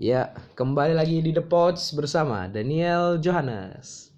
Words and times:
Ya, 0.00 0.32
kembali 0.56 0.96
lagi 0.96 1.20
di 1.20 1.36
The 1.36 1.44
Pouch 1.44 1.76
bersama 1.92 2.48
Daniel 2.48 3.20
Johannes. 3.20 4.08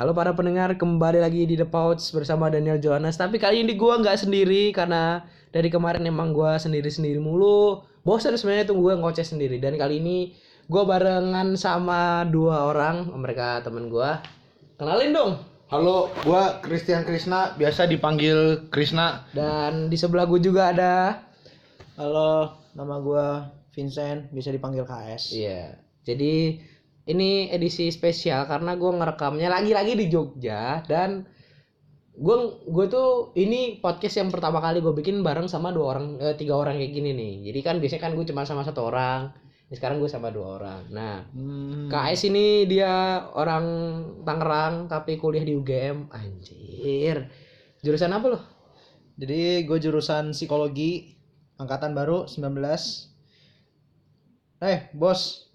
Halo 0.00 0.16
para 0.16 0.32
pendengar, 0.32 0.72
kembali 0.72 1.20
lagi 1.20 1.44
di 1.44 1.52
The 1.52 1.68
Pouch 1.68 2.00
bersama 2.16 2.48
Daniel 2.48 2.80
Johannes. 2.80 3.20
Tapi 3.20 3.36
kali 3.36 3.60
ini 3.60 3.76
gua 3.76 4.00
nggak 4.00 4.24
sendiri 4.24 4.72
karena 4.72 5.20
dari 5.52 5.68
kemarin 5.68 6.00
emang 6.08 6.32
gua 6.32 6.56
sendiri-sendiri 6.56 7.20
mulu. 7.20 7.84
Bosan 8.08 8.40
sebenarnya 8.40 8.72
tuh 8.72 8.80
gua 8.80 8.96
ngoceh 8.96 9.20
sendiri. 9.20 9.60
Dan 9.60 9.76
kali 9.76 10.00
ini 10.00 10.32
gua 10.64 10.88
barengan 10.88 11.52
sama 11.60 12.24
dua 12.32 12.64
orang, 12.64 13.12
mereka 13.20 13.60
temen 13.60 13.92
gua. 13.92 14.24
Kenalin 14.80 15.12
dong. 15.12 15.32
Halo, 15.68 16.08
gua 16.24 16.64
Christian 16.64 17.04
Krisna, 17.04 17.52
biasa 17.60 17.84
dipanggil 17.84 18.64
Krisna. 18.72 19.28
Dan 19.36 19.92
di 19.92 20.00
sebelah 20.00 20.24
gua 20.24 20.40
juga 20.40 20.72
ada 20.72 21.20
Halo, 22.00 22.56
nama 22.72 22.96
gua 22.96 23.26
Vincent, 23.76 24.32
bisa 24.32 24.48
dipanggil 24.48 24.88
KS. 24.88 25.36
Iya. 25.36 25.76
Jadi 26.08 26.56
ini 27.06 27.52
edisi 27.52 27.92
spesial 27.92 28.48
karena 28.48 28.74
gue 28.74 28.88
ngerekamnya 28.88 29.52
lagi-lagi 29.52 29.94
di 29.94 30.06
Jogja 30.10 30.82
dan 30.88 31.28
gue 32.16 32.36
gue 32.64 32.86
tuh 32.88 33.36
ini 33.36 33.76
podcast 33.78 34.24
yang 34.24 34.32
pertama 34.32 34.58
kali 34.64 34.80
gue 34.80 34.96
bikin 34.96 35.20
bareng 35.20 35.46
sama 35.46 35.68
dua 35.68 35.92
orang 35.92 36.16
eh, 36.16 36.32
tiga 36.34 36.56
orang 36.56 36.80
kayak 36.80 36.92
gini 36.96 37.12
nih. 37.12 37.34
Jadi 37.52 37.60
kan 37.60 37.76
biasanya 37.76 38.02
kan 38.08 38.12
gue 38.16 38.24
cuma 38.24 38.48
sama 38.48 38.64
satu 38.64 38.88
orang. 38.88 39.30
Ini 39.66 39.74
sekarang 39.76 39.98
gue 40.00 40.08
sama 40.08 40.30
dua 40.30 40.62
orang. 40.62 40.82
Nah, 40.94 41.26
Hmm, 41.34 41.90
KS 41.90 42.30
ini 42.30 42.70
dia 42.70 43.26
orang 43.34 43.66
Tangerang 44.22 44.86
tapi 44.88 45.18
kuliah 45.20 45.42
di 45.42 45.52
UGM. 45.58 46.08
Anjir. 46.14 47.28
Jurusan 47.82 48.14
apa 48.14 48.26
loh? 48.30 48.42
Jadi 49.18 49.66
gue 49.66 49.78
jurusan 49.80 50.32
psikologi, 50.32 51.18
angkatan 51.58 51.92
baru 51.98 52.30
19. 52.30 53.15
Eh, 54.58 54.88
bos, 54.90 55.52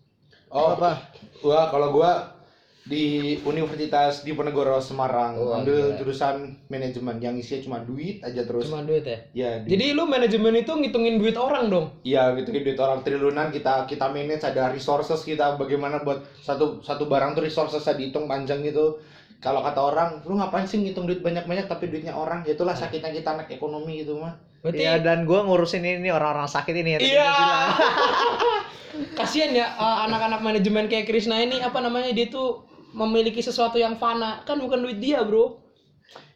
Oh, 0.47 0.75
apa? 0.75 0.99
gua 1.39 1.71
kalau 1.71 1.89
gua 1.89 2.37
di 2.83 3.33
Universitas 3.41 4.21
Diponegoro 4.21 4.77
Semarang, 4.77 5.37
Oh, 5.37 5.55
ambil 5.55 5.95
jurusan 5.95 6.35
manajemen 6.67 7.17
yang 7.17 7.33
isinya 7.33 7.61
cuma 7.63 7.77
duit 7.79 8.19
aja 8.19 8.43
terus. 8.43 8.67
Cuma 8.67 8.83
duit 8.83 9.01
ya. 9.01 9.17
ya, 9.31 9.49
di- 9.57 9.69
Jadi 9.69 9.85
lu 9.91 10.05
manajemen 10.05 10.53
itu 10.55 10.69
ngitungin 10.69 11.17
duit 11.17 11.33
orang 11.33 11.65
dong. 11.67 11.85
Iya 12.03 12.35
gitu 12.35 12.51
duit 12.51 12.75
orang 12.75 12.99
triliunan 12.99 13.49
kita 13.49 13.85
kita 13.85 14.05
manage 14.07 14.43
ada 14.43 14.69
resources 14.69 15.23
kita 15.23 15.55
bagaimana 15.55 16.01
buat 16.01 16.21
satu 16.37 16.81
satu 16.81 17.07
barang 17.07 17.33
tuh 17.33 17.41
resourcesnya 17.41 17.95
dihitung 17.95 18.27
panjang 18.27 18.61
gitu. 18.61 18.99
Kalau 19.39 19.65
kata 19.65 19.81
orang, 19.81 20.21
lu 20.21 20.37
ngapain 20.37 20.69
sih 20.69 20.77
ngitung 20.77 21.09
duit 21.09 21.17
banyak-banyak 21.19 21.65
tapi 21.65 21.89
duitnya 21.89 22.13
orang? 22.13 22.45
Ya 22.45 22.53
itulah 22.53 22.77
sakitnya 22.77 23.09
kita 23.09 23.29
anak 23.31 23.49
ekonomi 23.49 24.05
gitu 24.05 24.13
mah. 24.15 24.37
Berarti 24.61 24.77
Iya, 24.77 25.01
dan 25.01 25.25
gua 25.25 25.41
ngurusin 25.41 25.81
ini 25.81 26.13
orang-orang 26.13 26.45
sakit 26.45 26.75
ini 26.75 26.89
ya. 26.91 26.99
Iya. 26.99 27.29
Kasihan 29.15 29.51
ya 29.55 29.67
uh, 29.75 30.05
anak-anak 30.09 30.41
manajemen 30.43 30.85
kayak 30.91 31.07
Krisna 31.07 31.39
ini 31.39 31.63
apa 31.63 31.79
namanya 31.79 32.11
dia 32.11 32.27
tuh 32.27 32.67
memiliki 32.91 33.39
sesuatu 33.39 33.79
yang 33.79 33.95
fana 33.95 34.43
kan 34.43 34.59
bukan 34.59 34.83
duit 34.83 34.99
dia 34.99 35.23
bro. 35.23 35.59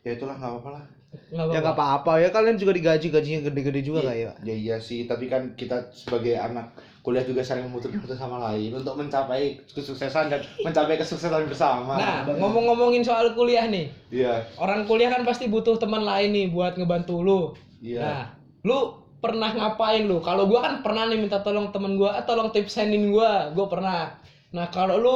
Ya 0.08 0.16
itulah 0.16 0.40
nggak 0.40 0.52
apa-apa 0.56 0.70
lah. 0.72 0.86
Ya 1.32 1.60
nggak 1.64 1.76
apa-apa 1.76 2.12
ya 2.20 2.30
kalian 2.32 2.60
juga 2.60 2.76
digaji 2.76 3.08
gajinya 3.08 3.48
gede-gede 3.48 3.82
juga 3.84 4.04
kak 4.08 4.16
ya. 4.16 4.32
Ya 4.44 4.56
iya 4.56 4.76
sih, 4.80 5.08
tapi 5.08 5.32
kan 5.32 5.56
kita 5.56 5.92
sebagai 5.96 6.36
anak 6.36 6.76
kuliah 7.00 7.24
juga 7.24 7.40
saling 7.46 7.70
membutuhkan 7.70 8.02
satu 8.04 8.18
sama 8.18 8.42
lain 8.52 8.74
untuk 8.76 8.98
mencapai 8.98 9.62
kesuksesan 9.70 10.28
dan 10.28 10.42
mencapai 10.66 11.00
kesuksesan 11.00 11.48
bersama. 11.48 11.96
Nah 11.96 12.16
ngomong-ngomongin 12.36 13.06
soal 13.06 13.32
kuliah 13.32 13.64
nih, 13.70 13.88
Iya, 14.12 14.44
orang 14.60 14.84
kuliah 14.90 15.08
kan 15.14 15.24
pasti 15.24 15.48
butuh 15.48 15.78
teman 15.80 16.04
lain 16.04 16.34
nih 16.36 16.48
buat 16.52 16.76
ngebantu 16.76 17.16
lu. 17.24 17.42
iya. 17.80 18.02
Nah 18.02 18.22
lu 18.66 19.05
pernah 19.26 19.50
ngapain 19.50 20.06
lu? 20.06 20.22
Kalau 20.22 20.46
gua 20.46 20.62
kan 20.62 20.74
pernah 20.86 21.10
nih 21.10 21.18
minta 21.18 21.42
tolong 21.42 21.74
temen 21.74 21.98
gua, 21.98 22.22
ah, 22.22 22.24
tolong 22.24 22.54
tipsenin 22.54 23.10
gua, 23.10 23.50
gua 23.58 23.66
pernah. 23.66 24.14
Nah 24.54 24.70
kalau 24.70 25.02
lu 25.02 25.16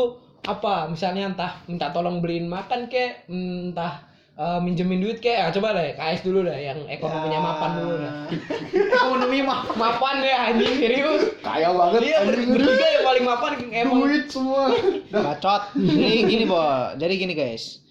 apa? 0.49 0.89
Misalnya 0.89 1.29
entah 1.29 1.61
minta 1.69 1.93
tolong 1.93 2.17
beliin 2.17 2.49
makan 2.49 2.89
kek, 2.89 3.29
entah 3.29 4.01
eh, 4.33 4.59
minjemin 4.65 4.97
duit 4.97 5.21
kek, 5.21 5.37
ah, 5.37 5.53
coba 5.53 5.77
deh 5.77 5.93
KS 5.93 6.25
dulu 6.25 6.41
deh, 6.41 6.57
yang 6.57 6.81
ekonominya 6.89 7.37
mapan 7.37 7.71
dulu 7.77 7.93
deh. 8.01 8.13
Ekonomi 8.97 9.39
mah. 9.45 9.59
Mapan 9.77 10.15
deh 10.25 10.33
anjing 10.33 10.73
serius. 10.81 11.23
Kaya 11.45 11.69
banget. 11.69 12.01
Iya 12.09 12.17
ber- 12.25 12.49
bertiga 12.57 12.87
yang 12.89 13.05
paling 13.05 13.25
mapan 13.29 13.51
emang. 13.69 13.99
duit 14.01 14.25
semua. 14.25 14.73
Bacot. 15.13 15.61
Jadi 15.77 16.17
gini, 16.25 16.43
Bo. 16.49 16.59
Jadi 16.97 17.13
gini, 17.13 17.33
guys. 17.37 17.85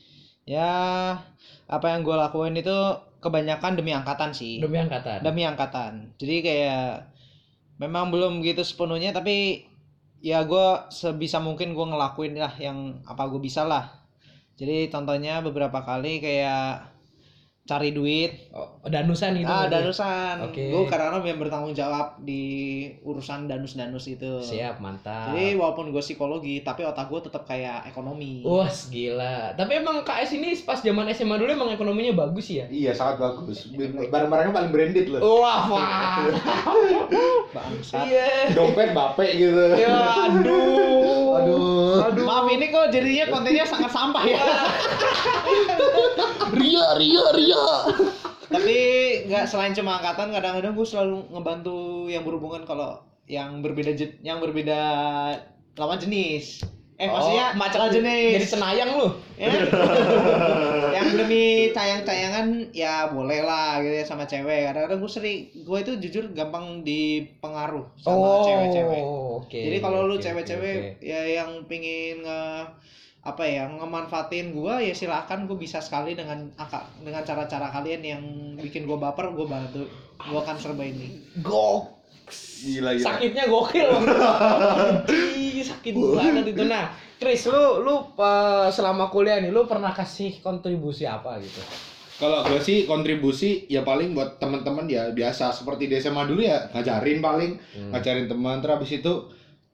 Ya, 0.48 0.72
apa 1.68 1.86
yang 1.92 2.00
gue 2.00 2.16
lakuin 2.16 2.56
itu 2.56 2.78
kebanyakan 3.18 3.78
demi 3.78 3.90
angkatan 3.94 4.30
sih. 4.30 4.62
Demi 4.62 4.78
angkatan. 4.78 5.22
demi 5.22 5.42
angkatan 5.42 6.14
jadi 6.18 6.36
kayak 6.42 6.90
memang 7.78 8.10
belum 8.10 8.42
gitu 8.42 8.66
sepenuhnya 8.66 9.14
tapi 9.14 9.66
ya 10.18 10.42
gue 10.42 10.90
sebisa 10.90 11.38
mungkin 11.38 11.78
gue 11.78 11.86
ngelakuin 11.86 12.34
lah 12.34 12.54
yang 12.58 13.02
apa 13.06 13.30
gue 13.30 13.38
bisa 13.38 13.62
lah 13.62 13.86
jadi 14.58 14.90
contohnya 14.90 15.38
beberapa 15.38 15.86
kali 15.86 16.18
kayak 16.18 16.97
cari 17.68 17.92
duit 17.92 18.48
Oh, 18.48 18.80
danusan 18.82 19.36
gitu. 19.36 19.44
ah 19.44 19.68
berarti? 19.68 19.74
danusan 19.76 20.34
Oke. 20.48 20.64
gue 20.66 20.82
karena 20.88 21.20
yang 21.20 21.36
bertanggung 21.36 21.76
jawab 21.76 22.16
di 22.18 22.42
urusan 23.04 23.44
danus-danus 23.44 24.08
itu 24.08 24.40
Siap, 24.40 24.80
mantap. 24.80 25.30
jadi 25.30 25.52
walaupun 25.52 25.92
gue 25.92 26.00
psikologi 26.00 26.64
tapi 26.64 26.82
otak 26.82 27.06
gue 27.06 27.20
tetap 27.20 27.44
kayak 27.44 27.84
ekonomi 27.84 28.40
Wah, 28.40 28.64
gila. 28.88 29.52
Tapi 29.52 29.72
emang 29.76 30.00
KS 30.00 30.30
ini 30.34 30.56
pas 30.64 30.80
zaman 30.80 31.12
SMA 31.12 31.36
dulu 31.36 31.50
emang 31.52 31.68
ekonominya 31.68 32.16
bagus 32.18 32.48
ya? 32.48 32.64
Iya, 32.66 32.96
sangat 32.96 33.20
bagus. 33.20 33.68
Barang-barangnya 34.08 34.54
paling 34.54 34.72
branded 34.72 35.06
loh. 35.06 35.20
Wah, 35.38 35.68
wah. 35.68 36.24
bangsat 37.54 38.04
Iya. 38.08 38.56
Dompet 38.56 38.96
bape 38.96 39.26
gitu. 39.36 39.64
Ya, 39.76 39.92
aduh. 40.24 41.27
Aduh. 41.38 42.06
Aduh. 42.10 42.24
maaf 42.24 42.46
ini 42.50 42.66
kok 42.70 42.90
jadinya 42.90 43.26
kontennya 43.30 43.64
sangat 43.68 43.90
sampah 43.92 44.24
ya 44.26 44.40
Ria, 46.58 46.86
ria, 46.96 47.24
ria. 47.36 47.66
tapi 48.48 48.76
nggak 49.28 49.44
selain 49.44 49.76
cuma 49.76 50.00
angkatan 50.00 50.32
kadang-kadang 50.32 50.72
gue 50.72 50.86
selalu 50.88 51.28
ngebantu 51.36 52.08
yang 52.08 52.24
berhubungan 52.24 52.64
kalau 52.64 53.04
yang 53.28 53.60
berbeda 53.60 53.92
yang 54.24 54.40
berbeda 54.40 54.80
lawan 55.76 56.00
jenis 56.00 56.64
eh 56.98 57.06
maksudnya 57.06 57.54
macet 57.54 57.78
lawan 57.78 57.92
jenis 57.92 58.32
Jadi 58.36 58.46
senayang 58.48 58.90
lu. 58.92 59.08
Ya. 59.38 59.54
yang 60.92 61.14
demi 61.14 61.70
tayang-tayangan 61.70 62.74
ya 62.74 63.06
boleh 63.06 63.38
lah 63.40 63.78
gitu 63.78 63.94
ya 63.94 64.04
sama 64.04 64.26
cewek 64.26 64.66
kadang-kadang 64.66 64.98
gue 64.98 65.06
sering 65.08 65.36
gue 65.56 65.78
itu 65.78 65.92
jujur 66.00 66.34
gampang 66.34 66.82
dipengaruh 66.82 67.86
sama 67.96 68.42
cewek-cewek 68.42 68.98
Oh, 68.98 69.38
oke. 69.38 69.54
jadi 69.54 69.78
kalau 69.78 70.04
lu 70.04 70.18
cewek-cewek 70.18 70.74
oke, 70.74 70.90
oke. 70.92 71.06
ya 71.06 71.22
yang 71.38 71.62
pingin 71.64 72.18
nge 72.20 72.42
apa 73.20 73.42
ya 73.44 73.68
ngemanfaatin 73.68 74.50
gua 74.50 74.80
ya 74.80 74.90
silakan 74.90 75.44
gue 75.44 75.54
bisa 75.54 75.78
sekali 75.78 76.14
dengan 76.14 76.50
aka- 76.56 76.90
dengan 76.98 77.22
cara-cara 77.22 77.68
kalian 77.68 78.02
yang 78.02 78.22
bikin 78.56 78.86
gua 78.86 78.98
baper 78.98 79.30
gue 79.30 79.44
bantu 79.44 79.86
gua 80.20 80.40
akan 80.40 80.56
serba 80.56 80.82
ini 80.82 81.14
Gok. 81.38 81.97
Gila, 82.30 82.90
gila. 82.92 83.04
Sakitnya 83.04 83.44
gokil. 83.46 83.88
Ih, 85.34 85.62
sakit 85.62 85.92
banget 85.94 86.44
itu. 86.50 86.62
Nah, 86.64 86.90
Chris, 87.16 87.46
lu 87.46 87.82
lu 87.82 87.94
eh, 88.14 88.68
selama 88.68 89.08
kuliah 89.08 89.38
nih 89.38 89.50
lu 89.50 89.64
pernah 89.64 89.90
kasih 89.90 90.38
kontribusi 90.38 91.04
apa 91.04 91.38
gitu? 91.38 91.60
Kalau 92.18 92.42
gue 92.44 92.58
sih 92.58 92.82
kontribusi 92.82 93.66
ya 93.66 93.80
paling 93.80 94.10
buat 94.10 94.42
teman-teman 94.42 94.90
ya 94.90 95.14
biasa 95.14 95.54
seperti 95.54 95.86
di 95.86 95.94
SMA 95.96 96.26
dulu 96.26 96.42
ya 96.42 96.66
ngajarin 96.72 97.22
paling 97.22 97.52
Hmm. 97.70 97.94
ngajarin 97.94 98.26
teman 98.26 98.58
terus 98.58 98.74
habis 98.74 98.90
itu 98.92 99.12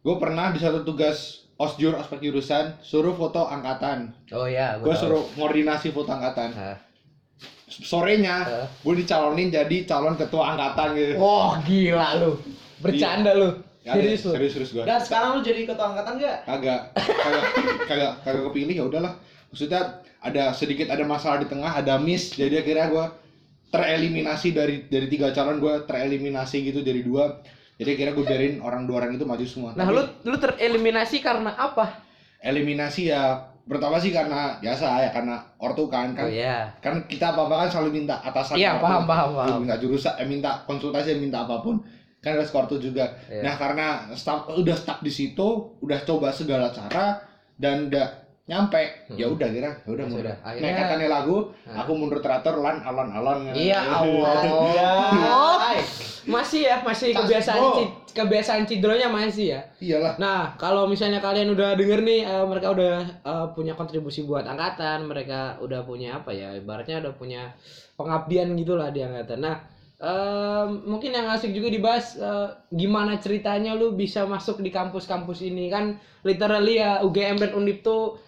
gue 0.04 0.16
pernah 0.20 0.52
di 0.52 0.60
satu 0.60 0.84
tugas 0.84 1.48
osjur 1.56 1.96
ospek 1.96 2.20
jurusan 2.20 2.76
suruh 2.84 3.16
foto 3.16 3.48
angkatan 3.48 4.12
Oh 4.28 4.44
iya, 4.44 4.76
gue 4.76 4.92
suruh 4.92 5.24
koordinasi 5.32 5.88
foto 5.88 6.12
angkatan 6.12 6.52
Hah. 6.52 6.76
Sorenya 7.80 8.36
Hah? 8.40 8.66
gue 8.70 8.94
dicalonin 8.94 9.48
jadi 9.48 9.76
calon 9.82 10.14
ketua 10.14 10.52
angkatan 10.52 10.88
gitu 10.94 11.14
Wah, 11.16 11.58
gila 11.60 12.08
lu. 12.22 12.30
Bercanda 12.78 13.32
lu. 13.32 13.50
Ya, 13.80 13.92
Serius 13.94 14.24
lu. 14.24 14.32
serius 14.32 14.52
serius 14.52 14.70
gue 14.72 14.82
dan 14.82 14.96
sekarang 14.98 15.36
lu 15.36 15.40
jadi 15.40 15.64
ketua 15.64 15.86
angkatan 15.90 16.16
gak? 16.16 16.38
kagak 16.44 16.80
kagak 16.96 17.44
kagak 17.84 18.12
kagak 18.22 18.42
kepilih 18.48 18.74
ya 18.74 18.84
udahlah 18.86 19.12
maksudnya 19.50 19.80
ada 20.18 20.44
sedikit 20.50 20.88
ada 20.88 21.04
masalah 21.04 21.36
di 21.36 21.46
tengah 21.46 21.68
ada 21.68 21.98
miss 21.98 22.32
jadi 22.32 22.60
akhirnya 22.60 22.88
gue 22.88 23.04
tereliminasi 23.68 24.48
dari 24.50 24.86
dari 24.86 25.06
tiga 25.06 25.28
calon 25.30 25.58
gue 25.58 25.84
tereliminasi 25.84 26.64
gitu 26.64 26.80
dari 26.80 27.02
dua 27.02 27.44
jadi 27.74 27.92
akhirnya 27.92 28.14
gue 28.14 28.24
biarin 28.24 28.54
orang 28.58 28.86
dua 28.86 29.02
orang 29.02 29.18
itu 29.18 29.24
maju 29.24 29.44
semua 29.44 29.70
Nah, 29.74 29.82
Tapi 29.82 29.92
lu 29.92 30.02
lu 30.24 30.36
tereliminasi 30.38 31.16
karena 31.18 31.52
apa? 31.52 32.00
eliminasi 32.40 33.08
ya 33.08 33.52
pertama 33.64 33.96
sih 33.96 34.10
karena 34.10 34.56
biasa 34.58 34.84
ya 34.98 35.10
karena 35.10 35.40
ortu 35.56 35.86
kan 35.86 36.12
kan 36.12 36.24
Oh 36.24 36.30
iya. 36.30 36.68
kan 36.78 37.00
kita 37.04 37.32
apa 37.32 37.44
apa 37.44 37.64
kan 37.64 37.68
selalu 37.70 37.90
minta 37.98 38.16
atasan 38.18 38.54
Iya, 38.54 38.76
ortu. 38.76 38.84
paham, 38.84 39.02
paham, 39.04 39.30
paham. 39.34 39.58
minta 39.58 39.76
jurusan 39.76 40.12
eh, 40.14 40.26
minta 40.26 40.50
konsultasi 40.62 41.16
minta 41.16 41.42
apa 41.42 41.58
pun 41.58 41.80
kan 42.18 42.32
ada 42.32 42.44
ortu 42.44 42.76
juga 42.78 43.08
Iya. 43.24 43.40
nah 43.40 43.54
karena 43.54 43.86
stuck, 44.10 44.48
udah 44.50 44.72
stuck 44.72 45.00
di 45.00 45.08
situ 45.08 45.46
udah 45.78 45.96
coba 46.02 46.28
segala 46.28 46.68
cara 46.68 47.16
dan 47.54 47.88
udah 47.88 48.04
nyampe 48.44 49.08
Hmm. 49.08 49.16
ya 49.16 49.24
udah 49.26 49.48
kira 49.48 49.72
ya 49.74 49.88
udah 49.90 50.04
mundur 50.04 50.28
akhirnya- 50.28 50.60
nah 50.60 50.80
katanya 50.84 51.08
lagu 51.10 51.36
Nah. 51.64 51.80
aku 51.80 51.92
mundur 51.94 52.20
teratur 52.20 52.60
lan 52.60 52.76
alon 52.78 53.08
alon 53.10 53.38
Iya 53.50 53.80
Allah. 53.96 55.72
Masih 56.24 56.60
ya, 56.62 56.76
masih 56.80 57.12
kebiasaan 57.12 57.56
bro. 57.56 58.03
Kebiasaan 58.14 58.64
cidronya 58.64 59.10
masih 59.10 59.58
ya. 59.58 59.60
Iyalah. 59.82 60.14
Nah, 60.22 60.54
kalau 60.54 60.86
misalnya 60.86 61.18
kalian 61.18 61.50
udah 61.52 61.74
denger 61.74 62.00
nih 62.06 62.22
eh, 62.22 62.46
mereka 62.46 62.70
udah 62.70 62.94
eh, 63.26 63.46
punya 63.52 63.74
kontribusi 63.74 64.22
buat 64.22 64.46
angkatan, 64.46 65.10
mereka 65.10 65.58
udah 65.58 65.82
punya 65.82 66.22
apa 66.22 66.30
ya? 66.30 66.54
Ibaratnya 66.54 67.02
udah 67.02 67.12
punya 67.18 67.52
pengabdian 67.98 68.54
gitulah 68.54 68.94
di 68.94 69.02
angkatan. 69.02 69.42
Nah, 69.42 69.56
eh, 69.98 70.66
mungkin 70.86 71.10
yang 71.10 71.26
asik 71.34 71.50
juga 71.50 71.68
dibahas 71.68 72.14
eh, 72.14 72.48
gimana 72.70 73.18
ceritanya 73.18 73.74
lu 73.74 73.98
bisa 73.98 74.22
masuk 74.24 74.62
di 74.62 74.70
kampus-kampus 74.70 75.42
ini 75.42 75.66
kan 75.66 75.98
literally 76.22 76.78
ya 76.78 77.02
UGM 77.02 77.42
dan 77.42 77.52
Undip 77.58 77.82
tuh 77.82 78.22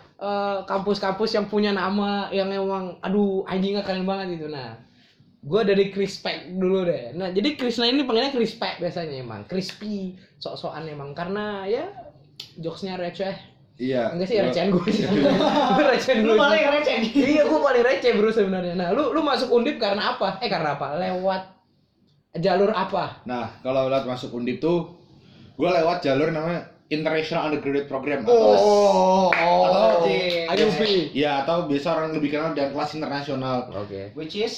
kampus-kampus 0.64 1.36
yang 1.36 1.44
punya 1.44 1.76
nama 1.76 2.32
yang 2.32 2.48
emang 2.48 2.96
aduh 3.04 3.44
anjingnya 3.44 3.84
keren 3.84 4.08
banget 4.08 4.40
gitu. 4.40 4.48
Nah, 4.48 4.72
gue 5.46 5.60
dari 5.62 5.84
Crispek 5.88 6.50
dulu 6.52 6.82
deh. 6.82 7.14
Nah, 7.14 7.30
jadi 7.30 7.54
Krisna 7.54 7.86
ini 7.86 8.02
panggilnya 8.02 8.30
Crispek 8.30 8.76
biasanya 8.76 9.14
emang. 9.16 9.46
Crispy, 9.46 10.10
sok-sokan 10.36 10.82
emang. 10.84 11.14
Karena 11.14 11.62
ya 11.64 11.86
jokesnya 12.56 12.98
receh. 12.98 13.30
Iya. 13.76 14.10
Enggak 14.10 14.26
sih 14.26 14.36
recehan 14.40 14.72
gue 14.72 14.88
sih. 14.88 15.04
Gue 15.76 15.84
recehan 15.86 16.24
Lu 16.24 16.32
gue. 16.32 16.40
paling 16.40 16.64
receh. 16.72 16.96
Iya, 17.12 17.42
gue 17.44 17.60
paling 17.60 17.84
receh 17.84 18.10
bro 18.12 18.28
sebenarnya. 18.28 18.74
Nah, 18.74 18.88
lu 18.90 19.12
lu 19.12 19.20
masuk 19.20 19.52
Undip 19.52 19.76
karena 19.76 20.16
apa? 20.16 20.40
Eh 20.40 20.48
karena 20.48 20.74
apa? 20.74 20.96
Lewat 20.96 21.42
jalur 22.36 22.72
apa? 22.72 23.20
Nah, 23.24 23.60
kalau 23.60 23.86
lewat 23.86 24.04
masuk 24.04 24.32
Undip 24.32 24.58
tuh 24.58 24.96
gue 25.54 25.68
lewat 25.68 26.00
jalur 26.00 26.28
namanya 26.28 26.72
International 26.86 27.48
Undergraduate 27.48 27.84
Program 27.86 28.22
atau 28.22 28.34
Oh, 28.34 29.28
Atau- 29.28 30.08
IUP. 30.48 31.12
ya 31.12 31.42
atau 31.42 31.66
biasa 31.66 31.88
orang 31.92 32.10
lebih 32.12 32.32
kenal 32.32 32.50
dengan 32.50 32.72
kelas 32.72 32.90
internasional. 32.94 33.68
Oke. 33.70 34.14
Which 34.14 34.34
is 34.34 34.54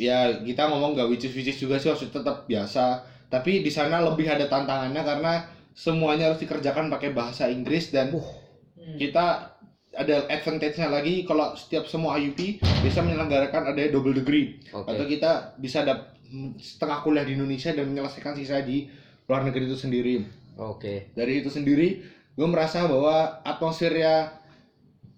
Ya 0.00 0.32
kita 0.40 0.64
ngomong 0.64 0.96
gak 0.96 1.12
which 1.12 1.28
is 1.28 1.36
which 1.36 1.52
is 1.52 1.60
juga 1.60 1.76
sih 1.76 1.92
maksudnya 1.92 2.24
tetap 2.24 2.48
biasa. 2.48 3.04
Tapi 3.28 3.60
di 3.60 3.68
sana 3.68 4.00
lebih 4.00 4.24
ada 4.24 4.48
tantangannya 4.48 5.02
karena 5.04 5.32
semuanya 5.76 6.32
harus 6.32 6.40
dikerjakan 6.40 6.88
pakai 6.88 7.12
bahasa 7.12 7.46
Inggris 7.46 7.92
dan 7.92 8.10
hmm, 8.10 8.96
kita 8.96 9.54
ada 9.90 10.24
advantage-nya 10.26 10.88
lagi 10.88 11.22
kalau 11.28 11.52
setiap 11.52 11.84
semua 11.84 12.16
IUP 12.16 12.62
bisa 12.80 13.02
menyelenggarakan 13.04 13.74
ada 13.74 13.80
double 13.90 14.14
degree 14.16 14.56
Oke. 14.70 14.86
atau 14.86 15.04
kita 15.04 15.30
bisa 15.58 15.82
dap 15.82 16.14
setengah 16.62 17.02
kuliah 17.02 17.26
di 17.26 17.34
Indonesia 17.34 17.74
dan 17.74 17.90
menyelesaikan 17.90 18.38
sisa 18.38 18.62
di 18.62 18.86
luar 19.26 19.42
negeri 19.46 19.66
itu 19.66 19.78
sendiri. 19.78 20.22
Oke. 20.58 21.10
Dari 21.14 21.42
itu 21.42 21.50
sendiri, 21.50 22.02
gue 22.34 22.48
merasa 22.48 22.86
bahwa 22.86 23.42
atmosfernya 23.42 24.38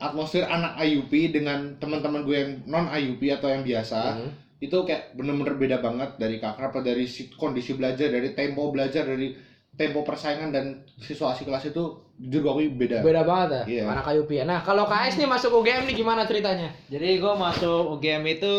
atmosfer 0.01 0.43
anak 0.43 0.81
IUP 0.83 1.13
dengan 1.31 1.79
teman-teman 1.79 2.27
gue 2.27 2.37
yang 2.37 2.51
non 2.67 2.91
IUP 2.91 3.23
atau 3.31 3.49
yang 3.49 3.63
biasa 3.63 4.01
Mhm. 4.19 4.31
Itu 4.63 4.77
kayak 4.87 5.13
bener-bener 5.13 5.59
beda 5.59 5.77
banget 5.79 6.15
dari 6.17 6.39
kakak 6.39 6.71
apa 6.71 6.79
dari 6.81 7.03
si- 7.05 7.35
kondisi 7.35 7.75
belajar 7.75 8.07
dari 8.07 8.31
tempo 8.31 8.71
belajar 8.71 9.03
dari 9.03 9.35
tempo 9.73 10.05
persaingan 10.05 10.53
dan 10.53 10.67
situasi 10.95 11.43
kelas 11.43 11.67
itu 11.67 11.83
jujur 12.15 12.45
gue 12.45 12.71
beda. 12.71 13.01
Beda 13.03 13.25
banget 13.25 13.49
ya, 13.51 13.63
Iya. 13.67 13.85
anak 13.89 14.07
IUP 14.07 14.31
ya. 14.31 14.45
Nah, 14.45 14.61
kalau 14.61 14.85
KS 14.85 15.17
nih 15.17 15.27
masuk 15.27 15.51
UGM 15.59 15.89
nih 15.89 15.97
gimana 15.97 16.23
ceritanya? 16.23 16.71
Jadi 16.87 17.19
gue 17.19 17.33
masuk 17.35 17.97
UGM 17.97 18.23
itu 18.31 18.55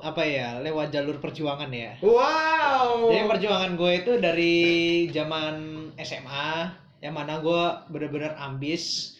apa 0.00 0.24
ya 0.24 0.58
lewat 0.58 0.88
jalur 0.90 1.20
perjuangan 1.20 1.68
ya. 1.68 1.94
Wow. 2.00 3.12
Jadi 3.12 3.28
perjuangan 3.28 3.76
gue 3.76 3.92
itu 3.94 4.12
dari 4.18 4.56
zaman 5.12 5.54
SMA 5.94 6.50
yang 6.98 7.12
mana 7.12 7.38
gue 7.38 7.62
bener-bener 7.92 8.32
ambis 8.34 9.14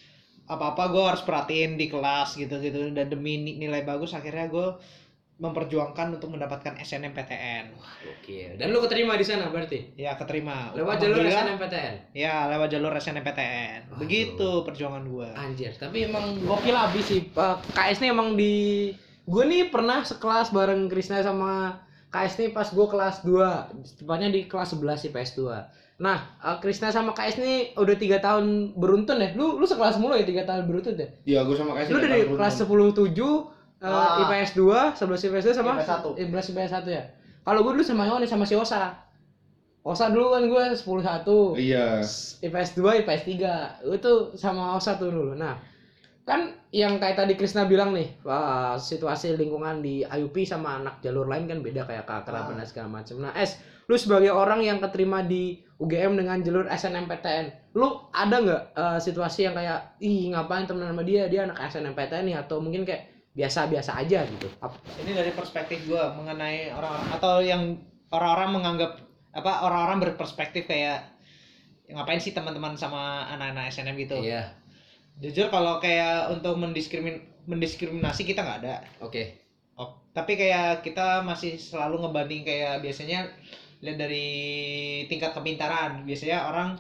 apa-apa 0.45 0.91
gue 0.91 1.05
harus 1.05 1.23
perhatiin 1.23 1.77
di 1.77 1.87
kelas 1.87 2.35
gitu-gitu 2.35 2.91
dan 2.91 3.07
demi 3.07 3.37
ni- 3.39 3.57
nilai 3.57 3.81
bagus 3.81 4.11
akhirnya 4.11 4.49
gue 4.49 4.67
memperjuangkan 5.35 6.15
untuk 6.15 6.31
mendapatkan 6.31 6.79
SNMPTN. 6.79 7.75
Oke. 8.07 8.55
Dan 8.55 8.71
lu 8.71 8.79
keterima 8.79 9.19
di 9.19 9.27
sana 9.27 9.51
berarti? 9.51 9.91
Ya 9.99 10.15
keterima. 10.15 10.71
Lewat 10.79 11.03
jalur. 11.03 11.27
SNMPTN. 11.27 12.15
Ya 12.15 12.47
lewat 12.47 12.71
jalur 12.71 12.95
SNMPTN. 12.95 13.91
Waduh. 13.91 13.99
Begitu 13.99 14.51
perjuangan 14.63 15.03
gue. 15.03 15.29
Anjir, 15.35 15.75
tapi 15.75 16.07
emang 16.07 16.39
gokil 16.39 16.77
abis 16.79 17.05
sih. 17.11 17.21
Eh, 17.35 17.57
KS 17.75 17.99
nih 17.99 18.15
emang 18.15 18.39
di 18.39 18.55
gue 19.25 19.45
nih 19.49 19.73
pernah 19.75 20.05
sekelas 20.07 20.55
bareng 20.55 20.87
Krisna 20.87 21.25
sama 21.25 21.83
KS 22.15 22.35
nih 22.39 22.51
pas 22.55 22.69
gue 22.71 22.87
kelas 22.87 23.27
2 23.27 23.99
tepatnya 23.99 24.29
di 24.31 24.47
kelas 24.47 24.77
11 24.77 25.03
sih 25.03 25.11
PS2 25.11 25.41
nah 25.99 26.37
eh, 26.45 26.57
Krisna 26.61 26.93
sama 26.93 27.17
KS 27.17 27.41
nih 27.41 27.57
udah 27.75 27.97
tiga 27.97 28.21
tahun 28.21 28.77
beruntun 28.77 29.17
ya 29.19 29.33
lu 29.33 29.57
lu 29.57 29.65
sekelas 29.67 29.97
mulu 29.97 30.15
ya 30.15 30.29
tiga 30.29 30.45
tahun 30.45 30.69
beruntun 30.69 30.95
ya 30.95 31.09
Iya, 31.25 31.41
gue 31.49 31.57
sama 31.57 31.73
kayak 31.75 31.89
lu 31.91 31.99
dari 32.05 32.23
kelas 32.29 32.55
10 32.61 32.69
7 33.85 33.93
Ah. 33.93 34.25
IPS 34.25 34.57
2 34.57 34.97
11 34.97 35.29
IPS 35.29 35.45
2 35.53 35.59
sama 35.61 35.77
IPS 35.77 35.93
1. 36.17 36.25
11 36.33 36.51
IPS 36.57 36.73
1 36.81 36.89
ya 36.89 37.05
kalau 37.45 37.61
gue 37.61 37.73
dulu 37.77 37.85
sama 37.85 38.09
Yohanes 38.09 38.33
sama 38.33 38.49
si 38.49 38.57
Osa 38.57 38.97
Osa 39.85 40.09
dulu 40.09 40.33
kan 40.33 40.49
gue 40.49 40.63
10 40.73 40.81
1 40.81 41.61
Iya. 41.61 42.01
IPS 42.41 42.71
2, 42.81 43.05
IPS 43.05 43.23
3 43.29 43.85
itu 43.93 44.13
sama 44.33 44.81
OSA 44.81 44.97
tuh 44.97 45.13
dulu. 45.13 45.37
Nah, 45.37 45.61
kan 46.25 46.57
yang 46.73 46.97
kayak 46.97 47.21
tadi 47.21 47.37
Krisna 47.37 47.69
bilang 47.69 47.93
nih, 47.93 48.17
wah, 48.25 48.81
situasi 48.81 49.37
lingkungan 49.37 49.85
di 49.85 50.01
IUP 50.01 50.41
sama 50.49 50.81
anak 50.81 51.05
jalur 51.05 51.29
lain 51.29 51.45
kan 51.45 51.61
beda 51.61 51.85
kayak 51.85 52.09
keakraban 52.09 52.57
dan 52.57 52.65
segala 52.65 52.89
macam. 52.97 53.21
Nah, 53.21 53.37
Es, 53.37 53.61
lu 53.85 54.01
sebagai 54.01 54.33
orang 54.33 54.65
yang 54.65 54.81
keterima 54.81 55.21
di 55.21 55.61
UGM 55.77 56.17
dengan 56.17 56.41
jalur 56.41 56.65
SNMPTN, 56.65 57.77
lu 57.77 58.09
ada 58.09 58.41
nggak 58.41 58.63
eh, 58.73 58.99
situasi 59.05 59.45
yang 59.45 59.53
kayak, 59.53 60.01
ih 60.01 60.33
ngapain 60.33 60.65
temen 60.65 60.89
sama 60.89 61.05
dia, 61.05 61.29
dia 61.29 61.45
anak 61.45 61.61
SNMPTN 61.61 62.25
nih, 62.25 62.37
atau 62.41 62.57
mungkin 62.57 62.89
kayak 62.89 63.14
biasa-biasa 63.35 63.99
aja 63.99 64.23
gitu? 64.25 64.47
Ini 65.03 65.11
dari 65.11 65.35
perspektif 65.35 65.83
gue 65.91 66.03
mengenai 66.15 66.71
orang 66.71 67.11
atau 67.19 67.43
yang 67.43 67.77
orang-orang 68.15 68.51
menganggap 68.55 68.93
apa 69.35 69.67
orang-orang 69.67 69.99
berperspektif 70.07 70.71
kayak 70.71 71.11
ngapain 71.91 72.23
sih 72.23 72.31
teman-teman 72.31 72.79
sama 72.79 73.27
anak-anak 73.35 73.75
SNM 73.75 73.97
gitu. 74.07 74.17
Iya, 74.23 74.55
Jujur 75.19 75.51
kalau 75.51 75.83
kayak 75.83 76.31
untuk 76.31 76.55
mendiskrimin 76.57 77.23
mendiskriminasi 77.45 78.25
kita 78.25 78.41
nggak 78.41 78.59
ada. 78.65 78.77
oke. 79.05 79.45
Oh, 79.75 79.99
tapi 80.15 80.39
kayak 80.39 80.87
kita 80.87 81.27
masih 81.27 81.59
selalu 81.59 82.07
ngebanding 82.07 82.47
kayak 82.47 82.79
biasanya 82.79 83.27
lihat 83.83 83.99
dari 83.99 84.27
tingkat 85.11 85.35
kepintaran. 85.35 86.07
Biasanya 86.07 86.47
orang 86.47 86.79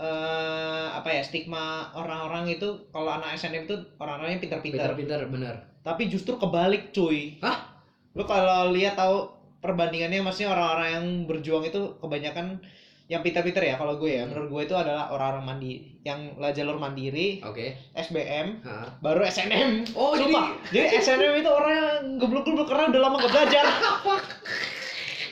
eh 0.00 0.86
apa 0.96 1.08
ya 1.12 1.20
stigma 1.20 1.92
orang-orang 1.92 2.56
itu 2.56 2.88
kalau 2.88 3.12
anak 3.12 3.36
SNM 3.36 3.68
itu 3.68 3.76
orang-orangnya 4.00 4.40
pintar-pintar. 4.40 4.96
Pinter-pinter, 4.96 5.20
bener. 5.28 5.54
Tapi 5.84 6.08
justru 6.08 6.40
kebalik 6.40 6.96
cuy. 6.96 7.36
Hah? 7.44 7.68
Lu 8.16 8.24
kalau 8.24 8.72
lihat 8.72 8.96
tahu 8.96 9.28
perbandingannya 9.60 10.24
maksudnya 10.24 10.56
orang-orang 10.56 10.88
yang 10.88 11.06
berjuang 11.28 11.68
itu 11.68 12.00
kebanyakan 12.00 12.64
yang 13.10 13.26
pintar-pintar 13.26 13.66
ya 13.66 13.74
kalau 13.74 13.98
gue 13.98 14.06
ya 14.06 14.22
menurut 14.22 14.48
gue 14.54 14.62
itu 14.70 14.74
adalah 14.78 15.10
orang-orang 15.10 15.42
mandiri 15.42 15.98
yang 16.06 16.30
lah 16.38 16.54
jalur 16.54 16.78
mandiri 16.78 17.42
Oke. 17.42 17.74
SBM 17.92 18.62
Hah. 18.62 18.86
baru 19.02 19.26
SNM 19.26 19.98
Oh, 19.98 20.14
jadi 20.14 20.30
Sumpah. 20.30 20.46
jadi 20.70 20.86
SNM 21.02 21.42
itu 21.42 21.50
orang 21.50 21.74
yang 21.74 21.90
geblok-geblok 22.22 22.70
karena 22.70 22.86
udah 22.94 23.00
lama 23.02 23.16
gak 23.18 23.32
belajar 23.34 23.64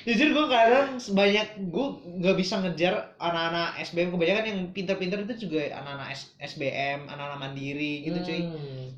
jujur 0.08 0.32
gue 0.32 0.46
kadang 0.48 0.96
banyak 0.96 1.68
gue 1.68 1.86
nggak 2.24 2.36
bisa 2.40 2.64
ngejar 2.64 3.12
anak-anak 3.20 3.76
SBM 3.84 4.16
kebanyakan 4.16 4.44
yang 4.48 4.60
pintar-pintar 4.72 5.20
itu 5.28 5.44
juga 5.44 5.68
anak-anak 5.76 6.16
SBM 6.40 7.04
anak-anak 7.12 7.36
mandiri 7.36 8.08
gitu 8.08 8.16
cuy. 8.24 8.40
Hmm. 8.48 8.88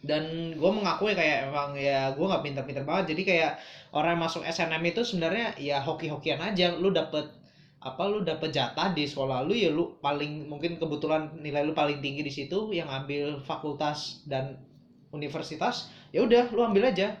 dan 0.00 0.56
gue 0.56 0.70
mengakui 0.72 1.12
kayak 1.14 1.52
emang 1.52 1.76
ya 1.76 2.10
gue 2.16 2.24
nggak 2.24 2.40
pintar-pintar 2.40 2.88
banget. 2.88 3.14
Jadi 3.14 3.22
kayak 3.28 3.52
orang 3.92 4.16
yang 4.16 4.22
masuk 4.24 4.42
SNM 4.48 4.80
itu 4.90 5.04
sebenarnya 5.04 5.52
ya 5.60 5.76
hoki-hokian 5.84 6.40
aja. 6.40 6.72
Lu 6.72 6.88
dapet 6.88 7.28
apa 7.80 8.02
lu 8.08 8.20
dapet 8.20 8.52
jatah 8.52 8.92
di 8.92 9.08
sekolah 9.08 9.40
lu 9.48 9.56
ya 9.56 9.72
lu 9.72 9.96
paling 10.04 10.48
mungkin 10.48 10.76
kebetulan 10.76 11.32
nilai 11.40 11.64
lu 11.64 11.72
paling 11.72 12.04
tinggi 12.04 12.20
di 12.20 12.32
situ 12.32 12.76
yang 12.76 12.92
ambil 12.92 13.40
fakultas 13.40 14.20
dan 14.28 14.60
universitas 15.16 15.88
ya 16.12 16.20
udah 16.20 16.52
lu 16.52 16.60
ambil 16.60 16.92
aja 16.92 17.16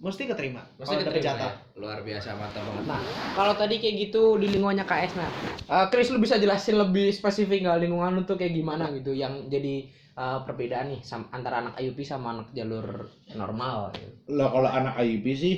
mesti 0.00 0.22
keterima 0.24 0.64
Maksudnya 0.80 1.04
kalau 1.04 1.12
keterima 1.12 1.26
jatah 1.28 1.52
ya? 1.52 1.78
Luar 1.80 1.98
biasa 2.00 2.28
mantap 2.36 2.62
banget. 2.64 2.84
Nah, 2.88 3.00
kalau 3.36 3.54
tadi 3.56 3.74
kayak 3.80 3.96
gitu 4.08 4.22
di 4.40 4.46
lingkungannya 4.48 4.84
KS 4.88 5.12
nah. 5.20 5.30
eh, 5.68 5.86
Chris 5.92 6.08
lu 6.08 6.18
bisa 6.20 6.40
jelasin 6.40 6.76
lebih 6.80 7.12
spesifik 7.12 7.68
nggak 7.68 7.84
lingkungan 7.84 8.16
lu 8.16 8.22
tuh 8.24 8.40
kayak 8.40 8.56
gimana 8.56 8.88
gitu 8.96 9.12
yang 9.12 9.48
jadi 9.52 9.84
eh, 10.16 10.38
perbedaan 10.48 10.96
nih 10.96 11.00
sam- 11.04 11.28
antara 11.32 11.60
anak 11.64 11.76
IUP 11.76 12.00
sama 12.04 12.32
anak 12.32 12.48
jalur 12.56 13.12
normal 13.36 13.92
gitu. 13.92 14.08
Lah 14.32 14.48
kalau 14.48 14.68
anak 14.72 14.94
IUP 15.04 15.26
sih 15.36 15.54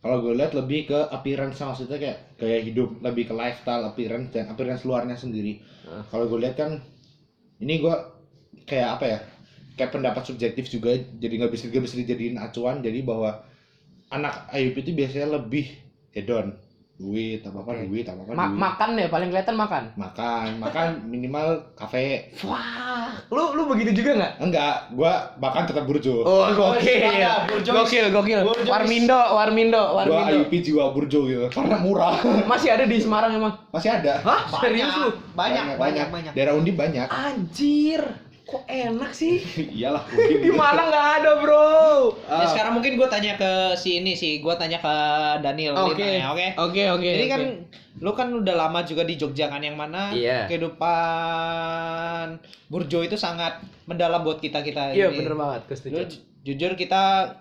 kalau 0.00 0.20
gue 0.20 0.36
lihat 0.36 0.52
lebih 0.52 0.88
ke 0.88 0.98
appearance 1.08 1.60
maksudnya 1.64 1.96
kayak 1.96 2.36
gaya 2.36 2.60
hidup, 2.60 3.00
lebih 3.00 3.24
ke 3.24 3.32
lifestyle, 3.32 3.88
appearance 3.88 4.32
dan 4.36 4.52
appearance 4.52 4.84
luarnya 4.84 5.16
sendiri. 5.16 5.60
Ah. 5.88 6.04
Kalau 6.08 6.28
gue 6.28 6.40
lihat 6.40 6.56
kan 6.60 6.80
ini 7.60 7.80
gue 7.80 7.94
kayak 8.64 8.88
apa 9.00 9.04
ya? 9.08 9.18
Kayak 9.76 9.92
pendapat 9.96 10.22
subjektif 10.28 10.68
juga 10.72 10.92
jadi 10.96 11.34
nggak 11.40 11.52
bisa 11.52 11.68
nggak 11.68 11.84
bisa 11.84 11.96
dijadiin 12.00 12.36
acuan 12.40 12.80
jadi 12.84 13.00
bahwa 13.00 13.40
anak 14.08 14.48
IUP 14.50 14.76
itu 14.78 14.90
biasanya 14.92 15.28
lebih 15.34 15.68
hedon 16.10 16.52
duit 16.94 17.42
apa 17.42 17.58
apa 17.58 17.74
Oke. 17.74 17.90
duit 17.90 18.06
apa 18.06 18.22
apa 18.22 18.30
Ma- 18.32 18.46
duit 18.46 18.54
makan 18.56 18.88
ya 18.94 19.10
paling 19.10 19.26
kelihatan 19.28 19.56
makan. 19.56 19.82
makan 19.98 20.48
makan 20.62 20.88
minimal 21.10 21.46
kafe 21.74 22.30
Wah, 22.40 23.10
lu 23.28 23.50
lu 23.50 23.66
begitu 23.66 23.90
juga 23.92 24.14
nggak? 24.14 24.32
enggak 24.38 24.94
gua 24.94 25.12
bahkan 25.36 25.66
tetap 25.66 25.82
burjo 25.84 26.22
Oh, 26.22 26.46
gokil. 26.48 27.02
gokil. 27.50 27.74
Gokil, 27.74 28.04
gokil. 28.08 28.40
Burjois. 28.46 28.70
Warmindo, 28.70 29.18
Warmindo, 29.28 29.82
gua 29.90 30.06
Warmindo. 30.06 30.34
IUP 30.38 30.54
jiwa 30.62 30.94
burjo 30.94 31.26
gitu 31.26 31.50
karena 31.50 31.76
murah 31.76 32.14
Masih 32.46 32.70
ada 32.70 32.86
di 32.86 32.96
Semarang 32.96 33.34
emang. 33.34 33.58
masih 33.68 33.90
ada 33.90 34.22
Hah? 34.22 34.46
Serius 34.62 34.94
lu? 34.94 35.10
Banyak, 35.34 35.74
banyak, 35.74 36.06
banyak. 36.08 36.32
daerah 36.32 36.54
undi 36.54 36.70
banyak 36.70 37.10
Anjir. 37.10 38.06
Kok 38.44 38.64
enak 38.64 39.10
sih? 39.10 39.40
iyalah 39.76 40.04
Di 40.44 40.50
Malang 40.50 40.88
nggak 40.88 41.08
ada, 41.18 41.30
Bro. 41.38 42.12
Ya, 42.22 42.44
sekarang 42.46 42.72
mungkin 42.74 42.94
gue 42.94 43.08
tanya 43.08 43.34
ke 43.34 43.52
si 43.74 43.98
ini 43.98 44.12
sih, 44.12 44.38
gue 44.38 44.54
tanya 44.54 44.76
ke 44.78 44.94
Daniel. 45.40 45.72
Oke. 45.82 45.96
Tanya, 45.98 46.28
Oke. 46.30 46.46
Oke, 46.58 46.82
oke. 46.90 47.08
Jadi 47.08 47.26
kan 47.26 47.40
lu 47.96 48.10
kan 48.12 48.28
udah 48.28 48.54
lama 48.54 48.82
juga 48.82 49.02
di 49.02 49.14
Jogja 49.14 49.46
kan 49.46 49.58
yang 49.58 49.74
mana 49.74 50.10
Iya. 50.10 50.44
kehidupan 50.44 52.26
Burjo 52.66 53.00
itu 53.00 53.14
sangat 53.14 53.58
mendalam 53.84 54.20
buat 54.20 54.38
kita 54.38 54.60
kita 54.60 54.92
Iya, 54.92 55.08
ini. 55.08 55.18
bener 55.18 55.34
banget. 55.34 55.60
Lu 55.86 56.02
ju- 56.02 56.22
jujur 56.44 56.72
kita 56.74 57.32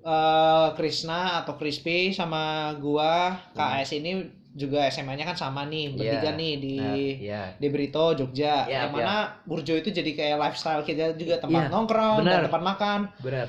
eh 0.00 0.68
Krisna 0.74 1.38
atau 1.38 1.54
Crispy 1.54 2.10
sama 2.10 2.72
gua 2.74 3.36
KS 3.52 3.92
ini 3.94 4.24
juga 4.50 4.82
SMA-nya 4.84 5.22
kan 5.24 5.38
sama 5.38 5.62
nih 5.64 5.94
bertiga 5.94 6.26
Iya. 6.26 6.32
nih 6.34 6.52
di 6.56 6.74
Nah, 6.74 6.94
Iya. 6.94 7.42
di 7.54 7.66
Brito 7.68 8.04
Jogja 8.12 8.66
Iya, 8.66 8.86
yang 8.86 8.90
mana 8.90 9.38
Burjo 9.42 9.72
itu 9.72 9.88
jadi 9.88 10.10
kayak 10.10 10.36
lifestyle 10.38 10.82
kita 10.82 11.14
juga 11.14 11.38
tempat 11.38 11.66
Iya, 11.66 11.70
nongkrong 11.70 12.16
benar. 12.20 12.32
dan 12.32 12.40
tempat 12.50 12.62
makan 12.64 12.98
Benar. 13.18 13.46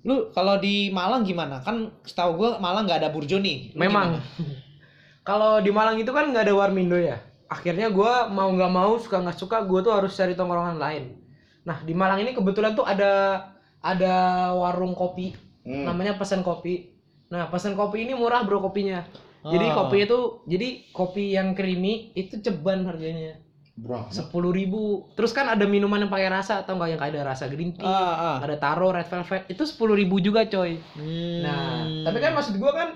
lu 0.00 0.30
kalau 0.30 0.56
di 0.56 0.88
Malang 0.88 1.20
gimana 1.22 1.58
kan 1.58 1.90
setahu 2.02 2.38
gua 2.38 2.50
Malang 2.56 2.86
nggak 2.86 3.02
ada 3.02 3.10
Burjo 3.10 3.36
nih 3.36 3.74
Lu 3.74 3.82
Memang. 3.82 4.16
Kalau 5.28 5.60
di 5.60 5.68
Malang 5.68 5.98
itu 5.98 6.08
kan 6.08 6.24
nggak 6.24 6.48
ada 6.48 6.54
Warmindo 6.56 6.96
ya. 6.96 7.20
Akhirnya 7.46 7.88
gua 7.88 8.28
mau 8.28 8.48
nggak 8.48 8.72
mau 8.72 8.96
suka 8.96 9.20
nggak 9.20 9.36
suka 9.36 9.60
gue 9.60 9.80
tuh 9.82 9.92
harus 9.92 10.12
cari 10.12 10.32
tongkrongan 10.32 10.76
lain. 10.76 11.18
Nah 11.64 11.82
di 11.82 11.92
Malang 11.92 12.20
ini 12.20 12.32
kebetulan 12.32 12.72
tuh 12.72 12.84
ada 12.84 13.44
ada 13.78 14.14
warung 14.54 14.92
kopi 14.92 15.36
Hmm. 15.62 15.84
namanya 15.84 16.16
pesan 16.16 16.40
kopi. 16.40 16.88
Nah 17.28 17.44
pesan 17.48 17.76
kopi 17.76 18.08
ini 18.08 18.16
murah 18.16 18.40
bro 18.40 18.62
kopinya. 18.62 19.04
Jadi 19.38 19.66
Ah. 19.70 19.74
kopi 19.74 19.96
itu 20.02 20.18
jadi 20.50 20.68
kopi 20.90 21.24
yang 21.38 21.54
creamy 21.54 22.10
itu 22.12 22.42
ceban 22.42 22.82
harganya 22.84 23.38
bro 23.78 24.10
sepuluh 24.10 24.50
ribu. 24.50 25.06
Terus 25.14 25.30
kan 25.30 25.46
ada 25.46 25.62
minuman 25.62 26.02
yang 26.02 26.10
pakai 26.10 26.26
rasa 26.26 26.66
atau 26.66 26.74
enggak 26.74 26.90
yang 26.90 27.00
kayak 27.00 27.12
ada 27.14 27.22
rasa 27.30 27.46
green 27.46 27.70
tea, 27.78 27.86
Ah, 27.86 28.34
ah. 28.34 28.36
ada 28.42 28.58
taro, 28.58 28.90
red 28.90 29.06
velvet 29.06 29.46
itu 29.46 29.62
sepuluh 29.62 29.94
ribu 29.94 30.18
juga 30.18 30.42
coy. 30.50 30.82
Hmm. 30.98 31.38
Nah, 31.46 31.86
tapi 32.10 32.18
kan 32.18 32.34
maksud 32.34 32.58
gua 32.58 32.72
kan 32.74 32.88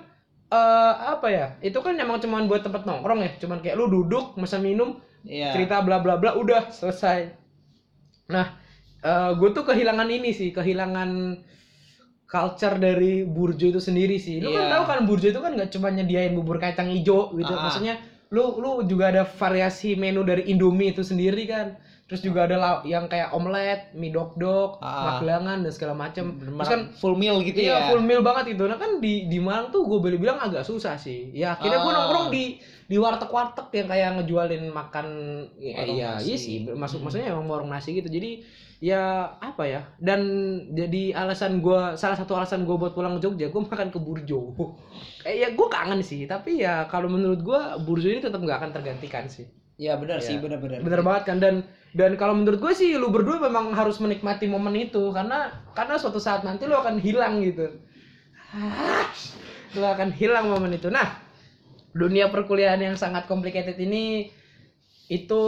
eh 0.53 0.95
apa 1.15 1.27
ya? 1.31 1.47
Itu 1.63 1.79
kan 1.81 1.95
emang 1.97 2.19
cuman 2.19 2.51
buat 2.51 2.67
tempat 2.67 2.83
nongkrong 2.85 3.23
ya, 3.23 3.31
cuman 3.39 3.63
kayak 3.63 3.79
lu 3.79 3.87
duduk, 3.89 4.35
mesen 4.35 4.67
minum, 4.67 4.99
Iya. 5.23 5.55
cerita 5.55 5.79
bla 5.87 6.03
bla 6.03 6.19
bla, 6.19 6.35
udah 6.35 6.69
selesai. 6.69 7.31
Nah, 8.27 8.59
eh 9.01 9.31
gue 9.39 9.49
tuh 9.55 9.63
kehilangan 9.63 10.11
ini 10.11 10.35
sih, 10.35 10.51
kehilangan 10.51 11.39
culture 12.33 12.81
dari 12.81 13.29
burjo 13.29 13.69
itu 13.69 13.77
sendiri 13.79 14.17
sih. 14.17 14.41
Lu 14.41 14.49
kan 14.49 14.65
Iya. 14.65 14.73
tahu 14.73 14.85
kan 14.89 14.99
burjo 15.05 15.29
itu 15.29 15.37
kan 15.37 15.53
nggak 15.53 15.69
cuma 15.69 15.93
nyediain 15.93 16.33
bubur 16.33 16.57
kacang 16.57 16.89
hijau 16.89 17.37
gitu. 17.37 17.53
Ah. 17.53 17.69
Maksudnya 17.69 18.01
lu 18.33 18.57
lu 18.57 18.89
juga 18.89 19.13
ada 19.13 19.29
variasi 19.29 19.93
menu 19.93 20.25
dari 20.25 20.49
Indomie 20.49 20.91
itu 20.91 21.05
sendiri 21.05 21.45
kan. 21.45 21.77
Terus 22.03 22.21
juga 22.21 22.45
ada 22.45 22.57
yang 22.85 23.09
kayak 23.09 23.33
omelet, 23.33 23.93
mie 23.93 24.09
dok-dok, 24.09 24.81
Ah. 24.81 25.17
magelangan 25.17 25.61
dan 25.61 25.73
segala 25.73 25.93
macem. 25.95 26.37
Terus 26.37 26.69
kan 26.69 26.83
full 26.95 27.17
meal 27.17 27.41
gitu 27.41 27.57
Iya 27.59 27.73
ya. 27.73 27.85
full 27.89 28.01
meal 28.01 28.21
banget 28.21 28.53
itu. 28.53 28.65
Nah 28.65 28.77
kan 28.77 28.97
di 28.99 29.29
di 29.29 29.37
Malang 29.37 29.69
tuh 29.69 29.85
gue 29.85 29.97
boleh 29.99 30.17
bilang 30.17 30.37
agak 30.37 30.65
susah 30.65 30.97
sih. 30.97 31.33
Ya 31.33 31.53
akhirnya 31.53 31.81
gue 31.81 31.89
Ah. 31.89 31.97
nongkrong 32.01 32.29
di 32.29 32.45
di 32.83 32.97
warteg-warteg 32.97 33.69
yang 33.75 33.89
kayak 33.89 34.09
ngejualin 34.19 34.65
makan 34.69 35.07
ya, 35.57 35.73
Warung 35.79 35.97
iya 35.97 36.11
iya 36.19 36.37
sih. 36.37 36.65
Masuk 36.67 37.01
Hmm. 37.01 37.05
maksudnya 37.09 37.27
emang 37.29 37.45
warung 37.47 37.69
nasi 37.69 37.93
gitu. 37.93 38.09
Jadi 38.09 38.45
ya 38.83 39.31
apa 39.39 39.63
ya? 39.63 39.81
Dan 40.03 40.21
jadi 40.75 41.15
alasan 41.15 41.63
gue 41.63 41.95
salah 41.95 42.19
satu 42.19 42.35
alasan 42.35 42.67
gue 42.67 42.75
buat 42.75 42.99
pulang 42.99 43.23
ke 43.23 43.31
Jogja 43.31 43.47
gue 43.47 43.63
makan 43.63 43.95
ke 43.95 43.99
Burjo. 44.03 44.59
Kayak 45.23 45.37
ya 45.39 45.49
gue 45.55 45.67
kangen 45.71 46.03
sih. 46.03 46.27
Tapi 46.27 46.67
ya 46.67 46.91
kalau 46.91 47.07
menurut 47.07 47.39
gue 47.47 47.61
Burjo 47.87 48.11
ini 48.11 48.19
tetap 48.19 48.43
nggak 48.43 48.59
akan 48.59 48.71
tergantikan 48.75 49.31
sih. 49.31 49.47
Iya 49.79 49.97
benar 49.97 50.19
Iya. 50.21 50.27
sih, 50.27 50.37
benar-benar. 50.43 50.83
Bener 50.83 51.01
banget 51.01 51.23
kan 51.31 51.39
dan 51.39 51.55
dan 51.95 52.19
kalau 52.19 52.35
menurut 52.35 52.59
gue 52.59 52.73
sih 52.75 52.99
lu 52.99 53.09
berdua 53.15 53.39
memang 53.39 53.71
harus 53.73 54.03
menikmati 54.03 54.51
momen 54.51 54.75
itu 54.75 55.15
karena 55.15 55.49
karena 55.79 55.95
suatu 55.97 56.19
saat 56.19 56.43
nanti 56.43 56.67
lu 56.67 56.75
akan 56.75 56.99
hilang 56.99 57.39
gitu. 57.41 57.71
Lu 59.79 59.87
akan 59.87 60.13
hilang 60.13 60.51
momen 60.53 60.77
itu. 60.77 60.93
Nah, 60.93 61.23
dunia 61.97 62.29
perkuliahan 62.29 62.83
yang 62.83 62.97
sangat 62.99 63.25
complicated 63.25 63.79
ini 63.81 64.29
itu 65.13 65.41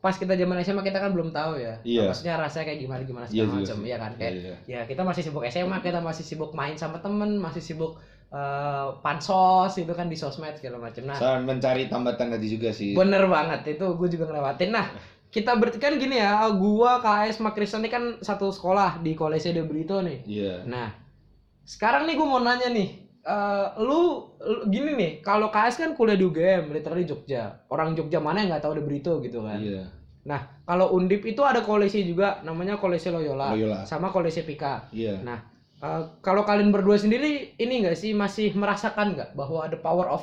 pas 0.00 0.16
kita 0.16 0.32
zaman 0.32 0.56
SMA 0.64 0.80
kita 0.80 0.96
kan 0.96 1.12
belum 1.12 1.28
tahu 1.28 1.60
ya. 1.60 1.76
Iya. 1.84 2.08
Maksudnya 2.08 2.40
rasanya 2.40 2.72
kayak 2.72 2.80
gimana 2.80 3.02
gimana 3.04 3.24
Iya 3.28 3.44
segala 3.44 3.48
juga 3.52 3.60
macam, 3.60 3.78
ya 3.84 3.96
kan 4.00 4.12
kayak 4.16 4.32
Iya. 4.32 4.54
ya 4.64 4.80
kita 4.88 5.02
masih 5.04 5.22
sibuk 5.28 5.44
SMA, 5.44 5.76
kita 5.84 6.00
masih 6.00 6.24
sibuk 6.24 6.50
main 6.56 6.72
sama 6.80 6.96
temen, 7.04 7.36
masih 7.36 7.60
sibuk 7.60 8.00
eh, 8.32 8.88
pansos 9.04 9.74
itu 9.76 9.92
kan 9.92 10.08
di 10.08 10.16
sosmed 10.16 10.56
segala 10.56 10.80
macam. 10.80 11.02
Nah, 11.04 11.18
Saya 11.18 11.36
mencari 11.42 11.90
tambatan 11.92 12.30
hati 12.30 12.46
juga 12.48 12.70
sih 12.70 12.94
Bener 12.94 13.26
banget 13.28 13.76
itu 13.76 13.84
gue 13.92 14.08
juga 14.08 14.24
ngelewatin. 14.30 14.70
Nah 14.72 14.86
kita 15.34 15.54
berarti 15.58 15.78
kan 15.82 15.94
gini 15.94 16.16
ya, 16.18 16.48
gua 16.54 16.98
KS 16.98 17.38
sama 17.38 17.54
Kristen 17.54 17.82
ini 17.84 17.90
kan 17.90 18.18
satu 18.18 18.50
sekolah 18.50 18.98
di 18.98 19.12
Kolese 19.14 19.52
de 19.52 19.62
Brito 19.62 20.00
nih. 20.00 20.24
iya 20.24 20.62
Nah 20.64 20.94
sekarang 21.66 22.08
nih 22.08 22.14
gue 22.16 22.26
mau 22.26 22.40
nanya 22.40 22.70
nih, 22.72 22.88
eh, 23.22 23.66
lu, 23.80 24.00
lu- 24.40 24.64
gini 24.68 24.96
nih, 24.96 25.10
kalau 25.20 25.48
KS 25.48 25.76
kan 25.76 25.90
kuliah 25.92 26.16
di 26.16 26.24
UGM, 26.24 26.72
literally 26.72 27.04
Jogja. 27.04 27.60
Orang 27.68 27.92
Jogja 27.92 28.18
mana 28.18 28.40
yang 28.40 28.50
nggak 28.52 28.64
tahu 28.64 28.76
de 28.76 28.82
Brito 28.82 29.20
gitu 29.20 29.44
kan? 29.44 29.60
iya 29.60 29.88
Nah 30.20 30.60
kalau 30.68 30.92
Undip 30.92 31.24
itu 31.24 31.40
ada 31.40 31.64
Kolese 31.64 32.04
juga, 32.04 32.44
namanya 32.44 32.76
Kolese 32.76 33.08
Loyola, 33.08 33.56
Loyola. 33.56 33.88
sama 33.88 34.12
Kolese 34.12 34.44
Pika. 34.44 34.84
iya 34.92 35.16
Nah 35.24 35.40
eh, 35.80 36.02
kalau 36.20 36.44
kalian 36.44 36.68
berdua 36.68 37.00
sendiri 37.00 37.56
ini 37.56 37.74
nggak 37.80 37.96
sih 37.96 38.12
masih 38.12 38.52
merasakan 38.52 39.16
nggak 39.16 39.30
bahwa 39.32 39.64
ada 39.64 39.80
power 39.80 40.12
of 40.12 40.22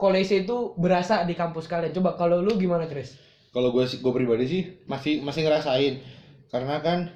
Kolese 0.00 0.40
itu 0.40 0.72
berasa 0.80 1.28
di 1.28 1.36
kampus 1.36 1.68
kalian? 1.68 1.92
Coba 1.92 2.16
kalau 2.16 2.40
lu 2.40 2.56
gimana 2.56 2.88
Chris? 2.88 3.16
kalau 3.50 3.74
gue 3.74 3.82
sih 3.82 3.98
gue 3.98 4.12
pribadi 4.14 4.46
sih 4.46 4.62
masih 4.86 5.18
masih 5.26 5.42
ngerasain 5.42 5.98
karena 6.54 6.78
kan 6.78 7.10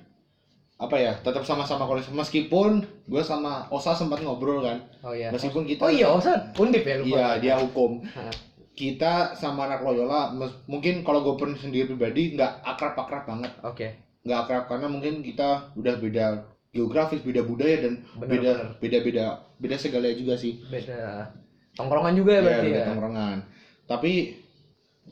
apa 0.74 0.96
ya 0.96 1.14
tetap 1.16 1.46
sama-sama 1.46 1.86
kolej 1.86 2.10
meskipun 2.10 2.82
gue 3.04 3.22
sama 3.22 3.70
Osa 3.70 3.94
sempat 3.94 4.18
ngobrol 4.18 4.58
kan 4.60 4.82
Oh 5.00 5.14
iya. 5.14 5.30
meskipun 5.30 5.62
kita 5.62 5.80
Oh 5.80 5.88
iya, 5.88 6.10
Osa 6.10 6.50
undip 6.52 6.82
ya 6.82 6.98
lupa. 6.98 7.08
iya 7.08 7.26
dia 7.38 7.54
hukum 7.56 8.02
kita 8.74 9.30
sama 9.32 9.64
anak 9.64 9.80
Loyola 9.80 10.34
mes- 10.34 10.58
mungkin 10.66 11.00
kalau 11.00 11.22
gue 11.22 11.34
pun 11.36 11.54
sendiri 11.54 11.86
pribadi 11.86 12.34
nggak 12.34 12.66
akrab-akrab 12.66 13.22
banget 13.22 13.52
Oke. 13.62 13.86
nggak 14.20 14.38
akrab 14.40 14.64
karena 14.66 14.86
mungkin 14.88 15.22
kita 15.22 15.70
udah 15.72 15.94
beda 15.94 16.26
geografis 16.68 17.22
beda 17.22 17.46
budaya 17.46 17.78
dan 17.78 18.02
Bener, 18.16 18.34
beda 18.34 18.50
bener. 18.50 18.68
beda 18.82 18.98
beda 19.00 19.24
beda 19.56 19.76
segalanya 19.78 20.18
juga 20.18 20.34
sih 20.34 20.58
Beda 20.58 21.30
tongkrongan 21.72 22.18
juga 22.18 22.34
ya 22.34 22.34
Iya, 22.34 22.42
berarti 22.42 22.66
beda 22.66 22.74
ya. 22.76 22.86
tongkrongan 22.90 23.36
tapi 23.86 24.12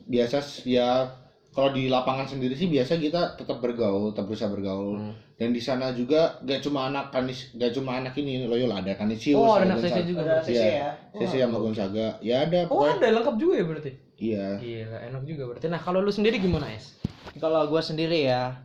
biasa 0.03 0.37
ya 0.65 1.07
kalau 1.53 1.69
di 1.69 1.85
lapangan 1.85 2.25
sendiri 2.25 2.51
sih 2.51 2.65
biasa 2.65 2.97
kita 2.97 3.37
tetap 3.37 3.57
bergaul 3.57 4.09
tetap 4.09 4.25
berusaha 4.25 4.49
bergaul 4.49 4.97
Hmm. 4.97 5.13
dan 5.33 5.49
di 5.49 5.57
sana 5.57 5.89
juga 5.91 6.41
gak 6.41 6.59
cuma 6.59 6.85
anak 6.85 7.09
kanis 7.09 7.53
gak 7.53 7.71
cuma 7.71 7.95
anak 7.95 8.13
ini 8.15 8.43
Loyola 8.43 8.81
ada 8.81 8.93
kanisius 8.93 9.33
Oh, 9.35 9.53
ada 9.53 9.63
ada 9.63 9.65
anak 9.69 9.77
Gonzaga. 9.79 9.95
CC 9.95 9.99
juga. 10.03 10.21
Ada 10.23 10.35
Iya. 10.43 10.65
ya. 10.65 10.89
CC 11.15 11.33
sama 11.39 11.57
Gonzaga 11.57 12.05
ya 12.19 12.35
ada 12.41 12.59
Oh, 12.63 12.69
pokoknya 12.75 12.93
ada 12.97 13.07
lengkap 13.13 13.35
juga 13.37 13.53
ya 13.53 13.63
berarti. 13.63 13.91
iya 14.15 14.45
Gila, 14.57 14.97
enak 15.05 15.23
juga 15.23 15.43
berarti. 15.47 15.65
Nah, 15.67 15.79
kalau 15.79 15.99
lu 15.99 16.09
sendiri 16.09 16.37
gimana, 16.37 16.69
Es? 16.69 16.97
Kalau 17.35 17.65
gue 17.65 17.81
sendiri 17.81 18.23
ya, 18.23 18.55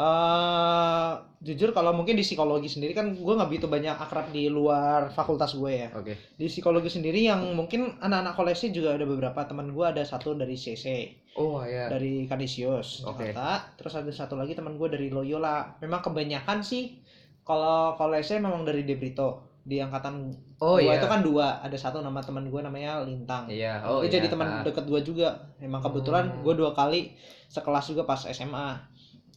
eh 0.00 1.10
jujur 1.40 1.72
kalau 1.72 1.96
mungkin 1.96 2.16
di 2.16 2.24
psikologi 2.24 2.68
sendiri 2.68 2.92
kan 2.92 3.16
gue 3.16 3.34
nggak 3.36 3.48
begitu 3.48 3.64
banyak 3.68 3.96
akrab 3.96 4.28
di 4.28 4.48
luar 4.48 5.08
fakultas 5.08 5.56
gue 5.56 5.72
ya. 5.72 5.88
Oke. 5.92 6.16
Di 6.36 6.48
psikologi 6.48 6.92
sendiri 6.92 7.20
yang 7.24 7.40
mungkin 7.56 7.96
anak-anak 7.96 8.36
koleksi 8.36 8.72
juga 8.72 8.96
ada 8.96 9.04
beberapa 9.08 9.40
teman 9.48 9.72
gue 9.72 9.84
ada 9.84 10.04
satu 10.04 10.36
dari 10.36 10.56
CC, 10.56 11.16
Oh, 11.36 11.64
ya. 11.64 11.88
dari 11.88 12.28
Kanisius 12.28 13.08
Oke. 13.08 13.32
Jakarta, 13.32 13.72
terus 13.80 13.92
ada 13.96 14.12
satu 14.12 14.36
lagi 14.36 14.52
teman 14.52 14.76
gue 14.76 14.88
dari 14.92 15.08
Loyola. 15.08 15.80
Memang 15.80 16.04
kebanyakan 16.04 16.60
sih 16.60 17.00
kalau 17.44 17.96
koleksi 17.96 18.36
memang 18.36 18.64
dari 18.68 18.84
Debrito 18.84 19.48
di 19.60 19.76
angkatan 19.80 20.32
Oh 20.60 20.76
gua 20.76 20.92
iya. 20.92 21.00
itu 21.00 21.08
kan 21.08 21.24
dua, 21.24 21.60
ada 21.64 21.76
satu 21.76 22.04
nama 22.04 22.20
teman 22.20 22.44
gue 22.52 22.60
namanya 22.60 23.00
Lintang. 23.00 23.48
Iya. 23.48 23.80
Oh, 23.88 24.04
itu 24.04 24.12
jadi 24.20 24.28
iya. 24.28 24.32
teman 24.32 24.60
deket 24.60 24.84
gue 24.84 25.00
juga. 25.00 25.40
Emang 25.56 25.80
kebetulan 25.80 26.28
Hmm. 26.28 26.44
gue 26.44 26.52
dua 26.52 26.76
kali 26.76 27.16
sekelas 27.48 27.88
juga 27.88 28.04
pas 28.04 28.20
SMA. 28.28 28.89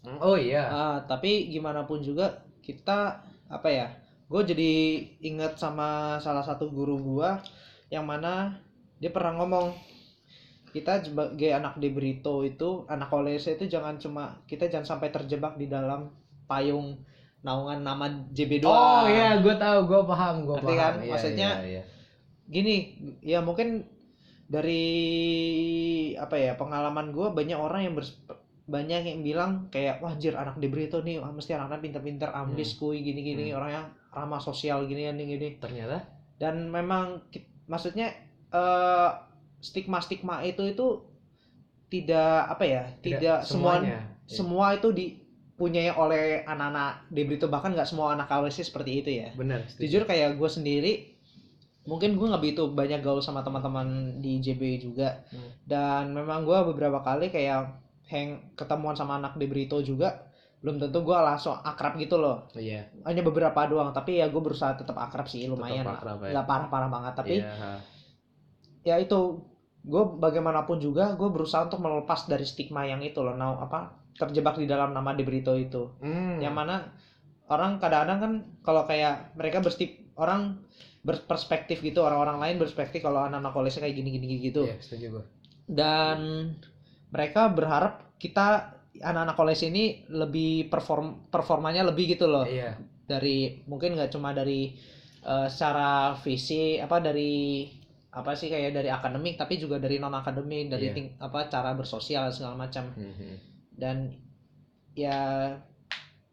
Oh 0.03 0.35
iya. 0.35 0.67
Ah, 0.67 0.97
tapi 1.07 1.47
gimana 1.47 1.87
pun 1.87 2.03
juga 2.03 2.43
kita 2.59 3.23
apa 3.47 3.69
ya? 3.71 3.87
Gue 4.27 4.43
jadi 4.43 4.71
inget 5.23 5.55
sama 5.55 6.19
salah 6.19 6.43
satu 6.43 6.67
guru 6.71 6.99
gua 6.99 7.39
yang 7.93 8.03
mana 8.03 8.57
dia 8.99 9.13
pernah 9.13 9.37
ngomong 9.39 9.71
kita 10.73 11.05
sebagai 11.05 11.53
anak 11.53 11.77
di 11.77 11.93
Brito 11.93 12.41
itu 12.41 12.81
anak 12.89 13.13
kolese 13.13 13.53
itu 13.53 13.69
jangan 13.69 14.01
cuma 14.01 14.41
kita 14.49 14.65
jangan 14.65 14.97
sampai 14.97 15.13
terjebak 15.13 15.53
di 15.61 15.69
dalam 15.69 16.09
payung 16.49 16.97
naungan 17.45 17.85
nama 17.85 18.09
JB 18.33 18.63
doang. 18.65 18.73
Oh 18.73 19.05
iya, 19.05 19.37
gue 19.37 19.53
tahu, 19.59 19.79
gue 19.85 20.01
paham, 20.07 20.35
gue 20.47 20.57
paham. 20.57 20.79
kan? 20.79 20.93
Iya, 21.03 21.11
Maksudnya, 21.13 21.49
iya, 21.61 21.67
iya. 21.77 21.83
gini 22.49 22.75
ya 23.21 23.39
mungkin 23.43 23.85
dari 24.49 24.85
apa 26.15 26.35
ya 26.39 26.53
pengalaman 26.55 27.11
gue 27.13 27.27
banyak 27.31 27.59
orang 27.59 27.81
yang 27.85 27.93
bers- 27.97 28.17
banyak 28.63 29.01
yang 29.03 29.19
bilang 29.21 29.51
kayak 29.67 29.99
wah 29.99 30.11
anjir 30.11 30.31
anak 30.33 30.55
di 30.55 30.67
Brito 30.67 30.99
nih 30.99 31.19
mesti 31.19 31.51
anak-anak 31.51 31.81
pinter-pinter 31.81 32.29
ambis 32.31 32.73
kuy 32.73 32.99
gini-gini 32.99 33.51
Hmm. 33.51 33.57
orangnya 33.57 33.81
ramah 34.09 34.39
sosial 34.39 34.83
gini 34.83 35.03
gini 35.05 35.23
gini 35.29 35.47
Ternyata 35.57 35.99
dan 36.37 36.67
memang 36.67 37.19
maksudnya 37.65 38.15
eh, 38.49 39.09
stigma-stigma 39.59 40.43
itu 40.43 40.63
itu 40.65 40.87
tidak 41.89 42.49
apa 42.49 42.63
ya 42.63 42.83
tidak, 42.99 43.43
semua 43.43 43.77
semuanya. 43.77 43.99
semua 44.25 44.65
itu 44.71 44.89
dipunyai 44.89 45.91
oleh 45.91 46.23
anak-anak 46.43 47.05
di 47.07 47.21
Brito 47.23 47.45
bahkan 47.47 47.71
nggak 47.71 47.85
semua 47.85 48.13
anak 48.13 48.25
KWC 48.25 48.63
seperti 48.63 48.91
itu 48.97 49.09
ya 49.13 49.29
setuju. 49.67 49.83
jujur 49.83 50.03
kayak 50.03 50.35
gue 50.35 50.49
sendiri 50.49 50.93
mungkin 51.83 52.15
gue 52.15 52.25
nggak 52.25 52.39
begitu 52.39 52.63
banyak 52.65 52.99
gaul 52.99 53.19
sama 53.19 53.41
teman-teman 53.41 53.87
di 54.17 54.39
JB 54.39 54.61
juga 54.81 55.21
Hmm. 55.29 55.51
dan 55.63 56.03
memang 56.11 56.43
gue 56.43 56.59
beberapa 56.65 57.01
kali 57.01 57.27
kayak 57.27 57.75
hang 58.05 58.27
ketemuan 58.53 58.93
sama 58.93 59.15
anak 59.15 59.35
di 59.35 59.45
Brito 59.45 59.79
juga 59.79 60.27
belum 60.59 60.79
tentu 60.79 60.99
gue 61.01 61.11
langsung 61.13 61.53
akrab 61.53 61.95
gitu 61.97 62.15
loh 62.15 62.47
Iya. 62.53 62.87
hanya 63.03 63.19
beberapa 63.21 63.63
doang 63.63 63.91
tapi 63.91 64.17
ya 64.17 64.27
gue 64.27 64.39
berusaha 64.39 64.73
tetap 64.73 64.95
akrab 64.95 65.25
sih 65.25 65.43
lumayan 65.43 65.83
Tetap 65.83 65.87
lah 65.87 65.97
akrab 65.99 66.17
ya. 66.21 66.31
nggak 66.31 66.45
parah-parah 66.45 66.89
banget 66.89 67.13
tapi 67.13 67.35
Iya. 67.37 67.51
ya 68.83 68.95
itu 68.97 69.43
gue 69.83 70.03
bagaimanapun 70.17 70.79
juga 70.79 71.11
gue 71.13 71.27
berusaha 71.27 71.63
untuk 71.63 71.79
melepas 71.79 72.23
dari 72.25 72.43
stigma 72.43 72.83
yang 72.83 72.99
itu 73.01 73.19
loh 73.19 73.33
nah, 73.33 73.55
apa 73.57 73.91
terjebak 74.13 74.55
di 74.55 74.63
dalam 74.63 74.91
nama 74.91 75.11
De 75.11 75.21
Brito 75.21 75.51
itu 75.53 75.91
Hmm. 75.99 76.39
yang 76.39 76.53
mana 76.53 76.95
orang 77.45 77.75
kadang-kadang 77.77 78.19
kan 78.19 78.33
kalau 78.61 78.83
kayak 78.83 79.35
mereka 79.35 79.59
berstip 79.59 79.89
orang 80.15 80.63
berperspektif 81.01 81.81
gitu 81.81 81.99
orang-orang 81.99 82.39
lain 82.39 82.55
berperspektif 82.57 83.03
kalau 83.03 83.19
anak-anak 83.21 83.51
kolesnya 83.51 83.83
kayak 83.83 83.99
gini-gini 83.99 84.39
gitu 84.41 84.63
Iya, 84.63 84.79
setuju 84.79 85.05
gue. 85.11 85.23
dan 85.65 86.19
mereka 87.13 87.45
berharap 87.47 88.17
kita 88.17 88.73
anak-anak 88.97 89.35
koles 89.35 89.61
ini 89.61 89.83
lebih 90.09 90.65
perform 90.67 91.29
performanya 91.29 91.85
lebih 91.85 92.17
gitu 92.17 92.25
loh 92.25 92.43
Iya. 92.43 92.77
dari 93.05 93.61
mungkin 93.65 93.93
nggak 93.93 94.09
cuma 94.09 94.33
dari 94.33 94.73
eh, 95.21 95.47
secara 95.47 96.17
visi 96.19 96.75
apa 96.77 96.97
dari 96.97 97.63
apa 98.11 98.33
sih 98.33 98.45
kayak 98.45 98.73
dari 98.73 98.89
akademik 98.89 99.33
tapi 99.35 99.57
juga 99.57 99.77
dari 99.77 99.97
non 99.97 100.13
akademik 100.13 100.69
dari 100.69 100.89
Iya. 100.89 100.93
ting- 100.93 101.13
apa 101.17 101.47
cara 101.47 101.73
bersosial 101.73 102.29
segala 102.29 102.53
macam 102.55 102.89
Mhm. 102.91 103.31
dan 103.73 104.13
ya 104.93 105.53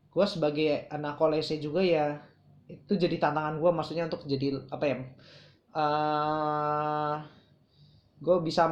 gue 0.06 0.26
sebagai 0.26 0.84
anak 0.88 1.16
kolese 1.16 1.56
juga 1.56 1.80
ya 1.80 2.20
itu 2.66 2.94
jadi 2.94 3.16
tantangan 3.16 3.56
gue 3.56 3.70
maksudnya 3.70 4.04
untuk 4.04 4.22
jadi 4.24 4.60
apa 4.68 4.84
ya 4.84 4.96
eh 5.72 7.14
gue 8.20 8.36
bisa 8.42 8.68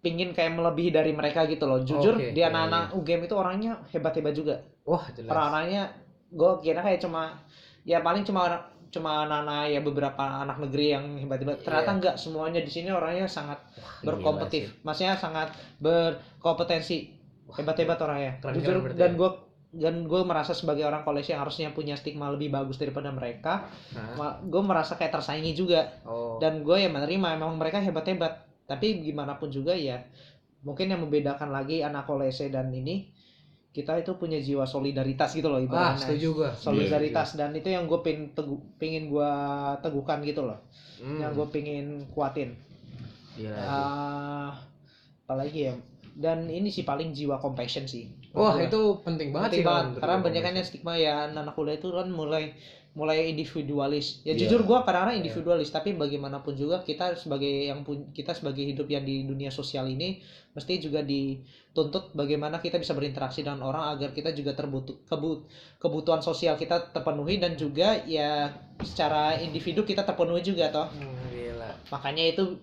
pingin 0.00 0.32
kayak 0.32 0.56
melebihi 0.56 0.90
dari 0.90 1.12
mereka 1.12 1.44
gitu 1.44 1.68
loh. 1.68 1.84
Jujur 1.84 2.16
Oke, 2.16 2.32
di 2.32 2.40
iya, 2.40 2.48
anak-anak 2.48 2.96
UGM 2.96 3.20
itu 3.28 3.34
orangnya 3.36 3.72
hebat-hebat 3.92 4.32
juga. 4.32 4.56
Wah, 4.88 5.04
jelas. 5.12 5.28
orang-orangnya 5.28 5.82
gue 6.32 6.52
kira 6.64 6.80
kayak 6.80 7.00
cuma 7.04 7.36
ya 7.84 8.00
paling 8.00 8.24
cuma 8.24 8.64
cuma 8.90 9.22
anak-anak 9.22 9.70
ya 9.70 9.80
beberapa 9.84 10.24
anak 10.42 10.56
negeri 10.66 10.86
yang 10.90 11.04
hebat-hebat. 11.20 11.62
Ternyata 11.62 11.86
Iya. 11.86 11.96
enggak 12.00 12.14
semuanya 12.18 12.60
di 12.64 12.70
sini 12.72 12.90
orangnya 12.90 13.28
sangat 13.30 13.60
Gila 14.02 14.16
berkompetitif. 14.16 14.82
maksudnya 14.82 15.14
sangat 15.14 15.52
berkompetensi. 15.78 16.98
Hebat-hebat 17.50 17.98
orangnya. 18.00 18.32
Keren-keren 18.38 18.62
jujur 18.62 18.76
berarti 18.82 18.98
dan 18.98 19.12
ya. 19.14 19.18
gue 19.18 19.30
dan 19.70 19.94
gue 20.02 20.20
merasa 20.26 20.50
sebagai 20.50 20.82
orang 20.82 21.06
kolej 21.06 21.30
yang 21.30 21.46
harusnya 21.46 21.70
punya 21.70 21.94
stigma 21.94 22.26
lebih 22.26 22.50
bagus 22.50 22.74
daripada 22.74 23.14
mereka 23.14 23.70
gue 24.42 24.62
merasa 24.66 24.98
kayak 24.98 25.14
tersaingi 25.14 25.54
juga. 25.54 25.86
Oh. 26.02 26.42
dan 26.42 26.66
gue 26.66 26.74
ya 26.74 26.90
menerima 26.90 27.38
memang 27.38 27.54
mereka 27.54 27.78
hebat-hebat 27.78 28.49
tapi 28.70 29.02
gimana 29.02 29.34
pun 29.34 29.50
juga 29.50 29.74
ya 29.74 29.98
mungkin 30.62 30.86
yang 30.86 31.02
membedakan 31.02 31.50
lagi 31.50 31.82
anak 31.82 32.06
kolese 32.06 32.46
dan 32.48 32.70
ini 32.70 33.10
kita 33.70 33.98
itu 33.98 34.14
punya 34.14 34.38
jiwa 34.38 34.62
solidaritas 34.64 35.30
gitu 35.32 35.46
loh 35.46 35.58
ah, 35.58 35.64
ibaratnya 35.64 36.06
setuju 36.06 36.28
gue. 36.36 36.50
solidaritas 36.54 37.34
dan 37.34 37.50
itu 37.50 37.66
yang 37.66 37.86
gue 37.86 37.98
pingin 37.98 38.30
tegu, 38.30 38.58
pingin 38.76 39.06
gue 39.08 39.30
teguhkan 39.78 40.22
gitu 40.22 40.42
loh 40.44 40.58
Hmm. 41.00 41.16
yang 41.16 41.32
gue 41.32 41.48
pingin 41.48 42.04
kuatin 42.12 42.52
Gila. 43.32 43.56
Ah, 43.56 44.52
apalagi 45.24 45.60
ya 45.64 45.74
dan 46.12 46.44
ini 46.44 46.68
sih 46.68 46.84
paling 46.84 47.10
jiwa 47.10 47.40
compassion 47.40 47.86
sih 47.86 48.04
Wah, 48.30 48.52
Gua. 48.52 48.62
itu 48.62 48.80
penting 49.00 49.32
banget 49.32 49.48
penting 49.48 49.62
sih 49.62 49.66
banget 49.66 49.86
karena 49.96 50.14
gua. 50.14 50.24
banyak 50.28 50.42
kan 50.44 50.54
stigma 50.60 50.94
ya 50.94 51.14
anak 51.26 51.54
kuliah 51.56 51.74
itu 51.74 51.88
kan 51.88 52.06
mulai 52.06 52.52
mulai 52.90 53.30
individualis 53.30 54.18
ya 54.26 54.34
Iya. 54.34 54.50
jujur 54.50 54.66
gua 54.66 54.82
kadang-kadang 54.82 55.14
Iya. 55.14 55.22
individualis 55.22 55.70
tapi 55.70 55.94
bagaimanapun 55.94 56.58
juga 56.58 56.82
kita 56.82 57.14
sebagai 57.14 57.70
yang 57.70 57.86
pun 57.86 58.10
kita 58.10 58.34
sebagai 58.34 58.66
hidup 58.66 58.90
yang 58.90 59.06
di 59.06 59.22
dunia 59.22 59.46
sosial 59.54 59.86
ini 59.86 60.18
mesti 60.58 60.82
juga 60.82 60.98
dituntut 60.98 62.10
bagaimana 62.18 62.58
kita 62.58 62.82
bisa 62.82 62.90
berinteraksi 62.90 63.46
dengan 63.46 63.62
orang 63.62 63.94
agar 63.94 64.10
kita 64.10 64.34
juga 64.34 64.58
terbutuh 64.58 65.06
kebut, 65.06 65.46
kebutuhan 65.78 66.18
sosial 66.18 66.58
kita 66.58 66.90
terpenuhi 66.90 67.38
dan 67.38 67.54
juga 67.54 67.94
ya 68.02 68.50
secara 68.82 69.38
individu 69.38 69.86
kita 69.86 70.02
terpenuhi 70.02 70.42
juga 70.42 70.74
toh 70.74 70.90
Hmm, 70.90 71.30
gila. 71.30 71.70
makanya 71.94 72.26
itu 72.26 72.58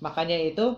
makanya 0.00 0.40
itu 0.40 0.72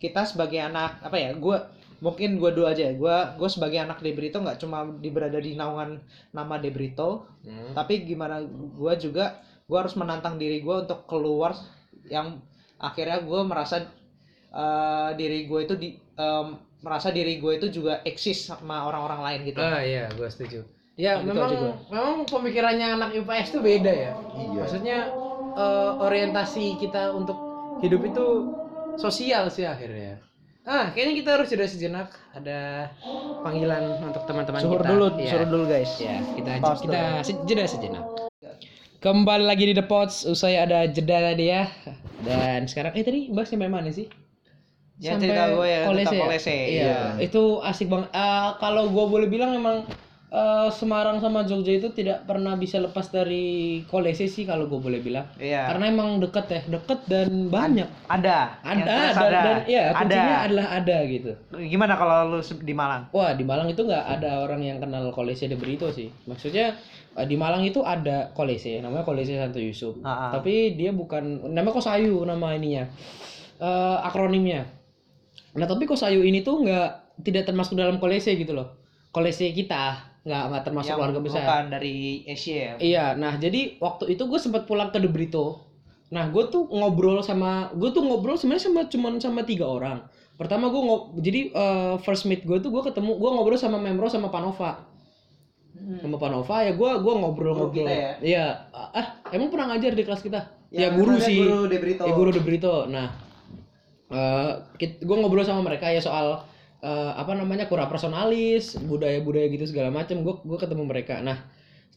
kita 0.00 0.24
sebagai 0.24 0.56
anak 0.62 0.96
apa 1.04 1.16
ya 1.20 1.36
gue 1.36 1.58
mungkin 1.98 2.38
gue 2.38 2.50
dua 2.54 2.70
aja 2.72 2.94
gue 2.94 3.16
gue 3.34 3.48
sebagai 3.50 3.82
anak 3.82 3.98
Debrito 3.98 4.38
nggak 4.38 4.62
cuma 4.62 4.86
di 4.98 5.10
berada 5.10 5.38
di 5.38 5.58
naungan 5.58 5.98
nama 6.30 6.56
Debrito 6.56 7.26
Hmm. 7.42 7.72
tapi 7.72 8.04
gimana 8.04 8.44
gue 8.46 8.92
juga 9.00 9.40
gue 9.64 9.78
harus 9.78 9.96
menantang 9.96 10.36
diri 10.36 10.60
gue 10.60 10.76
untuk 10.84 11.08
keluar 11.08 11.56
yang 12.06 12.38
akhirnya 12.76 13.24
gue 13.24 13.40
merasa 13.42 13.88
eh, 14.48 15.10
diri 15.16 15.44
gue 15.44 15.60
itu 15.64 15.74
di 15.74 15.88
em, 16.14 16.46
merasa 16.78 17.10
diri 17.10 17.36
gue 17.36 17.52
itu 17.56 17.82
juga 17.82 18.00
eksis 18.02 18.48
sama 18.48 18.86
orang-orang 18.86 19.20
lain 19.24 19.40
gitu 19.50 19.60
Ah 19.60 19.82
iya, 19.82 20.06
gue 20.14 20.28
setuju. 20.30 20.62
Ya 20.94 21.18
Gitu 21.18 21.30
memang 21.30 21.50
memang 21.90 22.26
pemikirannya 22.26 22.98
anak 22.98 23.10
IPS 23.14 23.48
tuh 23.54 23.62
beda 23.62 23.90
ya. 23.90 24.12
Iya. 24.34 24.60
Maksudnya 24.62 24.98
eh, 25.56 25.92
orientasi 25.98 26.78
kita 26.78 27.10
untuk 27.12 27.38
hidup 27.80 28.02
itu 28.06 28.26
sosial 28.96 29.46
sih 29.48 29.66
akhirnya. 29.66 30.22
Ah, 30.68 30.92
kayaknya 30.92 31.14
kita 31.24 31.30
harus 31.32 31.48
jeda 31.48 31.64
sejenak. 31.64 32.12
Ada 32.36 32.92
panggilan 33.40 34.04
untuk 34.04 34.28
teman-teman 34.28 34.60
suruh 34.60 34.76
kita. 34.76 34.88
dulu 34.92 35.06
Iya. 35.16 35.30
suruh 35.32 35.48
dulu 35.48 35.64
guys 35.64 35.90
Ya, 35.96 36.20
kita 36.36 36.50
Pause 36.60 36.80
kita 36.84 37.00
jeda 37.48 37.64
sejenak. 37.64 38.04
Kembali 39.00 39.48
lagi 39.48 39.64
di 39.64 39.72
The 39.72 39.86
Pots, 39.88 40.28
usai 40.28 40.60
ada 40.60 40.84
jeda 40.84 41.32
tadi 41.32 41.48
ya. 41.48 41.72
Dan 42.20 42.68
sekarang 42.68 42.92
eh 42.92 43.04
tadi 43.06 43.32
bahas 43.32 43.48
sampai 43.48 43.70
mana 43.72 43.88
sih? 43.88 44.12
Ya, 44.98 45.14
Sampai 45.14 45.30
cerita 45.30 45.42
gue 45.56 45.66
ya, 45.70 45.80
Kolese 45.86 46.04
tentang 46.04 46.18
ya? 46.18 46.24
Kolese, 46.26 46.50
Iya, 46.52 46.66
iya. 46.68 46.98
itu 47.16 47.42
asik 47.64 47.86
banget. 47.88 48.10
Eh, 48.12 48.48
kalau 48.58 48.84
gue 48.90 49.04
boleh 49.08 49.28
bilang 49.30 49.54
emang 49.56 49.86
eh, 50.28 50.68
Semarang 50.72 51.18
sama 51.18 51.44
Jogja 51.44 51.76
itu 51.76 51.88
tidak 51.92 52.24
pernah 52.28 52.54
bisa 52.54 52.78
lepas 52.78 53.08
dari 53.08 53.80
Kolese 53.88 54.28
sih 54.28 54.44
kalau 54.44 54.68
gue 54.68 54.80
boleh 54.80 55.00
bilang. 55.00 55.26
Iya. 55.40 55.68
Karena 55.72 55.84
emang 55.88 56.20
deket 56.20 56.46
ya, 56.48 56.60
deket 56.68 57.00
dan 57.08 57.48
banyak. 57.48 57.88
ada 58.08 58.60
Ada, 58.64 58.84
jelas 58.84 59.14
dan, 59.16 59.32
dan 59.32 59.56
ya 59.68 59.82
ada 59.90 59.98
kuncinya 60.00 60.36
adalah 60.44 60.66
ada 60.76 60.96
gitu. 61.08 61.32
gimana 61.58 61.92
kalau 61.96 62.16
lu 62.36 62.40
di 62.62 62.74
Malang 62.76 63.02
Wah 63.12 63.32
di 63.34 63.44
Malang 63.44 63.68
itu 63.68 63.82
nggak 63.84 64.04
ada 64.18 64.44
orang 64.44 64.60
yang 64.64 64.78
kenal 64.80 65.10
Kolese 65.12 65.48
de 65.48 65.56
Brito 65.56 65.88
sih. 65.92 66.08
Maksudnya 66.28 66.76
eh, 67.16 67.26
di 67.28 67.36
Malang 67.36 67.64
itu 67.64 67.84
ada 67.84 68.32
Kolese, 68.32 68.80
namanya 68.80 69.04
Kolese 69.04 69.36
Santo 69.36 69.60
Yusuf. 69.60 69.98
Ah, 70.04 70.28
ah. 70.28 70.30
Tapi 70.38 70.76
dia 70.78 70.94
bukan, 70.94 71.50
namanya 71.52 71.76
Kosayu 71.80 72.24
nama 72.24 72.56
ininya, 72.56 72.88
Eh, 73.58 73.98
akronimnya. 74.06 74.70
Nah 75.58 75.66
tapi 75.66 75.82
Kosayu 75.82 76.22
ini 76.22 76.46
tuh 76.46 76.62
nggak 76.62 77.18
tidak 77.26 77.50
termasuk 77.50 77.74
dalam 77.74 77.98
Kolese 77.98 78.38
gitu 78.38 78.54
loh. 78.54 78.78
Kolese 79.10 79.50
kita 79.50 80.07
nggak 80.28 80.42
nggak 80.52 80.62
termasuk 80.62 80.92
Yang 80.92 80.98
keluarga 81.00 81.20
besar. 81.24 81.40
bukan 81.40 81.64
dari 81.72 81.96
Asia 82.28 82.54
ya 82.54 82.72
Iya, 82.76 83.04
nah 83.16 83.34
jadi 83.34 83.80
waktu 83.80 84.12
itu 84.12 84.22
gue 84.22 84.36
sempat 84.36 84.68
pulang 84.68 84.92
ke 84.92 85.00
De 85.00 85.08
Brito. 85.08 85.64
Nah 86.08 86.28
gue 86.28 86.44
tuh 86.46 86.68
ngobrol 86.68 87.20
sama, 87.20 87.72
gue 87.72 87.88
tuh 87.90 88.04
ngobrol 88.04 88.36
sebenarnya 88.36 88.68
sama 88.68 88.80
cuman 88.84 89.16
sama 89.18 89.40
tiga 89.42 89.64
orang. 89.64 90.04
Pertama 90.36 90.68
gue 90.68 90.78
ngob, 90.78 91.16
jadi 91.18 91.50
eh, 91.50 91.94
first 92.00 92.24
meet 92.24 92.44
gue 92.44 92.60
tuh 92.60 92.68
gue 92.68 92.82
ketemu, 92.84 93.16
gue 93.16 93.30
ngobrol 93.30 93.56
sama 93.56 93.76
Memro 93.76 94.06
sama 94.06 94.28
Panova. 94.28 94.84
Sama 95.98 96.16
Panova 96.16 96.56
ya 96.60 96.74
gue 96.74 96.90
gua 96.98 97.14
ngobrol-ngobrol. 97.16 97.86
Ya? 97.86 98.18
Iya, 98.18 98.46
ah 98.72 99.06
emang 99.30 99.48
pernah 99.48 99.72
ngajar 99.72 99.94
di 99.94 100.02
kelas 100.02 100.20
kita? 100.20 100.40
Ya, 100.68 100.88
Ya, 100.88 100.88
guru 100.90 101.16
sih. 101.16 101.38
guru 101.38 101.64
De 101.64 101.78
Brito. 101.78 102.02
Ya 102.02 102.12
guru 102.12 102.30
De 102.30 102.42
Brito. 102.42 102.84
Nah, 102.84 103.08
eh 104.08 104.52
gue 104.98 105.16
ngobrol 105.16 105.44
sama 105.44 105.62
mereka 105.62 105.86
ya 105.86 106.00
soal 106.00 106.42
eh, 106.82 107.12
apa 107.14 107.32
namanya 107.34 107.66
kura 107.66 107.86
personalis, 107.90 108.78
budaya-budaya 108.78 109.46
gitu 109.50 109.66
segala 109.66 109.90
macam. 109.90 110.22
Gue 110.22 110.38
gue 110.42 110.58
ketemu 110.58 110.84
mereka. 110.86 111.20
Nah, 111.22 111.46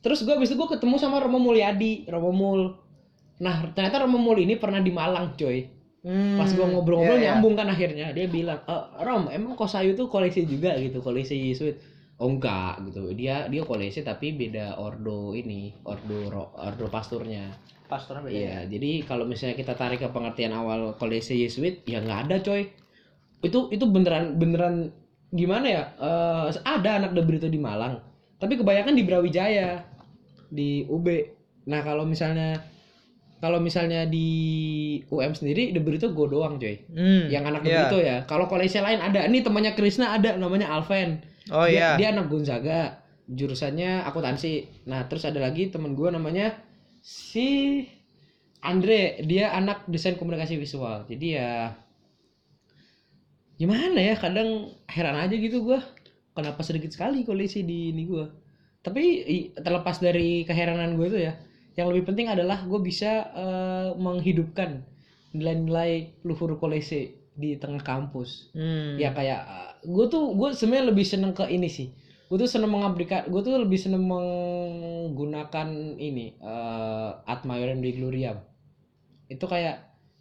terus 0.01 0.25
gue 0.25 0.33
abis 0.33 0.53
itu 0.53 0.57
gue 0.57 0.69
ketemu 0.73 0.95
sama 0.97 1.21
Romo 1.21 1.37
Mulyadi, 1.37 2.05
Romo 2.09 2.31
Mul. 2.33 2.61
Nah, 3.41 3.73
ternyata 3.73 4.05
Romo 4.05 4.21
Mul 4.21 4.45
ini 4.45 4.57
pernah 4.57 4.81
di 4.81 4.93
Malang, 4.93 5.33
coy. 5.37 5.81
Hmm, 6.01 6.33
Pas 6.33 6.49
gue 6.49 6.65
ngobrol-ngobrol 6.65 7.21
iya, 7.21 7.29
iya. 7.29 7.31
nyambung 7.37 7.53
kan 7.53 7.69
akhirnya 7.69 8.09
dia 8.09 8.25
bilang, 8.25 8.57
e, 8.65 8.75
Rom, 9.05 9.29
emang 9.29 9.53
Kosayu 9.53 9.93
tuh 9.93 10.09
koleksi 10.09 10.49
juga 10.49 10.73
gitu, 10.81 10.97
koleksi 10.97 11.37
Yesuit. 11.37 11.77
Oh 12.17 12.29
enggak 12.29 12.81
gitu. 12.89 13.13
Dia 13.13 13.45
dia 13.49 13.61
koleksi 13.61 14.01
tapi 14.01 14.33
beda 14.33 14.81
ordo 14.81 15.37
ini, 15.37 15.73
ordo 15.85 16.25
ordo 16.57 16.85
pasturnya. 16.89 17.53
pastornya 17.85 18.23
beda. 18.23 18.33
Iya, 18.33 18.57
jadi 18.71 18.91
kalau 19.05 19.29
misalnya 19.29 19.53
kita 19.53 19.77
tarik 19.77 20.01
ke 20.01 20.09
pengertian 20.09 20.55
awal 20.57 20.97
kolese 20.97 21.37
Yesuit, 21.37 21.85
ya 21.85 22.01
nggak 22.01 22.19
ada 22.29 22.37
coy. 22.41 22.65
Itu 23.41 23.67
itu 23.73 23.85
beneran 23.89 24.37
beneran 24.37 24.93
gimana 25.33 25.67
ya? 25.67 25.83
Eh, 25.97 26.47
ada 26.63 27.01
anak 27.01 27.11
De 27.17 27.21
Brito 27.25 27.49
di 27.49 27.57
Malang, 27.57 27.99
tapi 28.37 28.57
kebanyakan 28.57 28.93
di 28.93 29.03
Brawijaya, 29.03 29.81
di 30.51 30.85
UB. 30.85 31.07
Nah 31.65 31.81
kalau 31.81 32.05
misalnya 32.05 32.61
kalau 33.41 33.57
misalnya 33.57 34.05
di 34.05 34.29
UM 35.09 35.33
sendiri 35.33 35.73
De 35.73 35.81
Brito 35.81 36.13
gue 36.13 36.27
doang 36.29 36.61
coy. 36.61 36.77
Hmm, 36.93 37.25
Yang 37.25 37.43
anak 37.49 37.61
De 37.65 37.69
iya. 37.73 37.77
Brito 37.81 37.97
ya. 37.97 38.17
Kalau 38.29 38.45
kolese 38.45 38.77
lain 38.85 39.01
ada. 39.01 39.25
Ini 39.25 39.41
temannya 39.41 39.73
Krisna 39.73 40.13
ada, 40.13 40.37
namanya 40.37 40.69
Alven. 40.69 41.25
Oh 41.49 41.65
dia, 41.65 41.73
iya. 41.73 41.89
dia 41.97 42.07
anak 42.13 42.29
Gonzaga, 42.29 43.01
jurusannya 43.25 44.05
akuntansi. 44.05 44.85
Nah, 44.85 45.09
terus 45.09 45.25
ada 45.25 45.41
lagi 45.41 45.73
temen 45.73 45.97
gue 45.97 46.09
namanya 46.13 46.53
si 47.01 47.81
Andre, 48.61 49.25
dia 49.25 49.49
anak 49.57 49.89
desain 49.89 50.21
komunikasi 50.21 50.61
visual. 50.61 51.09
Jadi 51.09 51.33
ya 51.33 51.73
gimana 53.61 53.99
ya, 54.09 54.15
kadang 54.23 54.49
heran 54.89 55.17
aja 55.23 55.35
gitu 55.37 55.57
gua. 55.67 55.79
Kenapa 56.35 56.61
sedikit 56.67 56.91
sekali 56.95 57.21
koalisi 57.27 57.59
di 57.61 57.93
ini 57.93 58.03
gua. 58.09 58.25
Tapi 58.85 59.03
terlepas 59.65 60.01
dari 60.01 60.41
keheranan 60.49 60.97
gue 60.97 61.05
itu 61.11 61.19
ya, 61.21 61.33
yang 61.77 61.87
lebih 61.93 62.09
penting 62.09 62.27
adalah 62.33 62.65
gue 62.65 62.79
bisa 62.81 63.11
eh, 63.43 63.89
menghidupkan 63.95 64.81
nilai-nilai 65.37 65.91
luhur 66.27 66.57
kolese 66.59 67.01
di 67.31 67.55
tengah 67.55 67.79
kampus 67.79 68.51
Hmm. 68.51 68.99
ya 68.99 69.15
kayak 69.15 69.41
gue 69.87 70.05
tuh 70.11 70.35
gue 70.35 70.51
sebenarnya 70.51 70.91
lebih 70.91 71.05
seneng 71.07 71.31
ke 71.31 71.47
ini 71.47 71.71
sih 71.71 71.87
gue 72.27 72.37
tuh 72.37 72.49
seneng 72.51 72.71
mengaplikasi 72.75 73.31
gue 73.31 73.41
tuh 73.47 73.55
lebih 73.63 73.79
seneng 73.79 74.03
menggunakan 74.03 75.67
ini 75.95 76.35
eh 76.43 77.11
ad 77.31 77.41
maiorem 77.47 77.79
dei 77.79 77.95
gloriam 77.95 78.37
itu 79.31 79.45
kayak 79.47 79.75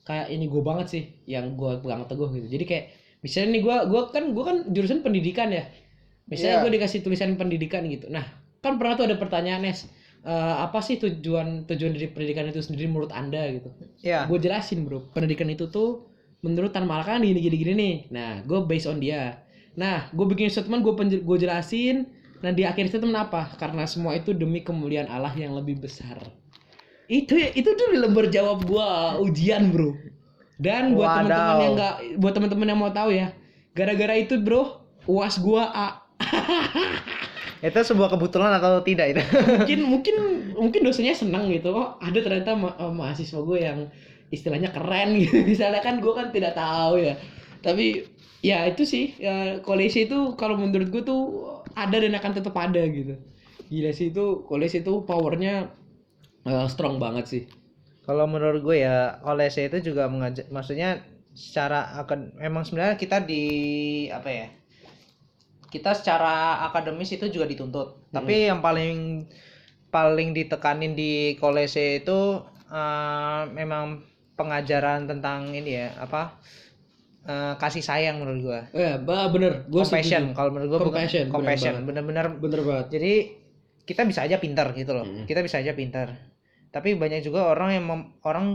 kayak 0.07 0.31
ini 0.31 0.47
gue 0.47 0.63
banget 0.63 0.87
sih 0.87 1.05
yang 1.27 1.59
gue 1.59 1.83
pegang 1.83 2.07
teguh 2.07 2.31
gitu 2.39 2.47
jadi 2.47 2.65
kayak 2.71 2.87
misalnya 3.21 3.49
nih 3.57 3.63
gue 3.65 3.77
gua 3.93 4.03
kan 4.09 4.25
gue 4.33 4.45
kan 4.45 4.57
jurusan 4.73 5.01
pendidikan 5.05 5.53
ya. 5.53 5.69
Misalnya 6.31 6.61
Iya. 6.61 6.63
gue 6.65 6.71
dikasih 6.79 6.99
tulisan 7.03 7.35
pendidikan 7.35 7.85
gitu. 7.91 8.07
Nah 8.09 8.25
kan 8.61 8.77
pernah 8.81 8.95
tuh 8.97 9.09
ada 9.09 9.17
pertanyaan 9.21 9.65
Nes. 9.65 9.89
Eh, 10.21 10.55
apa 10.61 10.85
sih 10.85 11.01
tujuan 11.01 11.65
tujuan 11.65 11.97
dari 11.97 12.09
pendidikan 12.13 12.45
itu 12.49 12.61
sendiri 12.61 12.93
menurut 12.93 13.09
anda 13.11 13.41
gitu? 13.51 13.73
Ya. 14.05 14.29
gue 14.29 14.39
jelasin 14.39 14.85
bro. 14.85 15.09
Pendidikan 15.13 15.49
itu 15.49 15.69
tuh 15.73 16.13
menurut 16.45 16.73
Tan 16.73 16.85
Malaka 16.89 17.17
kan 17.17 17.25
gini 17.25 17.41
gini 17.41 17.57
gini 17.57 17.73
nih. 17.77 17.95
Nah 18.13 18.31
gue 18.45 18.59
based 18.69 18.89
on 18.89 19.01
dia. 19.01 19.41
Nah 19.77 20.09
gue 20.13 20.27
bikin 20.29 20.53
statement 20.53 20.85
gue 20.85 20.93
gue 21.25 21.37
jelasin. 21.41 22.05
Nah 22.41 22.53
di 22.53 22.65
akhir 22.65 22.89
statement 22.89 23.17
apa? 23.17 23.53
Karena 23.61 23.85
semua 23.85 24.17
itu 24.17 24.33
demi 24.33 24.65
kemuliaan 24.65 25.09
Allah 25.09 25.33
yang 25.37 25.53
lebih 25.57 25.81
besar. 25.81 26.21
Itu 27.11 27.35
itu 27.37 27.67
tuh 27.75 27.87
di 27.91 27.99
lembar 27.99 28.31
jawab 28.31 28.65
gue 28.65 28.89
ujian 29.25 29.73
bro 29.75 29.93
dan 30.61 30.93
buat 30.93 31.09
teman-teman 31.09 31.57
yang 31.59 31.73
nggak 31.75 31.95
buat 32.21 32.33
teman-teman 32.37 32.67
yang 32.69 32.79
mau 32.79 32.93
tahu 32.93 33.11
ya 33.17 33.33
gara-gara 33.73 34.15
itu 34.21 34.37
bro 34.37 34.85
uas 35.09 35.41
gue 35.41 35.63
A. 35.63 36.05
Itu 37.61 37.77
sebuah 37.77 38.09
kebetulan 38.17 38.57
atau 38.57 38.81
tidak 38.81 39.13
itu? 39.13 39.21
mungkin 39.21 39.81
mungkin 39.93 40.17
mungkin 40.57 40.81
dosennya 40.81 41.13
senang 41.13 41.53
gitu. 41.53 41.77
Oh 41.77 42.01
ada 42.01 42.17
ternyata 42.17 42.57
ma- 42.57 42.77
eh, 42.77 42.89
mahasiswa 42.89 43.37
gue 43.37 43.59
yang 43.61 43.79
istilahnya 44.33 44.73
keren 44.73 45.13
gitu. 45.21 45.45
Misalnya 45.45 45.85
kan 45.85 46.01
gue 46.01 46.13
kan 46.13 46.33
tidak 46.33 46.57
tahu 46.57 47.05
ya. 47.05 47.21
Tapi 47.61 48.09
ya 48.41 48.65
itu 48.65 48.89
sih 48.89 49.13
ya, 49.21 49.61
koalisi 49.61 50.09
itu 50.09 50.33
kalau 50.41 50.57
menurut 50.57 50.89
gue 50.89 51.03
tuh 51.05 51.21
ada 51.77 51.97
dan 52.01 52.17
akan 52.17 52.33
tetap 52.33 52.57
ada 52.57 52.81
gitu. 52.89 53.21
Gila 53.69 53.93
sih 53.93 54.09
itu 54.09 54.41
koalisi 54.49 54.81
itu 54.81 55.05
powernya 55.05 55.69
eh, 56.49 56.67
strong 56.73 56.97
banget 56.97 57.25
sih 57.29 57.43
Kalau 58.11 58.27
menurut 58.27 58.67
gue 58.67 58.83
ya 58.83 59.23
kolese 59.23 59.71
itu 59.71 59.95
juga 59.95 60.11
mengajak 60.11 60.51
maksudnya 60.51 60.99
secara 61.31 61.95
akan 62.03 62.35
memang 62.43 62.67
sebenarnya 62.67 62.99
kita 62.99 63.23
di 63.23 63.45
apa 64.11 64.27
ya? 64.27 64.47
Kita 65.71 65.95
secara 65.95 66.67
akademis 66.67 67.15
itu 67.15 67.31
juga 67.31 67.47
dituntut. 67.47 68.11
Tapi 68.11 68.51
yang 68.51 68.59
paling 68.59 69.31
paling 69.95 70.35
ditekanin 70.35 70.99
di 70.99 71.39
kolese 71.39 72.03
itu 72.03 72.43
eh, 72.67 73.43
memang 73.55 74.03
pengajaran 74.35 75.07
tentang 75.07 75.55
ini 75.55 75.79
ya, 75.79 75.95
apa? 76.03 76.35
eh, 77.21 77.55
kasih 77.61 77.85
sayang 77.85 78.17
menurut 78.19 78.41
gue. 78.43 78.61
eh 78.75 78.97
ba- 78.97 79.29
bener 79.29 79.69
gue 79.69 79.83
Compassion 79.85 80.33
kalau 80.33 80.51
menurut 80.51 80.69
gue 80.73 80.81
Compassion, 80.89 81.29
bener 81.29 81.35
compassion 81.37 81.75
bener-bener 81.85 82.27
bener 82.41 82.61
banget 82.65 82.87
jadi 82.97 83.13
kita 83.85 84.09
bisa 84.09 84.25
aja 84.25 84.41
pintar 84.41 84.73
gitu 84.73 84.97
loh 84.97 85.05
Mm. 85.05 85.29
kita 85.29 85.45
bisa 85.45 85.61
aja 85.61 85.77
pintar 85.77 86.17
tapi 86.71 86.95
banyak 86.95 87.21
juga 87.21 87.47
orang 87.47 87.71
yang 87.75 87.85
mem- 87.85 88.11
orang 88.23 88.47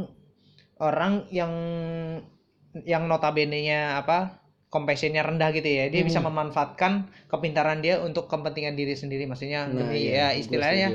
orang 0.80 1.14
yang 1.32 1.52
yang 2.84 3.08
notabene-nya 3.08 3.96
apa 3.98 4.44
compassionnya 4.68 5.24
rendah 5.24 5.52
gitu 5.52 5.68
ya 5.68 5.88
dia 5.88 6.04
bisa 6.04 6.20
Hmm. 6.20 6.28
memanfaatkan 6.28 6.92
kepintaran 7.28 7.80
dia 7.80 8.00
untuk 8.00 8.28
kepentingan 8.28 8.76
diri 8.76 8.92
sendiri 8.92 9.24
maksudnya 9.24 9.68
Nah, 9.68 9.88
demi 9.88 10.12
iya, 10.12 10.36
ya 10.36 10.40
istilahnya 10.42 10.88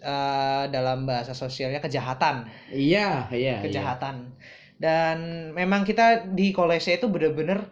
eh, 0.00 0.64
dalam 0.68 1.04
bahasa 1.04 1.30
sosialnya 1.32 1.78
kejahatan 1.78 2.48
iya 2.72 3.30
iya 3.30 3.60
iya. 3.60 3.62
kejahatan 3.62 4.34
dan 4.80 5.16
memang 5.52 5.84
kita 5.84 6.26
di 6.32 6.50
kolese 6.50 6.96
itu 6.96 7.06
bener-bener 7.06 7.68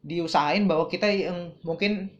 diusahain 0.00 0.68
bahwa 0.68 0.86
kita 0.86 1.08
yang 1.08 1.56
mungkin 1.64 2.12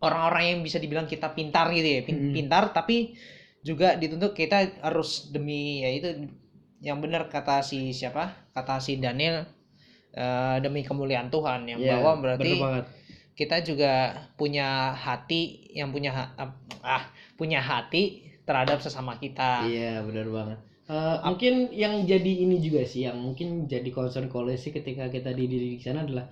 orang-orang 0.00 0.56
yang 0.56 0.60
bisa 0.64 0.76
dibilang 0.76 1.06
kita 1.06 1.30
pintar 1.30 1.70
gitu 1.70 1.86
ya 1.86 2.02
pin- 2.02 2.32
Mm. 2.32 2.34
pintar 2.34 2.72
tapi 2.72 3.14
juga 3.62 3.94
dituntut 3.94 4.32
kita 4.34 4.82
harus 4.82 5.30
demi 5.34 5.82
ya 5.84 5.90
itu 5.94 6.08
yang 6.82 6.98
benar 6.98 7.30
kata 7.30 7.62
si 7.62 7.94
siapa 7.94 8.50
kata 8.54 8.82
si 8.82 8.98
Daniel 8.98 9.46
eh, 10.14 10.56
demi 10.64 10.82
kemuliaan 10.82 11.30
Tuhan 11.30 11.66
yang 11.70 11.80
Iya, 11.80 11.92
bahwa 12.02 12.12
berarti 12.22 12.52
banget. 12.58 12.84
kita 13.38 13.56
juga 13.64 13.92
punya 14.36 14.92
hati 14.92 15.70
yang 15.72 15.88
punya 15.94 16.10
ha- 16.12 16.34
ah 16.84 17.04
punya 17.38 17.62
hati 17.62 18.28
terhadap 18.44 18.82
sesama 18.82 19.16
kita 19.16 19.64
Iya 19.70 20.02
benar 20.04 20.26
banget. 20.28 20.58
Eh, 20.92 21.16
mungkin 21.24 21.54
yang 21.72 21.94
jadi 22.04 22.32
ini 22.44 22.58
juga 22.58 22.82
sih, 22.84 23.06
yang 23.06 23.16
mungkin 23.16 23.70
jadi 23.70 23.86
concern 23.94 24.26
koalisi 24.28 24.74
ketika 24.74 25.06
kita 25.08 25.30
dididik 25.32 25.78
di 25.78 25.82
sana 25.86 26.02
adalah 26.04 26.26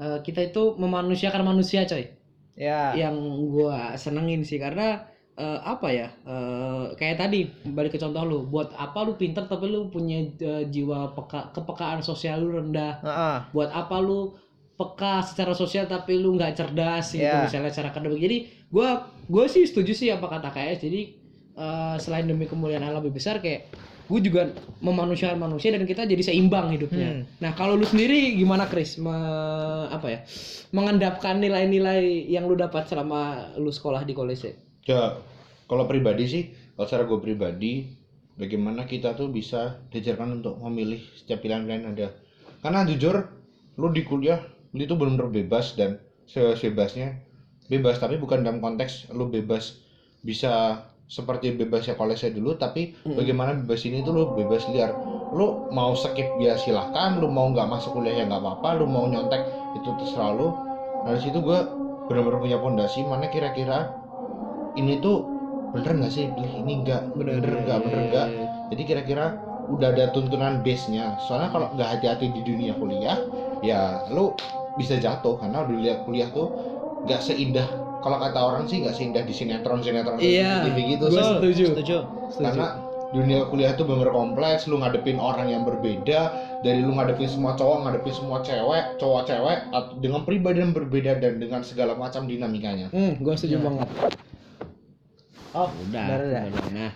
eh, 0.00 0.18
kita 0.24 0.40
itu 0.50 0.74
memanusiakan 0.80 1.44
manusia, 1.44 1.84
coy. 1.84 2.08
ya 2.56 2.96
Yang 2.96 3.16
gua 3.52 3.94
senengin 4.00 4.42
sih 4.42 4.56
karena 4.58 5.04
eh, 5.36 5.60
apa 5.60 5.88
ya? 5.90 6.08
eh, 6.22 6.84
kayak 6.94 7.16
tadi 7.18 7.40
balik 7.68 7.94
ke 7.94 7.98
contoh 7.98 8.22
lu, 8.22 8.38
buat 8.46 8.72
apa 8.74 9.04
lu 9.04 9.14
pinter 9.14 9.44
tapi 9.44 9.68
lu 9.68 9.86
punya 9.88 10.18
eh, 10.38 10.64
jiwa 10.66 11.12
peka, 11.12 11.52
kepekaan 11.52 12.00
sosial 12.00 12.40
lu 12.40 12.56
rendah? 12.56 12.98
Heeh. 13.00 13.36
Buat 13.52 13.70
apa 13.70 13.96
lu 13.98 14.34
peka 14.74 15.20
secara 15.20 15.52
sosial 15.52 15.84
tapi 15.84 16.16
lu 16.16 16.34
nggak 16.34 16.56
cerdas 16.56 17.12
gitu 17.12 17.20
Iya. 17.20 17.44
misalnya 17.44 17.68
secara 17.68 17.92
akademik. 17.92 18.16
Jadi 18.16 18.36
gua 18.72 19.04
gue 19.28 19.44
sih 19.46 19.68
setuju 19.68 19.92
sih 19.92 20.08
apa 20.08 20.24
kata 20.24 20.48
KS. 20.48 20.78
Jadi 20.88 21.00
eh, 21.54 21.96
selain 22.00 22.24
demi 22.24 22.48
kemuliaan 22.48 22.80
Allah 22.82 23.04
lebih 23.04 23.20
besar 23.20 23.44
kayak 23.44 23.68
gue 24.10 24.20
juga 24.26 24.50
memanusiakan 24.82 25.38
manusia 25.38 25.70
dan 25.70 25.86
kita 25.86 26.02
jadi 26.02 26.18
seimbang 26.18 26.74
hidupnya. 26.74 27.14
Hmm. 27.14 27.22
Nah 27.38 27.54
kalau 27.54 27.78
lu 27.78 27.86
sendiri 27.86 28.34
gimana 28.34 28.66
Chris? 28.66 28.98
Me- 28.98 29.86
apa 29.86 30.06
ya? 30.10 30.18
Mengendapkan 30.74 31.38
nilai-nilai 31.38 32.26
yang 32.26 32.50
lu 32.50 32.58
dapat 32.58 32.90
selama 32.90 33.54
lu 33.54 33.70
sekolah 33.70 34.02
di 34.02 34.10
kolese. 34.10 34.69
Ya, 34.88 35.16
kalau 35.68 35.84
pribadi 35.84 36.24
sih, 36.26 36.42
kalau 36.74 36.86
secara 36.88 37.04
gue 37.04 37.20
pribadi, 37.20 37.84
bagaimana 38.40 38.88
kita 38.88 39.12
tuh 39.12 39.28
bisa 39.28 39.76
diajarkan 39.92 40.40
untuk 40.40 40.56
memilih 40.64 41.00
setiap 41.16 41.44
pilihan-pilihan 41.44 41.84
ada. 41.92 42.08
Karena 42.64 42.84
jujur, 42.88 43.16
lu 43.76 43.88
di 43.92 44.02
kuliah, 44.04 44.40
lu 44.72 44.80
itu 44.84 44.96
benar-benar 44.96 45.28
bebas 45.28 45.76
dan 45.76 46.00
sebebasnya 46.30 47.20
bebas, 47.68 48.00
tapi 48.00 48.16
bukan 48.16 48.42
dalam 48.42 48.58
konteks 48.58 49.12
lu 49.12 49.28
bebas 49.28 49.78
bisa 50.24 50.84
seperti 51.10 51.50
bebasnya 51.50 51.98
kolese 51.98 52.30
dulu, 52.30 52.54
tapi 52.54 52.94
Mm. 53.04 53.16
bagaimana 53.18 53.50
bebas 53.54 53.82
ini 53.82 54.00
tuh 54.06 54.14
lu 54.14 54.22
bebas 54.32 54.64
liar. 54.70 54.94
Lu 55.34 55.70
mau 55.74 55.92
skip 55.94 56.38
ya 56.38 56.54
silahkan, 56.54 57.18
lu 57.18 57.26
mau 57.30 57.50
nggak 57.50 57.66
masuk 57.66 57.98
kuliah 57.98 58.22
ya 58.22 58.24
nggak 58.30 58.40
apa-apa, 58.42 58.78
lu 58.78 58.86
mau 58.86 59.06
nyontek 59.10 59.42
itu 59.74 59.90
terserah 59.98 60.30
lu. 60.34 60.54
Nah 61.02 61.14
dari 61.14 61.22
situ 61.22 61.38
gue 61.42 61.58
benar-benar 62.06 62.38
punya 62.42 62.58
pondasi 62.58 63.02
mana 63.06 63.26
kira-kira 63.30 63.99
ini 64.74 64.98
tuh 64.98 65.26
bener 65.70 65.92
nggak 65.96 66.12
sih? 66.12 66.26
Pilih 66.28 66.52
ini 66.56 66.72
nggak 66.82 67.14
bener 67.14 67.38
nggak 67.42 67.78
bener. 67.82 68.00
nggak? 68.08 68.28
Jadi 68.70 68.82
kira-kira 68.84 69.24
udah 69.70 69.88
ada 69.88 70.10
tuntunan 70.10 70.60
base 70.60 70.90
nya 70.90 71.14
soalnya 71.20 71.48
kalau 71.48 71.70
nggak 71.70 71.88
hati-hati 71.88 72.26
di 72.30 72.42
dunia 72.42 72.74
kuliah 72.74 73.18
ya 73.60 74.02
lu 74.10 74.34
bisa 74.74 74.96
jatuh. 74.96 75.36
Karena 75.36 75.62
dunia 75.62 76.02
kuliah 76.02 76.30
tuh 76.30 76.50
nggak 77.06 77.20
seindah 77.20 77.66
kalau 78.00 78.16
kata 78.16 78.38
orang 78.38 78.64
sih 78.64 78.80
nggak 78.80 78.92
seindah 78.92 79.22
di 79.22 79.32
sinetron 79.32 79.80
sinetron 79.80 80.16
Iya. 80.18 80.64
TV 80.66 80.96
gitu 80.96 81.06
Gue 81.08 81.20
setuju. 81.20 81.64
setuju. 81.76 81.96
Karena 82.40 82.68
dunia 83.10 83.42
kuliah 83.50 83.74
itu 83.74 83.82
bener 83.82 84.06
kompleks 84.08 84.64
lu 84.64 84.78
ngadepin 84.78 85.18
orang 85.18 85.50
yang 85.50 85.66
berbeda. 85.66 86.30
Dari 86.62 86.80
lu 86.80 86.94
ngadepin 86.94 87.26
semua 87.26 87.52
cowok 87.54 87.78
ngadepin 87.84 88.14
semua 88.14 88.38
cewek 88.40 88.96
cowok 88.96 89.22
cewek 89.26 89.58
dengan 89.98 90.22
pribadi 90.22 90.62
yang 90.62 90.72
berbeda 90.72 91.18
dan 91.18 91.36
dengan 91.36 91.60
segala 91.60 91.92
macam 91.94 92.24
dinamikanya. 92.24 92.88
Hmm, 92.90 93.18
gue 93.18 93.34
setuju 93.34 93.58
Ya. 93.58 93.64
banget. 93.66 93.88
Oh 95.52 95.68
Udah, 95.88 96.04
udah, 96.06 96.20
udah. 96.22 96.42
udah. 96.46 96.70
Nah, 96.70 96.90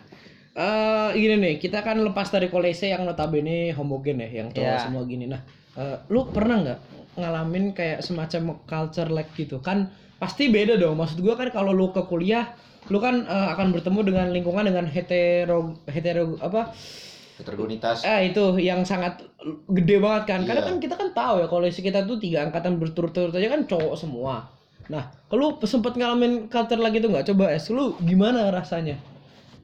eh 0.55 1.09
gini 1.15 1.35
nih, 1.37 1.55
kita 1.59 1.83
kan 1.83 1.99
lepas 1.99 2.31
dari 2.31 2.47
kolese 2.47 2.87
yang 2.87 3.03
notabene 3.03 3.75
homogen 3.75 4.23
ya, 4.23 4.43
yang 4.43 4.49
cowok 4.51 4.71
Iya. 4.71 4.83
semua 4.83 5.03
gini. 5.05 5.27
Nah, 5.27 5.43
eh, 5.75 5.97
lu 6.09 6.31
pernah 6.31 6.63
nggak 6.63 6.79
ngalamin 7.15 7.75
kayak 7.75 8.03
semacam 8.03 8.59
culture 8.63 9.11
lag 9.11 9.27
gitu? 9.35 9.59
Kan 9.59 9.91
pasti 10.17 10.49
beda 10.49 10.75
dong. 10.75 10.95
Maksud 10.95 11.19
gua 11.21 11.35
kan 11.35 11.51
kalau 11.51 11.75
lu 11.75 11.91
ke 11.91 12.07
kuliah, 12.07 12.55
lu 12.87 12.99
kan 12.99 13.27
eh, 13.27 13.47
akan 13.51 13.75
bertemu 13.75 14.01
dengan 14.07 14.27
lingkungan 14.31 14.63
dengan 14.63 14.87
hetero 14.87 15.75
hetero 15.91 16.39
apa? 16.39 16.71
Heterogenitas. 17.35 18.07
Eh 18.07 18.31
itu 18.31 18.63
yang 18.63 18.87
sangat 18.87 19.27
gede 19.67 19.99
banget 19.99 20.23
kan. 20.31 20.41
Karena 20.47 20.63
Iya. 20.63 20.69
kan 20.71 20.77
kita 20.79 20.95
kan 20.95 21.09
tahu 21.11 21.35
ya 21.43 21.47
kolesi 21.51 21.83
kita 21.83 22.07
tuh 22.07 22.23
tiga 22.23 22.47
angkatan 22.47 22.79
berturut-turut 22.79 23.35
aja 23.35 23.51
kan 23.51 23.67
cowok 23.67 23.99
semua. 23.99 24.54
Nah, 24.89 25.09
kalau 25.33 25.57
sempet 25.65 25.97
ngalamin 25.97 26.53
culture 26.53 26.77
lag 26.77 26.93
itu 26.93 27.09
nggak? 27.09 27.25
Coba 27.33 27.53
es, 27.53 27.69
lu 27.73 27.97
gimana 28.05 28.53
rasanya? 28.53 29.01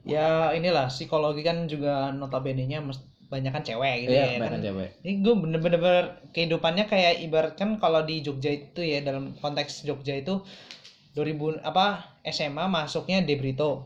Ya 0.01 0.49
inilah 0.51 0.89
psikologi 0.89 1.45
kan 1.45 1.69
juga 1.69 2.09
notabene-nya 2.09 2.81
banyak 3.29 3.53
kan 3.53 3.63
cewek 3.63 4.09
gitu 4.09 4.11
ya 4.11 4.41
kan. 4.41 4.59
cewek. 4.59 4.89
Ini 5.05 5.11
gue 5.21 5.33
bener-bener 5.37 6.03
kehidupannya 6.33 6.89
kayak 6.89 7.21
ibarat 7.21 7.53
kan 7.53 7.77
kalau 7.77 8.01
di 8.01 8.19
Jogja 8.19 8.49
itu 8.49 8.81
ya 8.81 9.05
dalam 9.05 9.37
konteks 9.37 9.85
Jogja 9.85 10.17
itu 10.17 10.41
2000 11.13 11.61
apa 11.61 12.17
SMA 12.27 12.65
masuknya 12.67 13.21
di 13.21 13.37
Brito, 13.37 13.85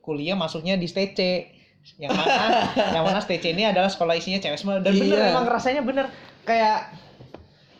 kuliah 0.00 0.34
masuknya 0.34 0.74
di 0.74 0.88
STC. 0.88 1.52
Yang 2.00 2.16
mana 2.16 2.34
yang 2.96 3.04
mana 3.04 3.20
STC 3.20 3.44
ini 3.52 3.68
adalah 3.68 3.92
sekolah 3.92 4.16
isinya 4.16 4.40
cewek 4.40 4.56
semua 4.56 4.80
dan 4.80 4.96
bener 4.96 5.20
Iya. 5.20 5.30
emang 5.36 5.44
rasanya 5.44 5.84
bener 5.84 6.08
kayak 6.48 7.03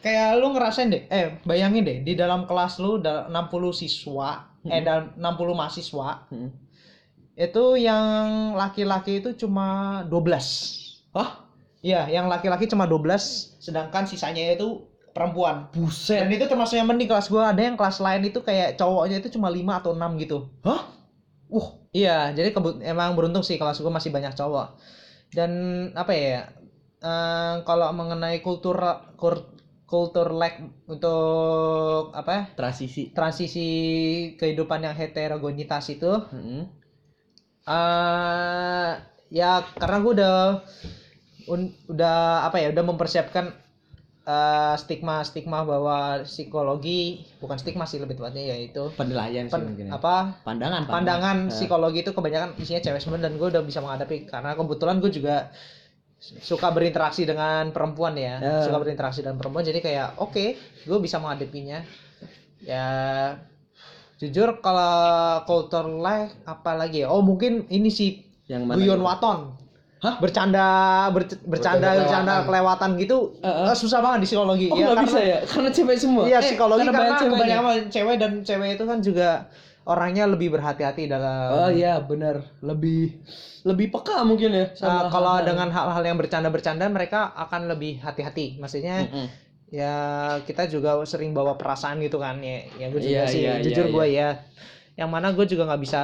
kayak 0.04 0.36
lu 0.36 0.52
ngerasain 0.52 0.92
deh 0.92 1.02
eh 1.08 1.40
bayangin 1.48 1.80
deh 1.80 1.98
di 2.04 2.12
dalam 2.12 2.44
kelas 2.44 2.76
lu 2.76 3.00
da- 3.00 3.24
60 3.32 3.72
siswa 3.72 4.44
eh 4.68 4.84
dalam 4.84 5.16
60 5.16 5.56
mahasiswa 5.56 6.28
Hmm. 6.28 6.52
itu 7.34 7.64
yang 7.80 8.52
laki-laki 8.54 9.24
itu 9.24 9.32
cuma 9.40 10.00
12 10.06 10.46
Hah? 11.16 11.46
Iya, 11.84 12.08
yang 12.08 12.32
laki-laki 12.32 12.64
cuma 12.64 12.88
12, 12.88 13.60
sedangkan 13.60 14.08
sisanya 14.08 14.56
itu 14.56 14.88
perempuan. 15.12 15.68
Buset. 15.68 16.16
Dan 16.26 16.32
itu 16.32 16.48
termasuk 16.48 16.80
yang 16.80 16.88
mending 16.88 17.06
kelas 17.06 17.28
gua, 17.28 17.52
ada 17.52 17.60
yang 17.60 17.76
kelas 17.76 18.00
lain 18.00 18.24
itu 18.24 18.40
kayak 18.40 18.80
cowoknya 18.80 19.20
itu 19.20 19.36
cuma 19.36 19.52
5 19.52 19.84
atau 19.84 19.92
6 19.92 20.16
gitu. 20.16 20.48
Hah? 20.64 20.90
Uh, 21.52 21.76
iya, 21.92 22.32
jadi 22.32 22.56
kebut 22.56 22.80
emang 22.80 23.12
beruntung 23.12 23.44
sih 23.44 23.60
kelas 23.60 23.84
gua 23.84 23.92
masih 23.92 24.08
banyak 24.10 24.32
cowok. 24.32 24.80
Dan 25.30 25.50
apa 25.94 26.12
ya? 26.16 26.48
eh, 27.04 27.54
kalau 27.68 27.92
mengenai 27.92 28.40
kultur 28.40 28.80
kur- 29.20 29.53
kultur 29.84 30.32
lag 30.32 30.54
untuk 30.86 32.10
apa 32.12 32.30
ya? 32.30 32.42
Transisi. 32.54 33.02
Transisi 33.10 33.68
kehidupan 34.34 34.80
yang 34.82 34.94
heterogenitas 34.94 35.86
itu 35.88 36.12
Hmm. 36.30 36.64
eh 37.64 38.90
ya 39.30 39.50
karena 39.74 39.96
gue 39.98 40.12
udah 40.14 40.36
un- 41.46 41.74
udah 41.86 42.44
apa 42.44 42.56
ya 42.58 42.68
udah 42.70 42.84
mempersiapkan 42.84 43.52
eh, 44.24 44.74
stigma 44.76 45.20
stigma 45.20 45.64
bahwa 45.64 46.24
psikologi 46.24 47.24
bukan 47.40 47.56
stigma 47.56 47.84
sih 47.84 48.00
lebih 48.00 48.16
tepatnya 48.16 48.56
yaitu 48.56 48.88
Penilaian 48.96 49.44
sih 49.44 49.52
pen- 49.52 49.68
mungkin. 49.68 49.84
ya. 49.88 49.92
apa 49.96 50.40
Pandangan. 50.40 50.88
pandangan 50.88 51.38
Eh, 51.44 51.52
psikologi 51.52 52.00
itu 52.00 52.12
kebanyakan 52.12 52.56
isinya 52.56 52.80
cewek 52.80 53.00
semua 53.00 53.20
dan 53.20 53.36
gue 53.36 53.48
udah 53.48 53.60
bisa 53.60 53.80
menghadapi 53.80 54.24
karena 54.24 54.56
kebetulan 54.56 54.96
gue 54.98 55.12
juga 55.12 55.52
suka 56.40 56.68
berinteraksi 56.68 57.22
dengan 57.22 57.68
perempuan 57.68 58.14
ya 58.14 58.36
Ya. 58.36 58.54
suka 58.62 58.78
berinteraksi 58.78 59.20
dengan 59.20 59.36
perempuan 59.36 59.60
jadi 59.62 59.78
kayak 59.78 60.08
oke 60.16 60.44
gue 60.82 60.98
bisa 60.98 61.16
menghadapinya 61.16 61.84
ya 62.60 62.86
jujur 64.16 64.58
kalau 64.58 64.94
culture 65.44 65.84
lag 65.94 66.32
apalagi 66.44 67.02
ya 67.02 67.08
oh 67.08 67.20
mungkin 67.20 67.68
ini 67.68 67.90
sih 67.90 68.10
yang 68.46 68.64
mana? 68.64 68.78
guyon 68.78 68.96
gitu? 68.96 69.04
waton 69.04 69.38
Hah? 70.00 70.16
bercanda 70.16 70.66
ber- 71.10 71.28
bercanda 71.42 71.88
Bercanda 71.88 71.90
bercanda 71.98 72.34
kelewatan 72.44 72.90
gitu 72.96 73.18
Heeh. 73.38 73.66
eh, 73.66 73.74
susah 73.74 74.00
banget 74.00 74.18
di 74.20 74.28
psikologi 74.28 74.68
Oh, 74.68 74.76
ya 74.76 74.86
karena 74.90 75.02
bisa 75.02 75.20
ya? 75.22 75.38
Karena 75.42 75.70
cewek 75.70 75.96
semua. 75.96 76.22
iya 76.24 76.38
Eh, 76.38 76.44
psikologi 76.44 76.84
karena, 76.84 76.92
banyak 76.94 77.16
ceweknya. 77.18 77.36
kebanyakan 77.40 77.76
cewek 77.88 78.16
dan 78.16 78.32
cewek 78.42 78.68
itu 78.74 78.84
kan 78.84 78.98
juga 79.00 79.28
orangnya 79.84 80.24
lebih 80.24 80.48
berhati-hati 80.50 81.06
dalam 81.06 81.48
Oh 81.54 81.70
iya, 81.70 82.00
benar. 82.00 82.40
Lebih 82.60 83.20
lebih 83.62 83.86
peka 83.90 84.20
mungkin 84.22 84.50
ya 84.50 84.66
Uh, 84.66 84.76
sama 84.76 85.08
kalau 85.08 85.36
hal-hal. 85.36 85.46
dengan 85.46 85.68
hal-hal 85.70 86.02
yang 86.02 86.16
bercanda-bercanda 86.16 86.84
mereka 86.88 87.32
akan 87.34 87.68
lebih 87.68 88.00
hati-hati. 88.00 88.56
Maksudnya 88.56 89.04
Mm-mm. 89.04 89.26
ya 89.68 89.94
kita 90.40 90.66
juga 90.66 90.96
sering 91.04 91.30
bawa 91.30 91.54
perasaan 91.54 92.00
gitu 92.00 92.16
kan 92.16 92.40
ya. 92.40 92.64
Ya 92.74 92.86
gue 92.88 92.98
juga 92.98 93.22
Iya, 93.22 93.24
sih 93.26 93.40
iya, 93.40 93.60
jujur 93.60 93.86
iya, 93.86 93.92
gue 93.92 94.06
ya. 94.10 94.28
Yang 94.94 95.10
mana 95.10 95.26
gue 95.30 95.44
juga 95.44 95.66
nggak 95.66 95.82
bisa 95.82 96.00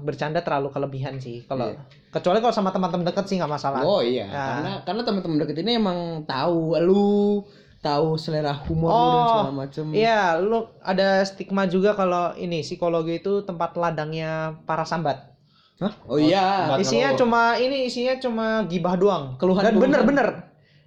bercanda 0.00 0.40
terlalu 0.40 0.68
kelebihan 0.70 1.18
sih. 1.18 1.44
Kalau 1.44 1.68
Iya. 1.68 1.82
kecuali 2.10 2.38
kalau 2.38 2.50
sama 2.52 2.70
teman-teman 2.70 3.04
deket 3.04 3.24
sih 3.24 3.36
nggak 3.36 3.52
masalah. 3.52 3.80
Oh 3.80 4.00
iya, 4.00 4.26
Nah. 4.26 4.46
karena 4.48 4.70
karena 4.82 5.02
teman-teman 5.04 5.36
deket 5.38 5.56
ini 5.60 5.76
emang 5.76 5.98
tahu 6.24 6.74
lu, 6.80 7.44
tahu 7.80 8.14
selera 8.14 8.52
humor 8.52 8.88
lu 8.88 8.98
dan 9.00 9.16
Oh, 9.16 9.28
segala 9.30 9.52
macem. 9.56 9.84
Iya, 9.90 10.36
lu 10.36 10.58
ada 10.78 11.24
stigma 11.24 11.64
juga 11.64 11.92
kalau 11.92 12.32
ini 12.34 12.60
psikologi 12.60 13.18
itu 13.18 13.40
tempat 13.40 13.72
ladangnya 13.74 14.30
para 14.62 14.84
sambat. 14.84 15.32
Hah? 15.78 15.96
Oh 16.04 16.16
iya. 16.16 16.68
tempat- 16.68 16.84
Isinya 16.84 17.08
kalau- 17.08 17.20
cuma 17.24 17.42
ini 17.56 17.76
isinya 17.82 18.14
cuma 18.16 18.46
gibah 18.64 18.94
doang. 18.94 19.24
Keluhan- 19.36 19.64
Dan 19.64 19.74
keluhan. 19.74 19.84
bener-bener 19.96 20.28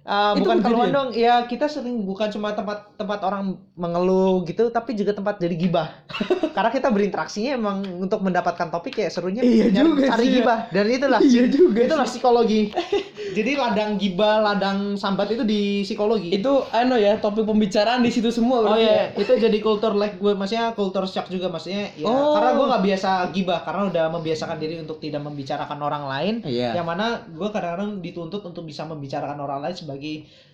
Uh, 0.04 0.36
Itu 0.36 0.44
bukan 0.44 0.58
keluhan 0.60 0.88
ya? 0.92 0.96
dong, 1.00 1.08
ya 1.16 1.34
kita 1.48 1.64
sering 1.64 2.04
bukan 2.04 2.28
cuma 2.28 2.52
tempat 2.52 2.92
tempat 3.00 3.24
orang 3.24 3.56
mengeluh 3.72 4.44
gitu, 4.44 4.68
tapi 4.68 4.92
juga 4.92 5.16
tempat 5.16 5.40
jadi 5.40 5.56
gibah. 5.56 5.88
Karena 6.56 6.68
kita 6.68 6.92
berinteraksinya 6.92 7.56
emang 7.56 7.80
untuk 7.96 8.20
mendapatkan 8.20 8.68
topik 8.68 9.00
ya 9.00 9.08
serunya 9.08 9.40
Iya 9.40 9.72
nyari, 9.72 9.88
juga 9.88 10.02
cari 10.12 10.20
sih 10.20 10.28
ya. 10.28 10.36
gibah 10.38 10.58
dan 10.68 10.84
itulah 10.92 11.20
Iya 11.24 11.44
juga 11.48 11.80
itulah 11.88 12.04
psikologi. 12.04 12.68
jadi 13.36 13.50
ladang 13.56 13.96
gibah, 13.96 14.44
ladang 14.44 15.00
sambat 15.00 15.32
itu 15.32 15.40
di 15.40 15.88
psikologi. 15.88 16.36
Itu 16.36 16.68
anu 16.76 17.00
ya, 17.00 17.16
topik 17.16 17.48
pembicaraan 17.48 18.04
di 18.04 18.12
situ 18.12 18.28
semua 18.28 18.60
Oh 18.60 18.76
iya, 18.76 19.08
itu 19.16 19.32
jadi 19.40 19.56
kultur 19.64 19.96
like 19.96 20.20
gue, 20.20 20.36
maksudnya 20.36 20.76
kultur 20.76 21.08
shock 21.08 21.32
juga 21.32 21.48
maksudnya. 21.48 21.88
Ya, 21.96 22.04
Oh. 22.04 22.36
Karena 22.36 22.52
gue 22.60 22.66
nggak 22.68 22.84
biasa 22.92 23.10
gibah, 23.32 23.64
karena 23.64 23.88
udah 23.88 24.04
membiasakan 24.20 24.60
diri 24.60 24.84
untuk 24.84 25.00
tidak 25.00 25.24
membicarakan 25.24 25.80
orang 25.80 26.04
lain. 26.04 26.34
Iya. 26.44 26.76
Yang 26.76 26.86
mana 26.92 27.24
gue 27.24 27.48
kadang-kadang 27.48 28.04
dituntut 28.04 28.44
untuk 28.44 28.68
bisa 28.68 28.84
membicarakan 28.84 29.40
orang 29.40 29.64
lain 29.64 29.72
sebagai 29.74 29.93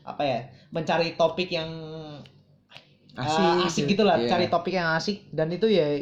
apa 0.03 0.23
ya, 0.25 0.41
mencari 0.71 1.15
topik 1.15 1.51
yang 1.53 1.71
Asik, 3.19 3.43
asik, 3.43 3.67
asik 3.67 3.85
gitu. 3.91 4.03
lah, 4.07 4.17
Iya. 4.23 4.31
cari 4.31 4.47
topik 4.47 4.73
yang 4.73 4.95
asik 4.95 5.29
dan 5.35 5.51
itu 5.51 5.67
ya 5.67 5.99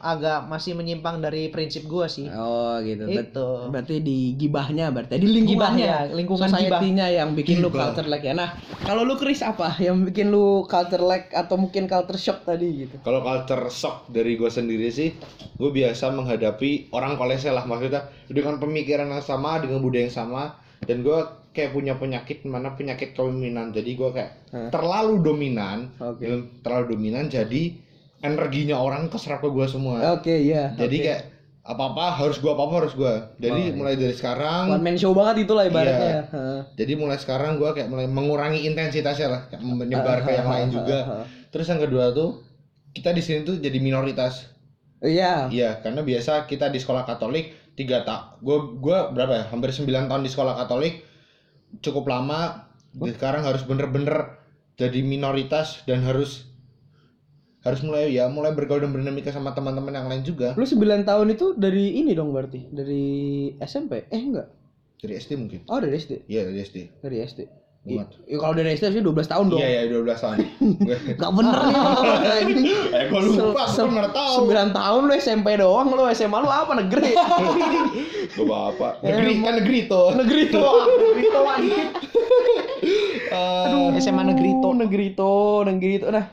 agak 0.00 0.50
masih 0.50 0.76
menyimpang 0.76 1.20
dari 1.22 1.48
prinsip 1.48 1.86
gue 1.86 2.06
sih. 2.10 2.26
Oh 2.28 2.76
gitu. 2.82 3.04
Itu. 3.08 3.48
Berarti 3.70 4.00
di 4.02 4.34
gibahnya 4.36 4.90
berarti 4.92 5.16
di 5.16 5.28
lingkungannya, 5.30 6.10
Gibahnya, 6.10 6.16
lingkungan 6.16 6.48
society-nya 6.50 7.06
yang 7.08 7.32
bikin 7.32 7.62
lu 7.64 7.70
culture 7.70 8.04
lag 8.08 8.20
ya. 8.20 8.34
Nah, 8.36 8.56
kalau 8.84 9.06
lu 9.06 9.14
Chris 9.16 9.40
apa 9.40 9.76
yang 9.80 10.04
bikin 10.04 10.28
lu 10.28 10.66
culture 10.68 11.00
lag 11.00 11.28
atau 11.32 11.56
mungkin 11.56 11.86
culture 11.88 12.18
shock 12.20 12.44
tadi 12.44 12.84
gitu? 12.84 12.96
Kalau 13.00 13.22
culture 13.24 13.64
shock 13.70 14.10
dari 14.10 14.36
gue 14.36 14.50
sendiri 14.50 14.90
sih, 14.92 15.14
gue 15.56 15.70
biasa 15.70 16.10
menghadapi 16.12 16.90
orang 16.92 17.16
kolese 17.16 17.48
lah 17.48 17.64
maksudnya 17.64 18.10
dengan 18.28 18.58
pemikiran 18.58 19.08
yang 19.08 19.24
sama, 19.24 19.62
dengan 19.62 19.80
budaya 19.80 20.10
yang 20.10 20.12
sama, 20.12 20.58
dan 20.84 21.00
gue 21.00 21.43
kayak 21.54 21.70
punya 21.70 21.94
penyakit 21.94 22.42
mana 22.44 22.74
penyakit 22.74 23.14
kepemimpinan. 23.14 23.70
Jadi 23.70 23.90
gue 23.94 24.10
kayak 24.10 24.30
Hah? 24.50 24.68
terlalu 24.74 25.22
dominan, 25.22 25.94
Oke. 26.02 26.26
dan 26.26 26.38
terlalu 26.66 26.98
dominan 26.98 27.30
jadi 27.30 27.78
energinya 28.20 28.76
orang 28.82 29.06
keserap 29.06 29.40
ke 29.40 29.48
gue 29.48 29.66
semua. 29.70 30.18
Oke, 30.18 30.34
iya. 30.34 30.74
Jadi 30.74 30.96
kayak 31.06 31.22
apa 31.64 31.96
apa 31.96 32.04
harus 32.20 32.42
gue 32.42 32.50
apa 32.52 32.62
apa 32.66 32.74
harus 32.84 32.92
gue. 32.98 33.14
Jadi 33.40 33.72
iya. 33.72 33.76
mulai 33.78 33.94
dari 33.96 34.12
sekarang, 34.12 34.68
One 34.68 34.84
man 34.84 34.98
show 35.00 35.14
banget 35.16 35.48
itulah 35.48 35.64
ibaratnya. 35.64 36.28
Iya. 36.28 36.54
Jadi 36.76 36.92
mulai 36.98 37.16
sekarang 37.16 37.56
gue 37.56 37.70
kayak 37.72 37.88
mulai 37.88 38.10
mengurangi 38.10 38.66
intensitasnya 38.68 39.28
lah, 39.30 39.42
kayak 39.48 39.62
menyebar 39.62 40.26
ke 40.26 40.34
yang 40.34 40.50
lain 40.50 40.68
juga. 40.74 41.24
Terus 41.54 41.70
yang 41.70 41.80
kedua 41.80 42.10
tuh 42.10 42.42
kita 42.92 43.14
di 43.14 43.22
sini 43.22 43.46
tuh 43.46 43.62
jadi 43.62 43.78
minoritas. 43.78 44.50
Iya. 45.04 45.52
Iya, 45.52 45.84
karena 45.84 46.00
biasa 46.00 46.48
kita 46.48 46.72
di 46.72 46.80
sekolah 46.80 47.04
Katolik 47.04 47.52
tiga 47.74 48.06
tak, 48.06 48.40
gue 48.40 48.78
gua 48.78 49.10
berapa 49.10 49.32
ya? 49.34 49.44
Hampir 49.50 49.74
9 49.74 50.08
tahun 50.08 50.22
di 50.22 50.30
sekolah 50.30 50.54
Katolik, 50.56 51.02
cukup 51.80 52.10
lama. 52.10 52.70
Oh. 52.98 53.08
Sekarang 53.10 53.42
harus 53.42 53.66
bener-bener 53.66 54.38
jadi 54.78 55.02
minoritas 55.02 55.82
dan 55.86 56.02
harus 56.02 56.50
harus 57.64 57.80
mulai 57.80 58.12
ya 58.12 58.28
mulai 58.28 58.52
bergaul 58.52 58.84
dan 58.84 58.92
berdinamika 58.92 59.32
sama 59.32 59.56
teman-teman 59.56 59.96
yang 59.96 60.04
lain 60.04 60.20
juga 60.20 60.52
Lu 60.52 60.68
9 60.68 61.08
tahun 61.08 61.32
itu 61.32 61.56
dari 61.56 61.96
ini 61.96 62.12
dong 62.12 62.28
berarti? 62.36 62.68
Dari 62.68 63.04
SMP? 63.64 64.04
Eh 64.12 64.20
enggak. 64.20 64.52
dari 65.00 65.20
SD 65.20 65.36
mungkin. 65.36 65.60
Oh, 65.68 65.80
dari 65.80 66.00
SD. 66.00 66.28
Iya 66.28 66.48
dari 66.48 66.58
SD. 66.64 66.76
Dari 67.00 67.16
SD. 67.24 67.40
Muat. 67.84 68.16
Ya, 68.24 68.40
kalau 68.40 68.56
dari 68.56 68.72
SD 68.72 68.84
sih 68.90 69.02
12 69.02 69.28
tahun 69.28 69.44
dong. 69.46 69.60
Iya 69.60 69.68
ya 69.68 69.82
12 69.92 70.16
tahun. 70.16 70.36
Gak 71.20 71.32
bener 71.36 71.52
nih. 71.60 71.74
anjing. 72.24 72.64
eh 72.96 73.04
gue 73.06 73.20
lupa, 73.22 73.62
Se- 73.66 73.84
gue 73.84 73.92
nggak 73.92 74.10
tahu. 74.10 74.34
9 74.48 74.72
tahun 74.72 75.00
lu 75.04 75.12
SMP 75.14 75.48
doang 75.54 75.88
lu 75.90 76.04
SMA 76.10 76.38
lu 76.38 76.48
apa 76.48 76.72
negeri? 76.74 77.12
Gue 78.34 78.48
apa? 78.50 78.98
Negeri 79.00 79.32
kan 79.38 79.52
negeri 79.54 79.78
tuh. 79.84 80.08
negeri 80.12 80.42
doang. 80.48 80.88
Negeri 80.88 81.28
doang. 81.28 81.60
Aduh. 83.30 83.92
SMA 83.96 84.22
negeri 84.24 84.50
to. 84.54 84.68
negeri 84.74 85.06
to, 85.12 85.32
negeri 85.62 85.94
to. 85.98 86.08
Nah, 86.08 86.26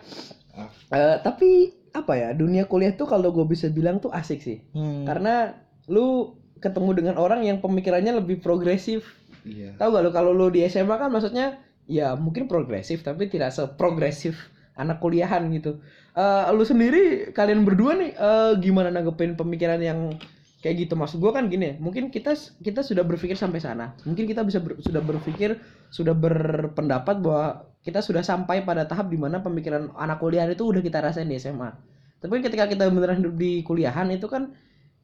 Ah. 0.51 0.67
eh, 0.89 1.15
tapi 1.17 1.49
apa 1.91 2.13
ya 2.13 2.29
dunia 2.31 2.63
kuliah 2.63 2.91
tuh 2.91 3.03
kalau 3.05 3.27
gue 3.29 3.43
bisa 3.45 3.67
bilang 3.67 3.99
tuh 3.99 4.07
asik 4.09 4.39
sih 4.39 4.63
Hmm. 4.71 5.03
karena 5.03 5.55
lu 5.87 6.31
ketemu 6.57 6.91
dengan 6.93 7.15
orang 7.17 7.41
yang 7.41 7.59
pemikirannya 7.59 8.15
lebih 8.15 8.39
progresif. 8.39 9.03
Iya. 9.45 9.77
Tahu 9.77 9.89
gak 9.93 10.04
lu 10.06 10.12
kalau 10.13 10.32
lu 10.36 10.47
di 10.54 10.62
SMA 10.69 10.95
kan 11.01 11.10
maksudnya 11.10 11.62
ya 11.89 12.13
mungkin 12.13 12.45
progresif 12.45 13.01
tapi 13.01 13.27
tidak 13.27 13.51
seprogresif 13.51 14.54
anak 14.77 15.01
kuliahan 15.01 15.49
gitu. 15.54 15.82
Eh 16.13 16.45
lu 16.54 16.63
sendiri 16.67 17.34
kalian 17.34 17.65
berdua 17.65 17.97
nih 17.97 18.12
eh, 18.15 18.51
gimana 18.62 18.89
nanggepin 18.93 19.34
pemikiran 19.39 19.82
yang 19.82 20.13
kayak 20.62 20.86
gitu 20.88 20.93
maksud 20.93 21.17
gua 21.17 21.34
kan 21.34 21.49
gini 21.49 21.73
mungkin 21.82 22.13
kita 22.13 22.38
kita 22.62 22.86
sudah 22.86 23.01
berpikir 23.01 23.34
sampai 23.34 23.58
sana 23.58 23.97
mungkin 24.06 24.30
kita 24.30 24.45
bisa 24.45 24.62
ber- 24.62 24.77
sudah 24.77 25.01
berpikir 25.01 25.58
sudah 25.89 26.13
berpendapat 26.13 27.17
bahwa 27.17 27.65
kita 27.82 27.97
sudah 28.06 28.21
sampai 28.21 28.62
pada 28.62 28.86
tahap 28.86 29.10
di 29.10 29.17
mana 29.17 29.41
pemikiran 29.41 29.89
anak 29.97 30.21
kuliahan 30.21 30.54
itu 30.54 30.62
udah 30.69 30.86
kita 30.86 31.01
rasain 31.01 31.25
di 31.25 31.41
SMA 31.41 31.73
tapi 32.21 32.45
ketika 32.45 32.69
kita 32.69 32.86
beneran 32.93 33.25
hidup 33.25 33.34
di 33.41 33.65
kuliahan 33.65 34.06
itu 34.13 34.30
kan 34.30 34.54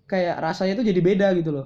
kayak 0.06 0.38
rasanya 0.38 0.78
itu 0.78 0.94
jadi 0.94 1.02
beda 1.02 1.28
gitu 1.34 1.50
loh 1.50 1.66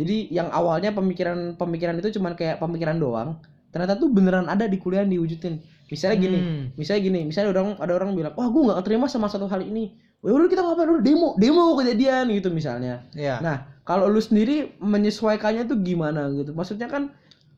jadi 0.00 0.16
yang 0.32 0.48
awalnya 0.48 0.96
pemikiran 0.96 1.60
pemikiran 1.60 2.00
itu 2.00 2.16
cuman 2.16 2.32
kayak 2.32 2.56
pemikiran 2.56 2.96
doang 2.96 3.36
ternyata 3.70 4.00
tuh 4.00 4.08
beneran 4.08 4.48
ada 4.48 4.64
di 4.64 4.80
kuliahan 4.80 5.06
diwujudin 5.06 5.60
misalnya 5.92 6.16
gini 6.16 6.38
Hmm. 6.40 6.64
misalnya 6.74 7.02
gini 7.04 7.20
misalnya 7.28 7.52
orang 7.52 7.68
ada 7.76 7.92
orang 7.92 8.10
bilang 8.16 8.32
wah 8.34 8.48
gue 8.48 8.62
nggak 8.66 8.82
terima 8.82 9.06
sama 9.06 9.28
satu 9.28 9.44
hal 9.46 9.60
ini 9.60 9.92
Wah, 10.20 10.36
udah 10.36 10.52
kita 10.52 10.60
ngapain 10.60 10.90
udah 10.90 11.04
demo 11.04 11.28
demo 11.40 11.72
kejadian 11.80 12.28
gitu 12.28 12.52
misalnya 12.52 13.08
Iya. 13.16 13.40
Nah, 13.40 13.56
kalau 13.88 14.04
lu 14.06 14.20
sendiri 14.20 14.76
menyesuaikannya 14.76 15.64
tuh 15.64 15.80
gimana 15.80 16.28
gitu? 16.36 16.52
Maksudnya 16.52 16.92
kan 16.92 17.08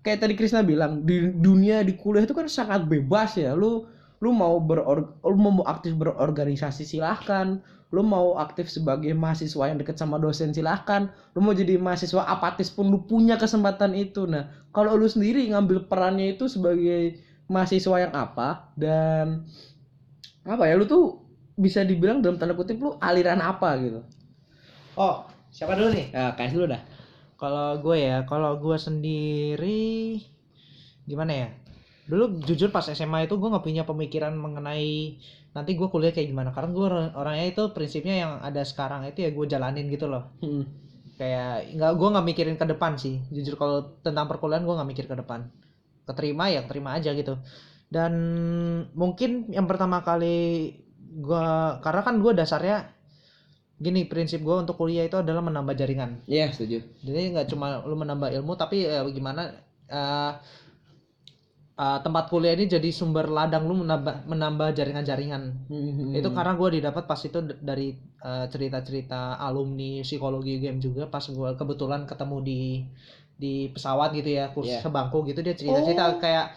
kayak 0.06 0.22
tadi 0.22 0.38
Krisna 0.38 0.62
bilang 0.62 1.02
di 1.02 1.26
dunia 1.28 1.82
di 1.82 1.98
kuliah 1.98 2.22
itu 2.22 2.30
kan 2.32 2.46
sangat 2.46 2.86
bebas 2.86 3.34
ya. 3.34 3.52
Lu 3.58 3.82
lu 4.22 4.30
mau 4.30 4.62
beror 4.62 5.18
lu 5.26 5.36
mau 5.42 5.66
aktif 5.66 5.98
berorganisasi 5.98 6.86
silahkan. 6.86 7.58
Lu 7.92 8.00
mau 8.00 8.40
aktif 8.40 8.72
sebagai 8.72 9.12
mahasiswa 9.12 9.68
yang 9.68 9.76
deket 9.76 10.00
sama 10.00 10.16
dosen 10.16 10.56
silahkan. 10.56 11.12
Lu 11.36 11.44
mau 11.44 11.52
jadi 11.52 11.76
mahasiswa 11.76 12.24
apatis 12.24 12.72
pun 12.72 12.88
lu 12.88 13.04
punya 13.04 13.36
kesempatan 13.36 13.92
itu. 13.92 14.24
Nah, 14.24 14.48
kalau 14.72 14.96
lu 14.96 15.04
sendiri 15.04 15.44
ngambil 15.52 15.86
perannya 15.92 16.32
itu 16.32 16.48
sebagai 16.48 17.20
mahasiswa 17.52 18.08
yang 18.08 18.12
apa 18.16 18.72
dan 18.80 19.44
apa 20.48 20.64
ya 20.64 20.74
lu 20.80 20.88
tuh 20.88 21.20
bisa 21.52 21.84
dibilang 21.84 22.24
dalam 22.24 22.40
tanda 22.40 22.56
kutip 22.56 22.80
lu 22.80 22.96
aliran 22.96 23.44
apa 23.44 23.76
gitu. 23.76 24.00
Oh, 24.96 25.28
siapa 25.52 25.76
dulu 25.76 25.92
nih? 25.92 26.16
Ya, 26.16 26.32
kayak 26.32 26.56
dulu 26.56 26.64
dah. 26.72 26.82
Kalau 27.36 27.76
gue 27.84 27.96
ya, 28.00 28.24
kalau 28.24 28.56
gue 28.56 28.76
sendiri 28.80 30.16
gimana 31.04 31.32
ya? 31.32 31.48
Dulu 32.08 32.40
jujur 32.42 32.72
pas 32.72 32.88
SMA 32.88 33.28
itu 33.28 33.36
gue 33.36 33.52
nggak 33.52 33.66
punya 33.66 33.84
pemikiran 33.84 34.32
mengenai 34.32 35.20
nanti 35.52 35.76
gue 35.76 35.88
kuliah 35.88 36.12
kayak 36.12 36.28
gimana. 36.32 36.50
Karena 36.52 36.70
gue 36.72 36.84
orang- 36.84 37.14
orangnya 37.16 37.46
itu 37.48 37.62
prinsipnya 37.76 38.14
yang 38.24 38.32
ada 38.40 38.64
sekarang 38.64 39.04
itu 39.08 39.24
ya 39.24 39.30
gue 39.32 39.46
jalanin 39.48 39.86
gitu 39.92 40.08
loh. 40.08 40.32
Hmm. 40.40 40.64
Kayak 41.20 41.76
nggak 41.76 41.92
gue 41.96 42.08
nggak 42.08 42.26
mikirin 42.26 42.56
ke 42.56 42.66
depan 42.66 42.96
sih. 42.96 43.20
Jujur 43.30 43.54
kalau 43.60 44.00
tentang 44.00 44.26
perkuliahan 44.26 44.64
gue 44.64 44.74
nggak 44.74 44.90
mikir 44.90 45.04
ke 45.06 45.16
depan. 45.16 45.48
Keterima 46.08 46.48
ya 46.50 46.64
keterima 46.64 46.96
aja 46.96 47.12
gitu. 47.12 47.36
Dan 47.92 48.12
mungkin 48.96 49.52
yang 49.52 49.68
pertama 49.68 50.00
kali 50.00 50.72
gue 51.12 51.46
karena 51.84 52.00
kan 52.00 52.14
gue 52.24 52.32
dasarnya 52.32 52.88
gini 53.82 54.06
prinsip 54.06 54.40
gue 54.40 54.56
untuk 54.56 54.78
kuliah 54.78 55.04
itu 55.04 55.20
adalah 55.20 55.44
menambah 55.44 55.74
jaringan. 55.76 56.24
Iya, 56.24 56.54
setuju. 56.54 56.80
Jadi 57.04 57.20
nggak 57.36 57.46
cuma 57.52 57.82
lu 57.84 57.98
menambah 57.98 58.32
ilmu 58.40 58.56
tapi 58.56 58.88
eh, 58.88 59.04
gimana 59.12 59.52
eh, 59.90 60.32
eh, 61.72 61.98
tempat 62.00 62.28
kuliah 62.28 62.52
ini 62.52 62.66
jadi 62.66 62.88
sumber 62.90 63.26
ladang 63.26 63.64
lu 63.64 63.74
menambah 63.80 64.28
menambah 64.28 64.72
jaringan-jaringan. 64.72 65.42
Hmm. 65.66 66.12
Itu 66.12 66.28
karena 66.30 66.52
gua 66.54 66.68
didapat 66.68 67.04
pas 67.04 67.18
itu 67.18 67.38
dari 67.58 67.96
eh, 67.98 68.44
cerita-cerita 68.46 69.36
alumni 69.38 70.00
psikologi 70.00 70.58
game 70.58 70.78
juga 70.78 71.06
pas 71.06 71.24
gua 71.28 71.54
kebetulan 71.54 72.04
ketemu 72.04 72.36
di 72.40 72.60
di 73.34 73.66
pesawat 73.68 74.14
gitu 74.14 74.30
ya 74.30 74.54
kursi 74.54 74.78
Iya. 74.78 74.86
sebangku 74.86 75.26
gitu 75.26 75.42
dia 75.42 75.56
cerita-cerita 75.56 76.04
Oh. 76.06 76.20
kayak 76.22 76.54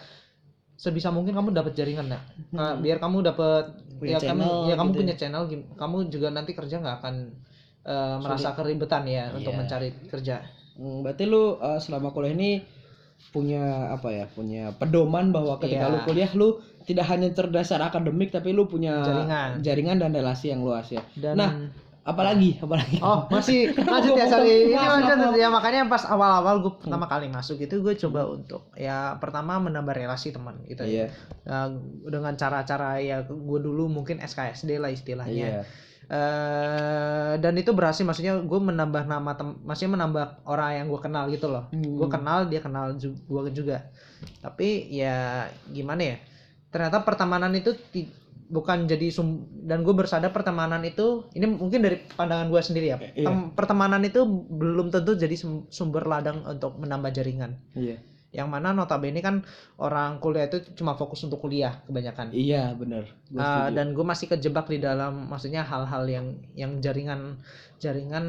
sebisa 0.76 1.10
mungkin 1.10 1.34
kamu 1.34 1.56
dapat 1.56 1.74
jaringan 1.74 2.12
nak 2.12 2.22
Nah, 2.52 2.76
biar 2.78 3.00
kamu 3.00 3.24
dapat 3.26 3.74
Punya 3.96 4.20
ya 4.20 4.20
kamu 4.20 4.44
channel 4.44 4.68
ya 4.70 4.76
kamu 4.76 4.90
gitu 4.92 5.00
punya 5.02 5.16
channel 5.16 5.44
gim- 5.48 5.68
kamu 5.74 5.98
juga 6.12 6.28
nanti 6.30 6.52
kerja 6.52 6.78
nggak 6.78 6.96
akan 7.02 7.16
eh, 7.86 8.16
merasa 8.20 8.52
keribetan 8.54 9.08
ya 9.08 9.32
untuk 9.34 9.56
Iya. 9.56 9.60
mencari 9.64 9.90
kerja 10.12 10.36
Hmm, 10.76 11.08
berarti 11.08 11.24
lu 11.24 11.56
uh, 11.56 11.80
selama 11.80 12.12
kuliah 12.12 12.36
ini 12.36 12.60
punya 13.30 13.92
apa 13.92 14.10
ya? 14.10 14.26
Punya 14.28 14.72
pedoman 14.72 15.30
bahwa 15.30 15.58
ketika 15.58 15.88
Iya. 15.88 15.94
lu 15.94 15.98
kuliah 16.04 16.32
lu 16.32 16.48
tidak 16.86 17.06
hanya 17.10 17.28
terdasar 17.30 17.82
akademik 17.82 18.30
tapi 18.30 18.54
lu 18.54 18.66
punya 18.66 19.02
Jaringan. 19.02 19.50
jaringan 19.60 19.98
dan 19.98 20.12
relasi 20.12 20.50
yang 20.50 20.62
luas 20.62 20.86
ya. 20.88 21.02
dan 21.16 21.34
Nah, 21.36 21.52
apalagi 22.06 22.62
apalagi. 22.62 23.02
Oh 23.02 23.26
masih 23.28 23.74
lanjut 23.74 24.14
ya 24.14 24.30
sorry 24.30 24.70
ini 24.70 24.78
lanjut 24.78 25.34
ya 25.34 25.50
makanya 25.50 25.90
pas 25.90 26.06
awal-awal 26.06 26.62
gue 26.62 26.74
pertama 26.78 27.10
kali 27.10 27.26
masuk 27.28 27.58
itu 27.58 27.82
gue 27.82 27.98
coba 27.98 28.30
untuk 28.30 28.70
ya 28.74 29.18
pertama 29.18 29.58
menambah 29.58 29.98
relasi 29.98 30.30
teman 30.30 30.62
gitu 30.64 30.86
Iya. 30.86 31.10
ya. 31.10 31.18
Ya, 31.44 31.58
dengan 32.06 32.38
cara-cara 32.38 33.02
ya 33.02 33.26
gue 33.26 33.60
dulu 33.60 33.90
mungkin 33.90 34.22
SKSD 34.22 34.78
lah 34.78 34.94
istilahnya 34.94 35.48
Iya. 35.50 35.62
Eh, 36.06 37.34
dan 37.36 37.54
itu 37.56 37.72
berhasil 37.72 38.02
maksudnya 38.02 38.38
gue 38.38 38.60
menambah 38.62 39.04
nama 39.04 39.34
tem 39.34 39.58
maksudnya 39.60 39.98
menambah 39.98 40.24
orang 40.44 40.70
yang 40.76 40.88
gue 40.88 41.02
kenal 41.02 41.26
gitu 41.28 41.48
loh 41.48 41.66
Hmm. 41.68 41.98
gue 41.98 42.08
kenal 42.08 42.46
dia 42.46 42.62
kenal 42.62 42.94
gue 42.94 43.42
juga 43.50 43.90
tapi 44.40 44.86
ya 44.88 45.44
gimana 45.68 46.02
ya 46.06 46.18
ternyata 46.70 47.02
pertemanan 47.02 47.50
itu 47.52 47.74
bukan 48.46 48.86
jadi 48.86 49.10
sum 49.10 49.28
dan 49.60 49.82
gue 49.82 49.90
bersadar 49.92 50.30
pertemanan 50.30 50.86
itu 50.86 51.26
ini 51.34 51.50
mungkin 51.50 51.82
dari 51.82 51.98
pandangan 52.08 52.48
gue 52.48 52.62
sendiri 52.62 52.88
ya 52.88 52.98
Iya. 53.02 53.26
Tem- 53.26 53.50
pertemanan 53.52 54.02
itu 54.02 54.22
belum 54.28 54.94
tentu 54.94 55.18
jadi 55.18 55.34
sum- 55.34 55.66
sumber 55.68 56.06
ladang 56.06 56.46
untuk 56.46 56.78
menambah 56.78 57.10
jaringan 57.12 57.58
Iya. 57.74 57.98
Yang 58.36 58.52
mana 58.52 58.76
notabene 58.76 59.24
kan 59.24 59.48
orang 59.80 60.20
kuliah 60.20 60.52
itu 60.52 60.60
cuma 60.76 61.00
fokus 61.00 61.24
untuk 61.24 61.40
kuliah 61.40 61.80
kebanyakan 61.88 62.36
Iya, 62.36 62.76
benar. 62.76 63.08
Uh, 63.32 63.72
dan 63.72 63.96
gue 63.96 64.04
masih 64.04 64.28
kejebak 64.28 64.68
di 64.68 64.84
dalam 64.84 65.32
maksudnya 65.32 65.64
hal-hal 65.64 66.04
yang 66.06 66.36
yang 66.54 66.84
jaringan 66.84 67.40
jaringan 67.80 68.26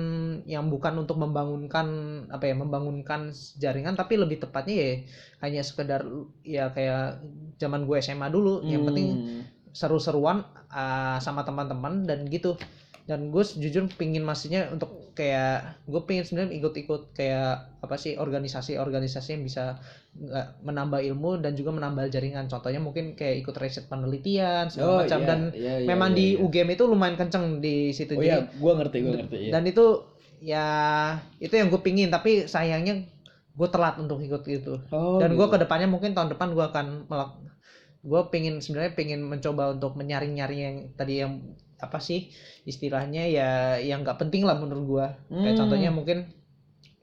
yang 0.47 0.71
bukan 0.71 1.03
untuk 1.03 1.19
membangunkan 1.19 1.87
apa 2.31 2.45
ya 2.47 2.55
membangunkan 2.55 3.35
jaringan 3.59 3.99
tapi 3.99 4.15
lebih 4.15 4.43
tepatnya 4.43 4.75
ya 4.79 4.91
hanya 5.43 5.63
sekedar 5.67 6.03
ya 6.47 6.71
kayak 6.71 7.23
zaman 7.59 7.83
gue 7.85 7.99
SMA 7.99 8.31
dulu 8.31 8.63
yang 8.63 8.87
penting 8.87 9.09
Hmm. 9.17 9.43
seru-seruan 9.77 10.41
uh, 10.73 11.19
sama 11.21 11.45
teman-teman 11.45 12.09
dan 12.09 12.25
gitu 12.33 12.57
dan 13.07 13.31
gue 13.31 13.39
jujur 13.39 13.87
pingin 13.95 14.27
maksudnya 14.27 14.67
untuk 14.69 15.15
kayak 15.15 15.79
gue 15.87 16.01
pengen 16.05 16.27
sebenarnya 16.27 16.59
ikut-ikut 16.59 17.15
kayak 17.15 17.79
apa 17.79 17.95
sih 17.95 18.19
organisasi-organisasi 18.19 19.39
yang 19.39 19.45
bisa 19.47 19.79
menambah 20.61 21.01
ilmu 21.07 21.39
dan 21.39 21.55
juga 21.55 21.71
menambah 21.71 22.11
jaringan 22.11 22.51
contohnya 22.51 22.83
mungkin 22.83 23.15
kayak 23.15 23.47
ikut 23.47 23.55
riset 23.57 23.87
penelitian 23.87 24.69
segala 24.69 24.91
Oh, 24.91 24.99
macam 25.07 25.21
iya, 25.23 25.29
dan 25.29 25.41
iya, 25.55 25.75
iya, 25.81 25.87
memang 25.87 26.11
iya, 26.13 26.19
di 26.19 26.27
iya. 26.35 26.43
UGM 26.43 26.69
itu 26.75 26.85
lumayan 26.85 27.17
kenceng 27.17 27.63
di 27.63 27.95
situ 27.95 28.19
Oh 28.19 28.21
jadi 28.21 28.43
iya, 28.43 28.59
gua 28.59 28.73
ngerti, 28.75 28.97
gua 29.07 29.15
ngerti. 29.23 29.37
Iya. 29.39 29.51
dan 29.55 29.63
itu 29.65 29.85
ya 30.37 30.67
itu 31.41 31.55
yang 31.55 31.69
gue 31.71 31.81
pingin 31.81 32.11
tapi 32.13 32.45
sayangnya 32.45 33.07
gue 33.57 33.69
telat 33.73 33.97
untuk 33.97 34.21
ikut 34.21 34.43
itu 34.51 34.75
Oh, 34.91 35.17
dan 35.17 35.33
gitu. 35.33 35.41
gue 35.41 35.47
ke 35.49 35.59
depannya 35.63 35.89
mungkin 35.89 36.13
tahun 36.13 36.35
depan 36.35 36.53
gue 36.53 36.65
akan 36.67 36.87
melak 37.09 37.31
gue 38.03 38.21
pengen 38.31 38.61
sebenarnya 38.61 38.93
pengen 38.93 39.25
mencoba 39.25 39.73
untuk 39.73 39.97
menyaring 39.97 40.37
nyaring 40.37 40.61
yang 40.61 40.77
tadi 40.95 41.25
yang 41.25 41.41
apa 41.77 41.99
sih 42.01 42.33
istilahnya 42.65 43.29
ya 43.29 43.51
yang 43.77 44.01
nggak 44.01 44.17
penting 44.17 44.49
lah 44.49 44.57
menurut 44.57 44.85
gue 44.85 45.07
kayak 45.29 45.55
Hmm. 45.55 45.61
contohnya 45.61 45.91
mungkin 45.93 46.19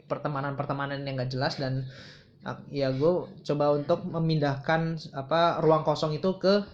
pertemanan 0.10 0.54
pertemanan 0.58 1.06
yang 1.06 1.16
nggak 1.18 1.32
jelas 1.32 1.58
dan 1.62 1.86
ah, 2.44 2.58
ya 2.74 2.90
gue 2.92 3.12
coba 3.46 3.66
untuk 3.78 4.04
memindahkan 4.04 4.98
apa 5.14 5.62
ruang 5.62 5.86
kosong 5.86 6.18
itu 6.18 6.38
ke 6.42 6.66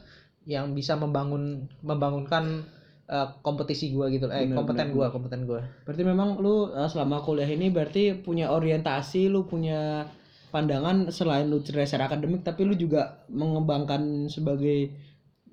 yang 0.47 0.73
bisa 0.73 0.97
membangun 0.97 1.67
membangunkan 1.85 2.65
eh, 3.05 3.27
kompetisi 3.45 3.93
gue 3.93 4.05
gitu 4.15 4.25
eh 4.31 4.47
Bener, 4.47 4.57
kompeten 4.57 4.87
gue 4.95 5.05
kompeten 5.11 5.41
gue 5.45 5.61
Berarti 5.85 6.03
memang 6.07 6.41
lu 6.41 6.71
uh, 6.71 6.87
selama 6.89 7.21
kuliah 7.21 7.49
ini 7.49 7.69
berarti 7.69 8.17
punya 8.17 8.49
orientasi, 8.49 9.29
lu 9.29 9.45
punya 9.45 10.09
pandangan 10.49 11.13
selain 11.13 11.45
lu 11.45 11.61
dasar 11.61 12.01
akademik 12.01 12.41
tapi 12.41 12.65
lu 12.65 12.73
juga 12.73 13.21
mengembangkan 13.29 14.25
sebagai 14.25 14.89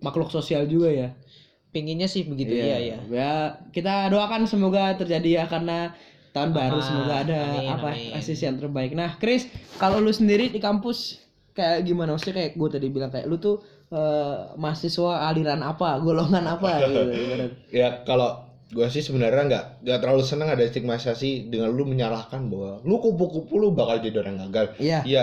makhluk 0.00 0.32
sosial 0.32 0.64
juga 0.68 0.88
ya. 0.88 1.08
Pinginnya 1.76 2.08
sih 2.08 2.24
begitu 2.24 2.56
ya 2.56 2.80
ya 2.80 2.96
Ya, 3.06 3.32
kita 3.68 4.08
doakan 4.08 4.48
semoga 4.48 4.96
terjadi 4.96 5.28
ya 5.34 5.44
karena 5.44 5.92
tahun 6.32 6.52
baru 6.52 6.80
Ah, 6.80 6.84
semoga 6.84 7.14
ada 7.20 7.40
amin, 7.52 7.68
apa 7.70 7.88
amin. 7.92 8.12
asis 8.12 8.40
yang 8.40 8.56
terbaik. 8.56 8.92
Nah, 8.92 9.16
Chris, 9.16 9.44
kalau 9.76 10.00
lu 10.00 10.08
sendiri 10.08 10.48
di 10.48 10.56
kampus 10.56 11.20
kayak 11.52 11.84
gimana? 11.84 12.12
Maksudnya 12.12 12.36
kayak 12.36 12.52
gue 12.56 12.68
tadi 12.72 12.86
bilang 12.88 13.08
kayak 13.08 13.24
lu 13.24 13.36
tuh 13.36 13.60
eh, 13.88 14.36
mahasiswa 14.54 15.28
aliran 15.28 15.60
apa, 15.60 15.96
golongan 15.98 16.44
apa 16.44 16.68
gitu. 16.84 17.00
Ya 17.72 18.04
kalau 18.04 18.44
gue 18.66 18.84
sih 18.90 19.00
sebenarnya 19.00 19.46
nggak 19.46 19.64
nggak 19.86 19.98
terlalu 20.02 20.22
senang 20.26 20.50
ada 20.50 20.60
stigmatisasi 20.60 21.48
dengan 21.48 21.70
lu 21.70 21.86
menyalahkan 21.86 22.50
bahwa 22.50 22.82
lu 22.82 22.98
kupu-kupu 22.98 23.56
lu 23.56 23.72
bakal 23.72 23.96
jadi 24.00 24.20
orang 24.20 24.36
gagal. 24.44 24.76
Iya. 24.76 25.00
Ya 25.06 25.22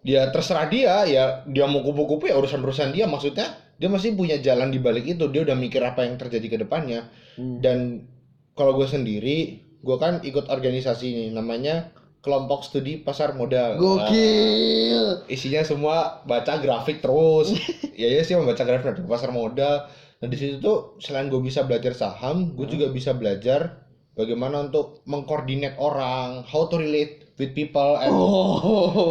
dia 0.00 0.30
terserah 0.30 0.70
dia 0.70 1.02
ya 1.04 1.42
dia 1.44 1.66
mau 1.66 1.82
kupu-kupu 1.82 2.30
ya 2.30 2.38
urusan 2.38 2.62
urusan 2.62 2.94
dia 2.94 3.04
maksudnya 3.04 3.58
dia 3.76 3.88
masih 3.88 4.12
punya 4.12 4.36
jalan 4.38 4.68
di 4.68 4.78
balik 4.78 5.04
itu 5.04 5.28
dia 5.28 5.44
udah 5.44 5.54
mikir 5.54 5.80
apa 5.80 6.02
yang 6.02 6.16
terjadi 6.16 6.46
ke 6.48 6.58
depannya 6.58 7.08
Hmm. 7.36 7.60
dan 7.60 8.08
kalau 8.56 8.72
gue 8.74 8.88
sendiri 8.88 9.38
gue 9.84 9.96
kan 10.00 10.24
ikut 10.24 10.48
organisasi 10.48 11.04
ini 11.06 11.24
namanya 11.30 11.92
kelompok 12.24 12.64
studi 12.64 12.98
pasar 12.98 13.36
modal. 13.36 13.76
Nah, 13.76 14.08
Gokil. 14.10 15.28
isinya 15.28 15.62
semua 15.62 15.96
baca 16.24 16.58
grafik 16.58 16.98
terus. 16.98 17.54
ya 17.94 18.08
ya 18.08 18.24
sih 18.24 18.34
membaca 18.34 18.58
grafik 18.58 19.04
pasar 19.04 19.30
modal. 19.30 19.86
Nah 20.16 20.26
di 20.26 20.34
situ 20.34 20.58
tuh 20.58 20.96
selain 20.98 21.28
gue 21.28 21.38
bisa 21.38 21.62
belajar 21.62 21.92
saham, 21.92 22.56
gue 22.56 22.66
juga 22.66 22.88
bisa 22.88 23.12
belajar 23.12 23.86
bagaimana 24.12 24.64
untuk 24.64 25.04
mengkoordinat 25.04 25.76
orang, 25.76 26.42
how 26.42 26.66
to 26.66 26.80
relate 26.80 27.30
with 27.36 27.52
people 27.52 27.94
and 27.94 28.10
Oh. 28.10 28.58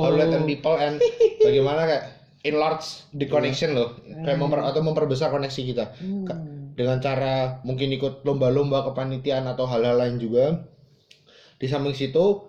how 0.01 0.09
to 0.09 0.17
relate 0.17 0.33
with 0.33 0.49
people 0.49 0.75
and 0.75 0.97
bagaimana 1.45 1.85
kayak 1.85 2.03
enlarge 2.45 3.09
the 3.11 3.25
connection 3.25 3.73
loh, 3.73 3.97
kayak 4.21 4.37
memper 4.37 4.61
atau 4.61 4.81
memperbesar 4.85 5.33
koneksi 5.33 5.61
kita. 5.65 5.85
Ka- 6.23 6.41
dengan 6.75 6.99
cara 6.99 7.63
mungkin 7.63 7.89
ikut 7.89 8.21
lomba-lomba 8.21 8.85
kepanitiaan 8.85 9.47
atau 9.47 9.65
hal-hal 9.65 9.95
lain 9.97 10.21
juga. 10.21 10.61
Di 11.57 11.65
samping 11.65 11.95
situ, 11.95 12.45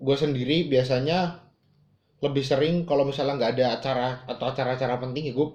gue 0.00 0.16
sendiri 0.16 0.64
biasanya 0.64 1.44
lebih 2.20 2.44
sering 2.44 2.84
kalau 2.88 3.04
misalnya 3.04 3.36
nggak 3.36 3.52
ada 3.56 3.66
acara 3.76 4.08
atau 4.28 4.44
acara-acara 4.48 4.96
penting 5.00 5.28
ya 5.28 5.32
gue 5.32 5.48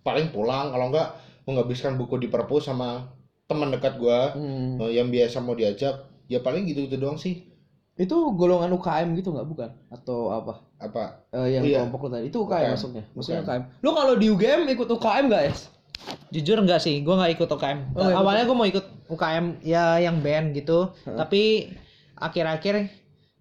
paling 0.00 0.32
pulang. 0.32 0.72
Kalau 0.72 0.88
nggak 0.92 1.08
menghabiskan 1.48 1.96
buku 2.00 2.20
di 2.20 2.28
perpus 2.28 2.68
sama 2.68 3.12
teman 3.48 3.68
dekat 3.68 4.00
gue 4.00 4.18
Hmm. 4.32 4.80
yang 4.88 5.12
biasa 5.12 5.44
mau 5.44 5.52
diajak 5.52 6.08
ya 6.30 6.40
paling 6.40 6.64
gitu-gitu 6.64 6.96
doang 6.96 7.20
sih 7.20 7.44
Itu 7.94 8.16
golongan 8.32 8.72
UKM 8.72 9.12
gitu 9.14 9.30
nggak 9.30 9.46
bukan? 9.46 9.70
Atau 9.88 10.30
apa? 10.30 10.64
apa 10.76 11.22
Eh, 11.30 11.54
yang 11.54 11.62
Iya. 11.62 11.78
kelompok 11.80 12.00
lo 12.02 12.08
tadi 12.10 12.26
itu 12.26 12.38
UKM, 12.38 12.58
UKM. 12.58 12.72
masuknya. 12.72 13.02
Maksudnya 13.12 13.40
UKM. 13.40 13.62
UKM. 13.62 13.62
Lu 13.78 13.90
kalau 13.92 14.14
di 14.14 14.26
UGM 14.26 14.60
ikut 14.68 14.88
UKM 14.90 15.24
nggak 15.26 15.44
es? 15.46 15.60
Jujur 16.28 16.58
enggak 16.58 16.80
sih, 16.80 16.98
gue 16.98 17.14
nggak 17.14 17.32
ikut 17.36 17.48
UKM. 17.48 17.78
Oh, 17.92 18.00
nggak. 18.00 18.16
Awalnya 18.16 18.44
gue 18.44 18.56
mau 18.56 18.66
ikut 18.66 18.86
UKM 19.06 19.44
ya 19.62 19.98
yang 19.98 20.18
band 20.18 20.50
gitu, 20.52 20.90
tapi 21.06 21.70
akhir-akhir 22.14 22.88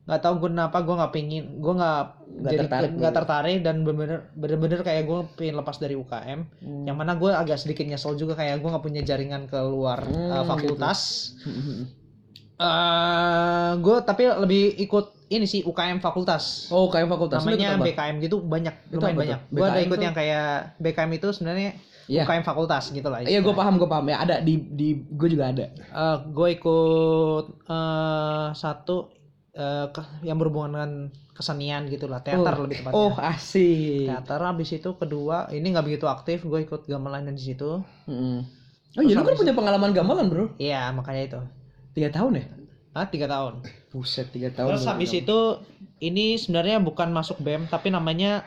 nggak 0.01 0.19
tahu 0.19 0.33
gue 0.37 0.49
kenapa 0.51 0.77
gue 0.79 0.95
nggak 0.95 1.11
pingin, 1.11 1.43
gue 1.57 1.73
nggak 1.73 2.03
Nggak 2.31 2.51
jadi 2.51 2.59
tertarik 2.63 2.91
nggak 2.91 3.01
gitu. 3.07 3.17
tertarik 3.17 3.59
dan 3.61 3.75
bener-bener 3.81 4.19
bener-bener 4.33 4.79
kayak 4.81 5.03
gue 5.03 5.19
pengen 5.35 5.55
lepas 5.55 5.77
dari 5.77 5.95
UKM. 5.95 6.39
Hmm. 6.59 6.83
Yang 6.83 6.97
mana 6.97 7.13
gue 7.15 7.31
agak 7.31 7.57
sedikit 7.57 7.83
nyesel 7.83 8.13
juga 8.13 8.33
kayak 8.33 8.59
gue 8.59 8.69
nggak 8.69 8.81
punya 8.81 9.01
jaringan 9.01 9.45
keluar 9.45 10.01
Hmm, 10.01 10.29
uh, 10.31 10.43
fakultas. 10.43 11.31
Hmm, 11.41 11.85
Eh, 12.61 13.69
gue 13.81 13.97
tapi 14.05 14.23
lebih 14.29 14.63
ikut 14.77 15.05
ini 15.31 15.49
sih 15.49 15.65
UKM 15.65 15.97
fakultas. 15.97 16.69
Oh, 16.69 16.85
UKM 16.85 17.09
fakultas. 17.09 17.41
Namanya? 17.41 17.79
BKM 17.81 18.15
gitu 18.21 18.37
banyak 18.37 18.75
Itu 18.85 19.01
lumayan 19.01 19.17
banyak. 19.17 19.39
Gue 19.49 19.65
ada 19.65 19.79
ikut 19.81 19.97
tuh? 19.97 20.05
yang 20.05 20.13
kayak 20.13 20.77
BKM 20.77 21.11
itu 21.17 21.27
sebenarnya 21.33 21.71
Iya. 22.05 22.27
UKM 22.27 22.43
fakultas 22.43 22.91
gitu 22.91 23.07
lah. 23.07 23.23
Iya, 23.23 23.39
gue 23.39 23.53
paham, 23.55 23.79
gue 23.79 23.87
paham. 23.87 24.05
Ya 24.05 24.17
ada 24.19 24.35
di 24.43 24.59
di 24.59 24.93
gue 24.93 25.29
juga 25.31 25.49
ada. 25.49 25.65
gue 26.19 26.47
ikut 26.53 27.45
eh, 27.65 28.47
satu 28.53 29.09
eh, 29.51 29.87
ke- 29.89 30.21
yang 30.21 30.37
berhubungan 30.37 30.71
dengan 30.71 30.91
kesenian 31.31 31.87
gitu 31.87 32.05
lah, 32.05 32.21
teater 32.21 32.53
Oh. 32.53 32.61
lebih 32.61 32.83
tepatnya. 32.83 32.99
Oh, 32.99 33.13
asik. 33.17 34.05
Teater 34.05 34.39
habis 34.43 34.69
itu 34.69 34.89
kedua 34.93 35.49
ini 35.49 35.65
nggak 35.71 35.85
begitu 35.87 36.05
aktif, 36.05 36.43
gue 36.43 36.61
ikut 36.61 36.85
gamelan 36.85 37.25
di 37.31 37.41
situ. 37.41 37.81
Mm. 38.05 38.45
Oh, 38.91 39.01
iya 39.01 39.15
lu 39.15 39.23
kan 39.23 39.39
punya 39.39 39.55
pengalaman 39.55 39.95
gamelan, 39.95 40.27
Bro. 40.27 40.45
Iya 40.59 40.91
makanya 40.91 41.23
itu. 41.23 41.39
Tiga 41.91 42.09
tahun 42.11 42.39
ya? 42.39 42.45
Ah 42.91 43.07
tiga 43.07 43.27
tahun. 43.27 43.63
Buset, 43.91 44.27
tiga 44.31 44.51
tahun. 44.51 44.75
Terus 44.75 44.87
habis 44.87 45.11
itu 45.15 45.39
ini 46.03 46.35
sebenarnya 46.35 46.79
bukan 46.83 47.11
masuk 47.11 47.39
BEM 47.39 47.67
tapi 47.71 47.87
namanya 47.91 48.43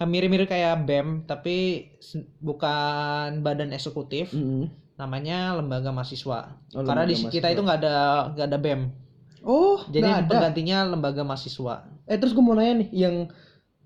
mirip-mirip 0.00 0.48
kayak 0.48 0.80
BEM 0.88 1.28
tapi 1.28 1.88
bukan 2.40 3.44
badan 3.44 3.72
eksekutif. 3.76 4.32
Mm. 4.32 4.72
Namanya 4.96 5.56
lembaga 5.60 5.92
mahasiswa. 5.92 6.56
Oh, 6.76 6.84
Karena 6.84 7.04
di 7.04 7.16
lembaga 7.16 7.32
kita 7.32 7.48
mahasiswa. 7.48 7.56
itu 7.56 7.62
nggak 7.64 7.78
ada 7.84 7.96
nggak 8.36 8.48
ada 8.48 8.58
BEM. 8.60 8.82
Oh, 9.40 9.80
Jadi 9.88 10.10
penggantinya 10.28 10.78
lembaga 10.84 11.24
mahasiswa. 11.24 11.88
Eh, 12.04 12.16
terus 12.20 12.36
gue 12.36 12.44
mau 12.44 12.52
nanya 12.52 12.84
nih, 12.84 12.88
yang 12.92 13.14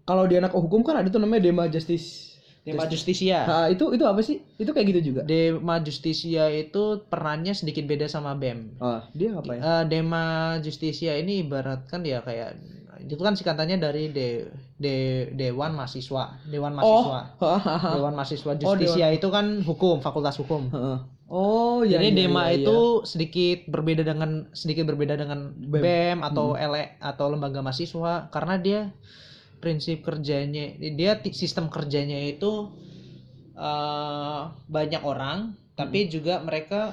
kalau 0.03 0.27
di 0.27 0.35
anak 0.35 0.51
hukum 0.51 0.83
kan 0.83 0.99
ada 0.99 1.07
tuh 1.07 1.23
namanya 1.23 1.47
Dema 1.47 1.71
Justice. 1.71 2.34
Dema 2.65 2.89
Justisia. 2.89 3.45
Nah, 3.45 3.67
itu 3.69 3.93
itu 3.93 4.05
apa 4.09 4.25
sih? 4.25 4.41
Itu 4.57 4.73
kayak 4.73 4.87
gitu 4.97 5.01
juga. 5.13 5.21
Dema 5.29 5.85
Justisia 5.85 6.49
itu 6.49 7.05
perannya 7.13 7.53
sedikit 7.53 7.85
beda 7.85 8.09
sama 8.09 8.33
BEM. 8.33 8.81
Oh, 8.81 9.05
dia 9.13 9.37
apa 9.37 9.53
ya? 9.53 9.61
Eh, 9.61 9.83
Dema 9.93 10.57
Justisia 10.65 11.13
ini 11.21 11.45
ibaratkan 11.45 12.01
ya 12.09 12.25
kayak 12.25 12.57
itu 13.05 13.21
kan 13.21 13.37
singkatannya 13.37 13.77
dari 13.85 14.09
de, 14.09 14.49
de 14.81 15.29
Dewan 15.37 15.77
Mahasiswa, 15.77 16.41
Dewan 16.49 16.73
Mahasiswa. 16.73 17.37
Hahaha. 17.37 17.91
Dewan 18.01 18.15
Mahasiswa 18.17 18.53
Oh, 18.57 18.57
Justisia 18.57 19.13
itu 19.13 19.29
kan 19.29 19.61
hukum, 19.61 20.01
fakultas 20.01 20.41
hukum. 20.41 20.73
Oh, 21.29 21.85
iya. 21.85 22.01
Jadi 22.01 22.17
iya, 22.17 22.19
Dema 22.25 22.49
iya, 22.49 22.61
iya. 22.61 22.65
itu 22.65 23.05
sedikit 23.05 23.69
berbeda 23.69 24.09
dengan 24.09 24.49
sedikit 24.57 24.89
berbeda 24.89 25.21
dengan 25.21 25.53
BEM. 25.53 25.83
BEM, 25.85 26.19
atau 26.25 26.57
Hmm. 26.57 26.73
LE 26.73 26.85
atau 27.01 27.27
lembaga 27.29 27.61
mahasiswa 27.61 28.33
karena 28.33 28.55
dia 28.57 28.81
prinsip 29.65 30.05
kerjanya 30.05 30.65
dia 30.77 31.17
sistem 31.33 31.67
kerjanya 31.67 32.21
itu 32.21 32.69
eh, 33.57 34.41
banyak 34.69 35.01
orang 35.01 35.57
tapi 35.73 36.05
Hmm. 36.05 36.11
juga 36.13 36.35
mereka 36.39 36.93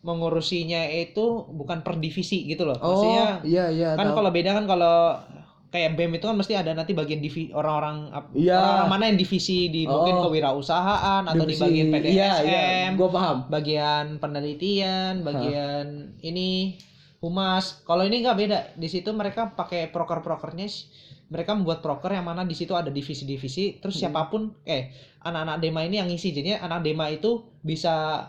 mengurusinya 0.00 0.86
itu 0.88 1.44
bukan 1.50 1.82
per 1.82 1.98
divisi 1.98 2.46
gitu 2.46 2.62
loh. 2.64 2.78
Oh, 2.78 2.86
Maksudnya 2.94 3.26
iya 3.44 3.66
iya. 3.68 3.90
kan 3.92 4.14
kalau 4.14 4.30
beda 4.30 4.54
kan 4.54 4.64
kalau 4.64 5.18
kayak 5.68 5.94
BEM 5.94 6.16
itu 6.16 6.24
kan 6.24 6.32
mesti 6.32 6.54
ada 6.54 6.72
nanti 6.72 6.94
bagian 6.94 7.18
divi 7.18 7.50
orang-orang 7.52 8.08
Iya. 8.32 8.56
orang-orang 8.56 8.88
mana 8.88 9.04
yang 9.04 9.18
divisi 9.18 9.68
di 9.68 9.84
mungkin 9.84 10.16
Oh. 10.16 10.22
kewirausahaan 10.24 11.26
atau 11.26 11.44
di 11.44 11.52
Divisi- 11.52 11.64
bagian 11.66 11.86
PTSM 11.90 12.14
Iya, 12.14 12.30
iya, 12.40 12.62
gua 12.94 13.08
paham. 13.10 13.36
bagian 13.48 14.06
penelitian, 14.16 15.20
bagian 15.20 15.86
ini 16.20 16.78
humas. 17.18 17.82
Kalau 17.82 18.00
ini 18.00 18.22
nggak 18.22 18.38
beda. 18.38 18.58
Di 18.74 18.86
situ 18.86 19.10
mereka 19.10 19.50
pakai 19.50 19.90
proker-prokernya. 19.90 20.70
Mereka 21.28 21.52
membuat 21.52 21.84
proker 21.84 22.16
yang 22.16 22.24
mana 22.24 22.44
di 22.48 22.56
situ 22.56 22.72
ada 22.72 22.88
divisi-divisi. 22.88 23.76
Hmm. 23.76 23.78
Terus 23.84 23.96
siapa 24.00 24.32
pun, 24.32 24.52
eh 24.64 24.92
anak-anak 25.20 25.56
dema 25.60 25.84
ini 25.84 26.00
yang 26.00 26.08
ngisi. 26.08 26.32
Jadinya 26.32 26.64
anak 26.64 26.80
dema 26.84 27.12
itu 27.12 27.44
bisa 27.60 28.24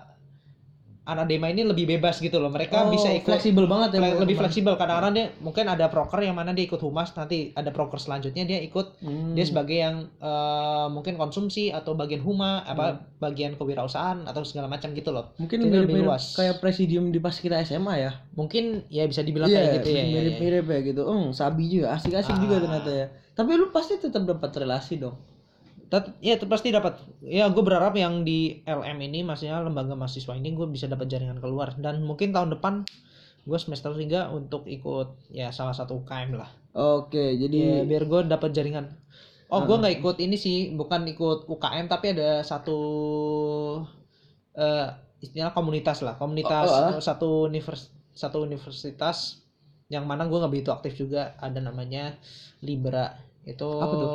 anak 1.09 1.25
dema 1.25 1.47
ini 1.47 1.61
lebih 1.61 1.85
bebas 1.87 2.17
gitu 2.17 2.37
loh. 2.37 2.47
Mereka 2.47 2.77
Oh, 2.79 2.89
bisa 2.89 3.09
ikut 3.09 3.25
fleksibel 3.27 3.65
banget 3.65 3.89
ya. 3.91 3.99
fle- 3.99 4.19
lebih 4.19 4.35
fleksibel. 4.35 4.73
Kadang-kadang 4.73 5.11
dia 5.11 5.25
mungkin 5.37 5.65
ada 5.65 5.85
proker 5.85 6.21
yang 6.21 6.33
mana 6.33 6.51
dia 6.51 6.63
ikut 6.63 6.77
humas. 6.77 7.11
Nanti 7.11 7.51
ada 7.51 7.69
proker 7.69 7.97
selanjutnya 7.97 8.43
dia 8.43 8.59
ikut 8.59 8.99
Hmm. 8.99 9.33
dia 9.33 9.43
sebagai 9.43 9.75
yang 9.75 9.95
eh, 10.15 10.87
mungkin 10.87 11.15
konsumsi 11.15 11.69
atau 11.69 11.93
bagian 11.93 12.19
huma 12.19 12.61
apa 12.61 12.85
bagian 13.17 13.53
kewirausahaan 13.53 14.23
atau 14.23 14.41
segala 14.41 14.67
macam 14.67 14.91
gitu 14.91 15.09
loh 15.09 15.35
mungkin 15.35 15.59
jadi 15.59 15.65
lebih 15.65 15.79
mirip-mirip 15.91 16.07
luas. 16.07 16.23
kayak 16.33 16.59
presidium 16.59 17.09
di 17.09 17.17
pas 17.17 17.33
kita 17.33 17.59
SMA 17.59 17.95
ya. 17.97 18.11
mungkin 18.31 18.87
ya 18.87 19.03
bisa 19.03 19.19
dibilang 19.19 19.47
Iya, 19.47 19.59
kayak 19.59 19.73
gitu 19.75 19.89
ya, 19.89 19.95
ya, 19.95 19.99
ya. 19.99 20.11
mirip-mirip 20.13 20.65
ya 20.65 20.79
gitu. 20.85 21.01
Hmm, 21.03 21.31
sabi 21.31 21.63
juga, 21.67 21.93
asik-asik 21.93 22.35
juga 22.37 22.55
Ah. 22.55 22.61
ternyata 22.61 22.91
ya. 22.93 23.05
Tapi 23.33 23.51
lu 23.53 23.67
pasti 23.69 23.95
tetap 23.95 24.23
dapat 24.23 24.51
relasi 24.53 24.95
dong. 24.97 25.15
Tet- 25.89 26.13
ya 26.21 26.37
pasti 26.45 26.69
dapat. 26.69 27.01
Ya 27.25 27.49
gue 27.49 27.63
berharap 27.65 27.97
yang 27.97 28.21
di 28.21 28.61
LM 28.63 28.97
ini 29.09 29.25
maksudnya 29.25 29.57
lembaga 29.59 29.97
mahasiswa 29.97 30.37
ini 30.37 30.53
gue 30.53 30.69
bisa 30.69 30.85
dapat 30.85 31.09
jaringan 31.09 31.41
keluar. 31.41 31.73
Dan 31.75 32.05
mungkin 32.05 32.29
tahun 32.29 32.53
depan 32.53 32.85
gue 33.49 33.59
semester 33.59 33.89
3 33.97 34.29
untuk 34.29 34.69
ikut 34.69 35.33
ya 35.33 35.49
salah 35.49 35.73
satu 35.73 36.05
UKM 36.05 36.37
lah. 36.37 36.49
Oke, 36.77 37.33
ya, 37.33 37.49
jadi 37.49 37.59
biar 37.89 38.03
gue 38.05 38.21
dapat 38.29 38.53
jaringan. 38.53 38.85
Oh 39.49 39.65
gue 39.65 39.73
Ah. 39.73 39.79
nggak 39.81 39.95
ikut 39.97 40.17
ini 40.21 40.37
sih 40.37 40.77
bukan 40.77 41.09
ikut 41.09 41.49
UKM 41.49 41.89
tapi 41.89 42.13
ada 42.13 42.45
satu 42.45 42.77
eh 44.53 44.87
istilah 45.25 45.51
komunitas 45.57 46.05
lah. 46.05 46.15
Komunitas 46.21 46.69
Oh, 46.69 46.95
oh, 46.95 47.01
satu 47.01 47.29
univers 47.49 47.91
satu 48.13 48.43
universitas 48.43 49.41
yang 49.89 50.05
mana 50.05 50.29
gue 50.29 50.37
nggak 50.37 50.53
begitu 50.53 50.69
aktif 50.69 50.93
juga. 51.01 51.33
Ada 51.41 51.59
namanya 51.65 52.13
Libra. 52.61 53.17
Itu 53.41 53.67
Apa 53.81 53.93
tuh? 53.97 54.09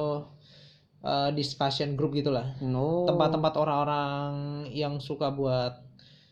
Eh, 1.04 1.30
discussion 1.32 1.94
group 1.94 2.12
gitulah 2.12 2.56
no. 2.58 3.04
tempat-tempat 3.04 3.52
orang-orang 3.54 4.30
yang 4.72 4.96
suka 4.98 5.28
buat 5.28 5.84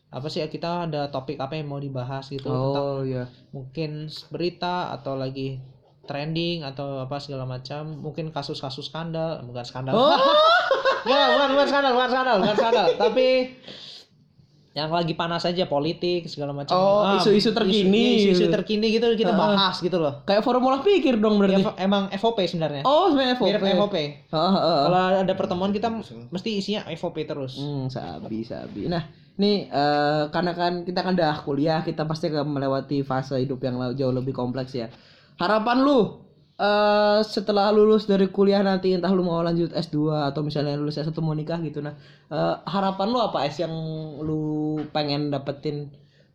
apa 0.09 0.29
sih 0.29 0.45
kita 0.45 0.89
ada 0.89 1.09
topik 1.09 1.41
apa 1.41 1.57
yang 1.57 1.73
mau 1.73 1.81
dibahas 1.81 2.29
gitu 2.29 2.45
tentang 2.45 2.85
Oh 2.85 3.01
iya. 3.01 3.25
mungkin 3.49 4.09
berita 4.29 4.93
atau 4.93 5.17
lagi 5.17 5.57
trending 6.05 6.67
atau 6.67 7.01
apa 7.01 7.17
segala 7.17 7.49
macam 7.49 7.97
mungkin 7.97 8.29
kasus-kasus 8.29 8.91
skandal 8.91 9.41
bukan 9.47 9.65
skandal 9.65 9.95
Oh. 9.95 10.13
Nggak, 11.09 11.27
bukan 11.37 11.49
bukan 11.57 11.67
skandal 11.67 11.93
bukan 11.97 12.09
skandal 12.11 12.37
bukan 12.45 12.57
skandal 12.59 12.87
tapi 12.99 13.29
yang 14.73 14.89
lagi 14.89 15.13
panas 15.13 15.45
aja 15.45 15.65
politik 15.65 16.25
segala 16.25 16.51
macam 16.51 16.73
Oh, 16.73 17.05
Ah, 17.05 17.21
isu-isu 17.21 17.53
terkini. 17.53 18.25
isu-isu 18.25 18.49
terkini 18.49 18.89
gitu 18.89 19.05
kita 19.13 19.31
Ah. 19.31 19.53
bahas 19.53 19.77
gitu 19.79 19.97
loh 19.97 20.25
Kayak 20.25 20.41
formula 20.41 20.81
pikir 20.81 21.17
dong 21.17 21.37
Ya, 21.39 21.61
berarti. 21.61 21.63
emang 21.79 22.09
FOP 22.11 22.41
sebenarnya 22.43 22.81
Oh, 22.83 23.07
sebenarnya 23.07 23.37
FOP. 23.37 23.47
mirip 23.47 23.63
FOP 23.77 23.97
Heeh, 23.97 24.17
heeh. 24.51 24.81
kalau 24.83 25.01
ada 25.21 25.35
pertemuan 25.35 25.71
kita 25.71 25.93
mesti 26.27 26.51
isinya 26.55 26.89
FOP 26.91 27.21
terus 27.23 27.53
Hmm, 27.55 27.87
sabi, 27.87 28.43
sabi. 28.43 28.89
Nah, 28.89 29.05
nih 29.35 29.69
eh, 29.69 30.23
karena 30.29 30.53
kan 30.53 30.73
kita 30.83 31.01
kan 31.03 31.13
udah 31.15 31.37
kuliah, 31.43 31.81
kita 31.81 32.03
pasti 32.03 32.27
akan 32.27 32.49
melewati 32.51 33.01
fase 33.03 33.37
hidup 33.37 33.61
yang 33.61 33.77
jauh 33.93 34.11
lebih 34.11 34.33
kompleks 34.33 34.73
ya. 34.73 34.89
Harapan 35.35 35.81
lu 35.81 36.17
eh 36.63 37.21
setelah 37.27 37.75
lulus 37.75 38.07
dari 38.07 38.31
kuliah 38.31 38.63
nanti 38.63 38.95
entah 38.95 39.11
lu 39.11 39.27
mau 39.27 39.43
lanjut 39.43 39.75
S2 39.75 40.31
atau 40.31 40.47
misalnya 40.47 40.79
lulus 40.79 40.95
S1 40.95 41.19
mau 41.19 41.35
nikah 41.35 41.59
gitu 41.59 41.83
nah. 41.83 41.99
eh, 42.31 42.57
harapan 42.71 43.07
lu 43.11 43.19
apa 43.19 43.43
es 43.51 43.59
yang 43.59 43.75
lu 44.23 44.79
pengen 44.95 45.35
dapetin 45.35 45.91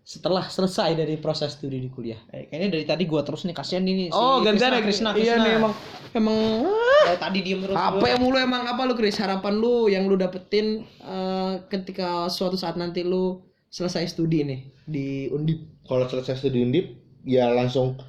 setelah 0.07 0.47
selesai 0.47 0.95
dari 0.95 1.19
proses 1.19 1.59
studi 1.59 1.83
di 1.83 1.91
kuliah? 1.91 2.15
Eh, 2.31 2.47
kayaknya 2.47 2.79
dari 2.79 2.85
tadi 2.87 3.03
gua 3.03 3.27
terus 3.27 3.43
nih 3.43 3.51
kasihan 3.51 3.83
ini 3.83 4.07
Oh, 4.15 4.39
gantian 4.39 4.71
ya 4.71 4.79
Krisna, 4.79 5.11
Iya 5.11 5.35
nih 5.35 5.59
emang 5.59 5.75
emang 6.15 6.37
Dari 7.11 7.19
tadi 7.19 7.39
diem 7.43 7.59
terus 7.59 7.75
apa 7.75 8.07
yang 8.07 8.23
mulu 8.23 8.39
emang 8.39 8.63
apa 8.71 8.87
lu 8.87 8.95
Kris? 8.95 9.19
Harapan 9.19 9.59
lu 9.59 9.91
yang 9.91 10.07
lu 10.07 10.15
dapetin 10.15 10.87
eh, 11.03 11.53
ketika 11.67 12.31
suatu 12.31 12.55
saat 12.55 12.79
nanti 12.79 13.03
lu 13.03 13.43
selesai 13.67 14.15
studi 14.15 14.47
nih 14.47 14.59
di 14.87 15.07
Undip. 15.27 15.83
Kalau 15.83 16.07
selesai 16.07 16.39
studi 16.39 16.63
Undip, 16.63 16.95
ya 17.27 17.51
langsung 17.51 17.99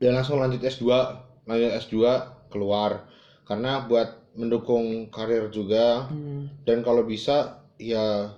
ya 0.00 0.10
langsung 0.10 0.40
lanjut 0.40 0.58
S2, 0.64 0.84
lanjut 1.46 1.70
S2 1.76 1.96
keluar. 2.48 3.04
Karena 3.44 3.84
buat 3.84 4.32
mendukung 4.34 5.10
karir 5.10 5.50
juga 5.50 6.06
dan 6.64 6.80
kalau 6.86 7.02
bisa 7.02 7.66
ya 7.76 8.30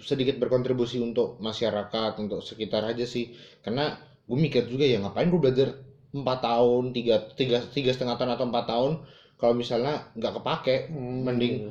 sedikit 0.00 0.40
berkontribusi 0.40 0.96
untuk 1.02 1.36
masyarakat, 1.42 2.16
untuk 2.18 2.40
sekitar 2.40 2.82
aja 2.88 3.04
sih. 3.04 3.30
Karena 3.60 3.94
gue 4.24 4.38
mikir 4.38 4.64
juga 4.66 4.88
ya 4.88 5.02
ngapain 5.02 5.28
gue 5.28 5.40
belajar 5.42 5.76
4 6.10 6.38
tahun, 6.42 6.90
tiga, 6.90 7.22
tiga, 7.38 7.62
tiga 7.70 7.90
setengah 7.94 8.18
tahun 8.18 8.34
atau 8.34 8.46
empat 8.48 8.64
tahun 8.66 8.92
kalau 9.38 9.54
misalnya 9.56 10.10
nggak 10.16 10.32
kepake, 10.42 10.76
mending 10.96 11.70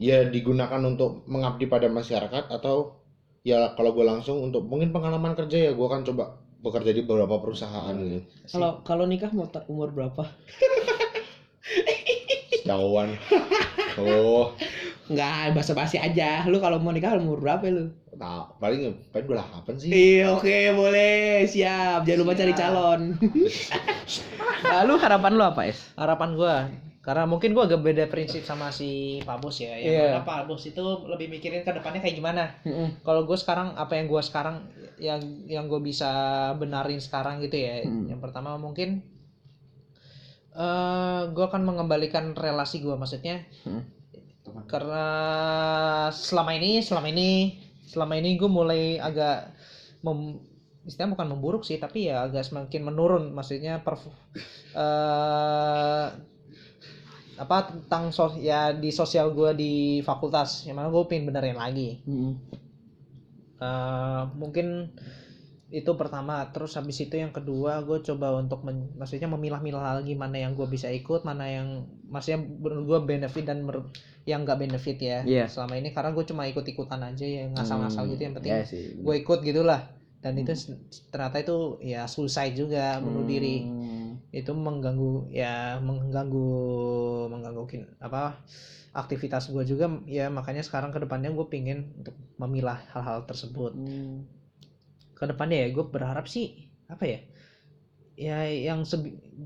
ya 0.00 0.24
digunakan 0.24 0.80
untuk 0.80 1.28
mengabdi 1.28 1.68
pada 1.68 1.86
masyarakat 1.92 2.48
atau 2.48 2.96
ya 3.44 3.76
kalau 3.76 3.92
gue 3.92 4.04
langsung 4.04 4.40
untuk 4.40 4.64
mungkin 4.64 4.92
pengalaman 4.92 5.36
kerja 5.36 5.70
ya 5.70 5.72
gue 5.76 5.86
akan 5.86 6.08
coba 6.08 6.40
bekerja 6.60 6.90
di 6.92 7.00
beberapa 7.02 7.40
perusahaan 7.40 7.92
gitu 7.96 8.20
Kalau 8.48 8.84
kalau 8.84 9.04
nikah 9.04 9.32
mau 9.32 9.48
ta- 9.48 9.64
umur 9.66 9.90
berapa? 9.90 10.28
jauhan 12.62 13.10
oh 14.00 14.52
Enggak, 15.10 15.58
basa-basi 15.58 15.98
aja. 15.98 16.46
Lu 16.46 16.62
kalau 16.62 16.78
mau 16.78 16.94
nikah 16.94 17.18
umur 17.18 17.42
berapa 17.42 17.66
lu? 17.66 17.90
nah 18.14 18.46
paling 18.62 18.94
paling 19.10 19.26
gue 19.26 19.34
delapan 19.34 19.74
sih 19.74 19.90
Iya, 19.90 20.38
oke, 20.38 20.58
boleh. 20.78 21.42
Siap. 21.46 22.06
Jangan 22.06 22.20
lupa 22.22 22.32
cari 22.38 22.52
calon. 22.54 23.00
Lalu 24.78 24.92
harapan 25.02 25.32
lu 25.34 25.42
apa, 25.42 25.66
Es? 25.66 25.90
harapan 25.98 26.30
gua 26.38 26.54
karena 27.10 27.26
mungkin 27.26 27.50
gua 27.50 27.66
agak 27.66 27.82
beda 27.82 28.06
prinsip 28.06 28.46
sama 28.46 28.70
si 28.70 29.18
Pak 29.20 29.42
Bos 29.42 29.58
ya 29.58 29.74
yang 29.74 29.90
Iya. 29.90 30.02
mana 30.14 30.22
Pak 30.22 30.46
Bos 30.46 30.62
itu 30.62 30.78
lebih 31.04 31.26
mikirin 31.26 31.66
ke 31.66 31.72
depannya 31.72 31.98
kayak 31.98 32.14
gimana 32.14 32.54
kalau 33.02 33.26
gue 33.26 33.34
sekarang 33.34 33.74
apa 33.74 33.98
yang 33.98 34.06
gue 34.06 34.22
sekarang 34.22 34.62
yang 34.96 35.18
yang 35.44 35.66
gue 35.66 35.80
bisa 35.80 36.06
benarin 36.54 37.02
sekarang 37.02 37.42
gitu 37.42 37.58
ya 37.58 37.82
Hmm. 37.82 38.06
yang 38.06 38.22
pertama 38.22 38.54
mungkin 38.56 39.02
eh 40.52 41.22
gue 41.26 41.44
akan 41.44 41.62
mengembalikan 41.64 42.30
relasi 42.34 42.78
gue 42.78 42.94
maksudnya 42.94 43.42
Hmm. 43.66 43.82
karena 44.66 45.06
selama 46.12 46.54
ini 46.54 46.78
selama 46.80 47.08
ini 47.08 47.58
selama 47.82 48.14
ini 48.14 48.30
gue 48.34 48.46
mulai 48.46 48.82
agak 48.98 49.50
mem, 50.00 50.38
istilahnya 50.82 51.14
bukan 51.14 51.28
memburuk 51.28 51.62
sih 51.62 51.74
tapi 51.76 52.06
ya 52.06 52.22
agak 52.22 52.42
semakin 52.42 52.82
menurun 52.84 53.30
maksudnya 53.30 53.82
per 53.82 53.98
eh 54.74 56.06
apa 57.40 57.56
tentang 57.66 58.10
sos 58.10 58.36
ya 58.38 58.70
di 58.72 58.92
sosial 58.92 59.32
gue 59.32 59.50
di 59.54 59.72
fakultas. 60.00 60.62
Yang 60.62 60.76
mana 60.76 60.88
gue 60.88 61.02
pengen 61.04 61.24
benerin 61.26 61.56
lagi. 61.56 62.04
Eh, 63.60 64.22
mungkin 64.34 64.92
itu 65.70 65.90
pertama. 65.94 66.48
Terus 66.50 66.74
habis 66.74 66.98
itu 66.98 67.14
yang 67.14 67.30
kedua 67.30 67.80
gue 67.80 68.00
coba 68.02 68.34
untuk 68.34 68.60
men- 68.60 68.90
maksudnya 68.94 69.28
memilah-milah 69.28 69.96
lagi 69.96 70.12
mana 70.14 70.36
yang 70.38 70.52
gue 70.52 70.66
bisa 70.66 70.90
ikut 70.90 71.22
mana 71.22 71.46
yang 71.46 71.68
maksudnya 72.04 72.40
menurut 72.40 72.84
gue 72.86 72.98
benefit 73.06 73.44
dan 73.44 73.62
mer- 73.62 73.88
yang 74.24 74.42
gak 74.42 74.60
benefit 74.60 74.98
ya. 74.98 75.18
Iya. 75.22 75.44
selama 75.46 75.76
ini 75.76 75.90
karena 75.90 76.10
gue 76.10 76.24
cuma 76.24 76.44
ikut-ikutan 76.44 77.00
aja 77.02 77.24
ya 77.24 77.48
ngasal-ngasal 77.50 78.04
gitu 78.06 78.20
yang 78.20 78.34
penting 78.34 78.52
Ya 78.52 78.64
sih. 78.64 78.96
gue 78.96 79.14
ikut 79.16 79.40
gitulah 79.40 79.88
dan 80.20 80.36
itu 80.36 80.52
Hmm. 80.52 80.60
s- 80.90 81.08
ternyata 81.08 81.36
itu 81.38 81.56
ya 81.80 82.04
suicide 82.04 82.52
juga 82.52 82.98
bunuh 82.98 83.24
diri 83.24 83.64
itu 84.30 84.54
mengganggu 84.54 85.26
ya 85.34 85.82
mengganggu 85.82 86.50
mengganggu 87.26 87.62
apa 87.98 88.38
aktivitas 88.94 89.50
gue 89.50 89.62
juga 89.66 89.90
ya 90.06 90.30
makanya 90.30 90.62
sekarang 90.62 90.94
ke 90.94 91.02
depannya 91.02 91.34
gue 91.34 91.46
pingin 91.50 91.90
untuk 91.98 92.14
memilah 92.38 92.78
hal-hal 92.94 93.26
tersebut. 93.26 93.74
Ke 95.18 95.24
depannya 95.26 95.66
ya 95.66 95.68
gue 95.74 95.84
berharap 95.86 96.30
sih 96.30 96.70
apa 96.90 97.06
ya 97.06 97.20
ya 98.20 98.38
yang 98.46 98.86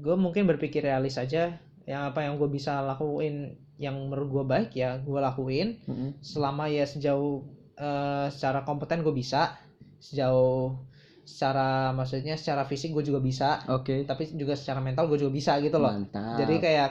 gue 0.04 0.16
mungkin 0.16 0.48
berpikir 0.48 0.84
realis 0.84 1.16
aja 1.16 1.60
yang 1.84 2.02
apa 2.08 2.24
yang 2.24 2.40
gue 2.40 2.48
bisa 2.48 2.80
lakuin 2.80 3.56
yang 3.76 3.96
menurut 4.08 4.28
gue 4.30 4.44
baik 4.44 4.70
ya 4.76 5.00
gue 5.00 5.18
lakuin. 5.20 5.80
Selama 6.20 6.68
ya 6.68 6.84
sejauh 6.84 7.40
eh, 7.80 8.26
secara 8.28 8.64
kompeten 8.68 9.00
gue 9.00 9.12
bisa 9.16 9.56
sejauh 10.00 10.76
secara 11.24 11.66
maksudnya 11.90 12.36
secara 12.36 12.62
fisik 12.62 12.92
gue 12.92 13.02
juga 13.02 13.18
bisa 13.18 13.64
Oke. 13.66 14.04
tapi 14.04 14.28
juga 14.30 14.52
secara 14.52 14.78
mental 14.78 15.04
gue 15.06 15.16
juga 15.16 15.32
bisa 15.32 15.56
gitu 15.58 15.76
loh 15.76 15.90
Mantap. 15.90 16.36
jadi 16.36 16.54
kayak 16.58 16.86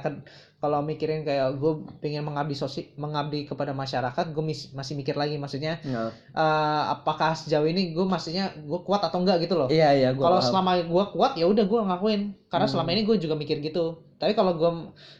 kalau 0.57 0.79
mikirin 0.79 1.21
kayak 1.21 1.53
gue 1.53 1.71
pengen 1.99 2.23
mengabdi 2.23 2.53
sosi 2.53 2.95
mengabdi 2.95 3.43
kepada 3.43 3.71
masyarakat 3.71 4.25
gue 4.29 4.43
masih 4.71 4.93
mikir 4.93 5.13
lagi 5.13 5.35
maksudnya 5.35 5.77
Nggak- 5.79 6.11
eh, 6.33 6.83
apakah 6.89 7.31
sejauh 7.33 7.65
ini 7.65 7.91
gue 7.91 8.03
maksudnya 8.03 8.51
gue 8.55 8.79
kuat 8.81 9.01
atau 9.01 9.19
enggak 9.19 9.41
gitu 9.41 9.53
loh 9.53 9.67
Iya, 9.67 9.89
iya, 9.93 10.09
gua 10.11 10.27
kalau 10.27 10.39
selama 10.41 10.79
gue 10.79 11.05
kuat 11.11 11.35
ya 11.35 11.45
udah 11.45 11.63
gue 11.63 11.79
ngelakuin 11.83 12.21
karena 12.47 12.65
Hmm. 12.65 12.73
selama 12.73 12.89
ini 12.91 13.01
gue 13.03 13.17
juga 13.17 13.35
mikir 13.35 13.59
gitu 13.59 14.01
tapi 14.23 14.33
kalau 14.33 14.53
gue 14.53 14.71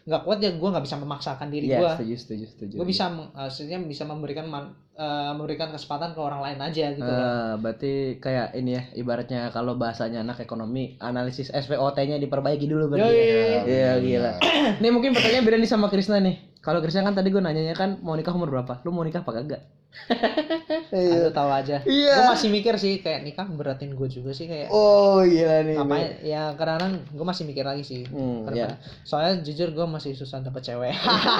nggak 0.03 0.21
kuat 0.23 0.39
ya 0.39 0.49
gue 0.49 0.69
nggak 0.69 0.81
bisa 0.81 0.95
memaksakan 0.95 1.47
diri 1.47 1.67
Iya, 1.67 1.77
gue 1.77 1.89
setuju, 1.93 2.15
setuju, 2.17 2.45
setuju. 2.47 2.73
gue 2.73 2.85
bisa 2.85 3.05
maksudnya 3.07 3.77
bisa 3.77 4.03
memberikan 4.03 4.47
man- 4.47 4.71
eh, 4.93 5.31
memberikan 5.31 5.69
kesempatan 5.69 6.11
ke 6.11 6.19
orang 6.19 6.39
lain 6.41 6.59
aja 6.61 6.85
gitu 6.89 7.03
loh 7.03 7.19
Eh, 7.19 7.53
berarti 7.57 7.91
kayak 8.17 8.53
ini 8.53 8.71
ya 8.71 8.83
ibaratnya 8.95 9.49
kalau 9.49 9.73
bahasanya 9.73 10.21
anak 10.21 10.39
ekonomi 10.39 10.95
analisis 10.97 11.49
SPOT-nya 11.49 12.15
diperbaiki 12.15 12.63
dulu 12.63 12.87
berarti. 12.89 13.11
Yoi. 13.11 13.27
ya. 13.27 13.61
Iya 13.65 13.91
gila. 13.99 14.31
Nih 14.81 14.89
mungkin 14.89 15.11
pertanyaan 15.11 15.43
beda 15.43 15.57
nih 15.57 15.67
sama 15.67 15.87
Krisna 15.87 16.17
nih. 16.17 16.39
Kalau 16.59 16.79
Krisna 16.79 17.03
kan 17.03 17.11
tadi 17.11 17.27
gue 17.27 17.39
nanyanya 17.39 17.73
kan 17.73 17.99
mau 17.99 18.15
nikah 18.15 18.31
umur 18.31 18.47
berapa? 18.49 18.79
Lu 18.81 18.89
mau 18.89 19.03
nikah 19.03 19.19
apa 19.19 19.31
kagak? 19.33 19.61
Aduh, 20.93 21.31
tahu 21.31 21.49
aja 21.49 21.81
Iya. 21.81 22.13
gue 22.13 22.25
masih 22.29 22.49
mikir 22.49 22.77
sih 22.77 22.99
kayak 22.99 23.23
nikah 23.23 23.47
beratin 23.47 23.91
gue 23.91 24.05
juga 24.07 24.29
sih 24.29 24.45
kayak 24.45 24.69
Oh 24.69 25.19
gila 25.19 25.57
nih. 25.63 25.75
apa 25.75 25.95
ya 26.21 26.53
kadang-kadang 26.53 27.01
gue 27.07 27.25
masih 27.25 27.43
mikir 27.43 27.63
lagi 27.63 27.81
sih 27.81 28.05
Hmm, 28.05 28.45
Karena- 28.45 28.77
soalnya 29.01 29.41
jujur 29.41 29.69
gue 29.69 29.85
masih 29.85 30.13
susah 30.13 30.39
dapet 30.39 30.61
cewek 30.63 30.93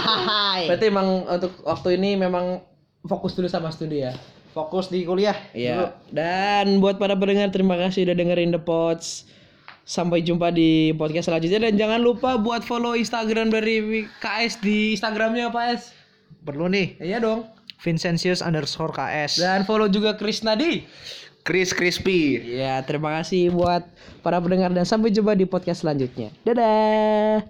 Berarti 0.70 0.86
emang 0.86 1.08
untuk 1.24 1.54
waktu 1.62 1.95
ini 1.95 2.16
memang 2.16 2.66
fokus 3.04 3.34
dulu 3.34 3.45
sama 3.45 3.70
studi 3.70 4.01
ya. 4.01 4.14
fokus 4.49 4.86
di 4.88 5.01
kuliah 5.01 5.34
Iya. 5.49 5.97
Dan 6.08 6.78
buat 6.78 6.95
para 6.95 7.14
pendengar 7.14 7.49
terima 7.49 7.74
kasih 7.76 8.06
udah 8.06 8.16
dengerin 8.16 8.49
The 8.49 8.60
Pods. 8.60 9.30
Sampai 9.84 10.22
jumpa 10.22 10.47
di 10.47 10.93
podcast 10.93 11.28
selanjutnya 11.28 11.60
dan 11.62 11.76
jangan 11.76 11.99
lupa 11.99 12.38
buat 12.38 12.62
follow 12.62 12.93
Instagram 12.93 13.49
dari 13.49 13.82
KS 14.16 14.58
di 14.60 14.93
Instagramnya 14.93 15.49
apa 15.49 15.74
S? 15.74 15.91
perlu 16.39 16.68
nih 16.68 16.95
Iya 16.97 17.18
dong. 17.18 17.47
Vincentius 17.84 18.40
underscore 18.40 18.96
KS 18.96 19.44
Dan 19.44 19.68
follow 19.68 19.92
juga 19.92 20.16
Chris 20.16 20.40
Nadi. 20.42 20.88
Chris 21.44 21.76
Crispy 21.76 22.40
Ya, 22.56 22.80
terima 22.88 23.20
kasih 23.20 23.52
buat 23.52 23.84
para 24.24 24.40
pendengar 24.40 24.72
dan 24.72 24.88
sampai 24.88 25.12
jumpa 25.12 25.36
di 25.36 25.44
podcast 25.44 25.84
selanjutnya. 25.84 26.32
Dadah. 26.48 27.42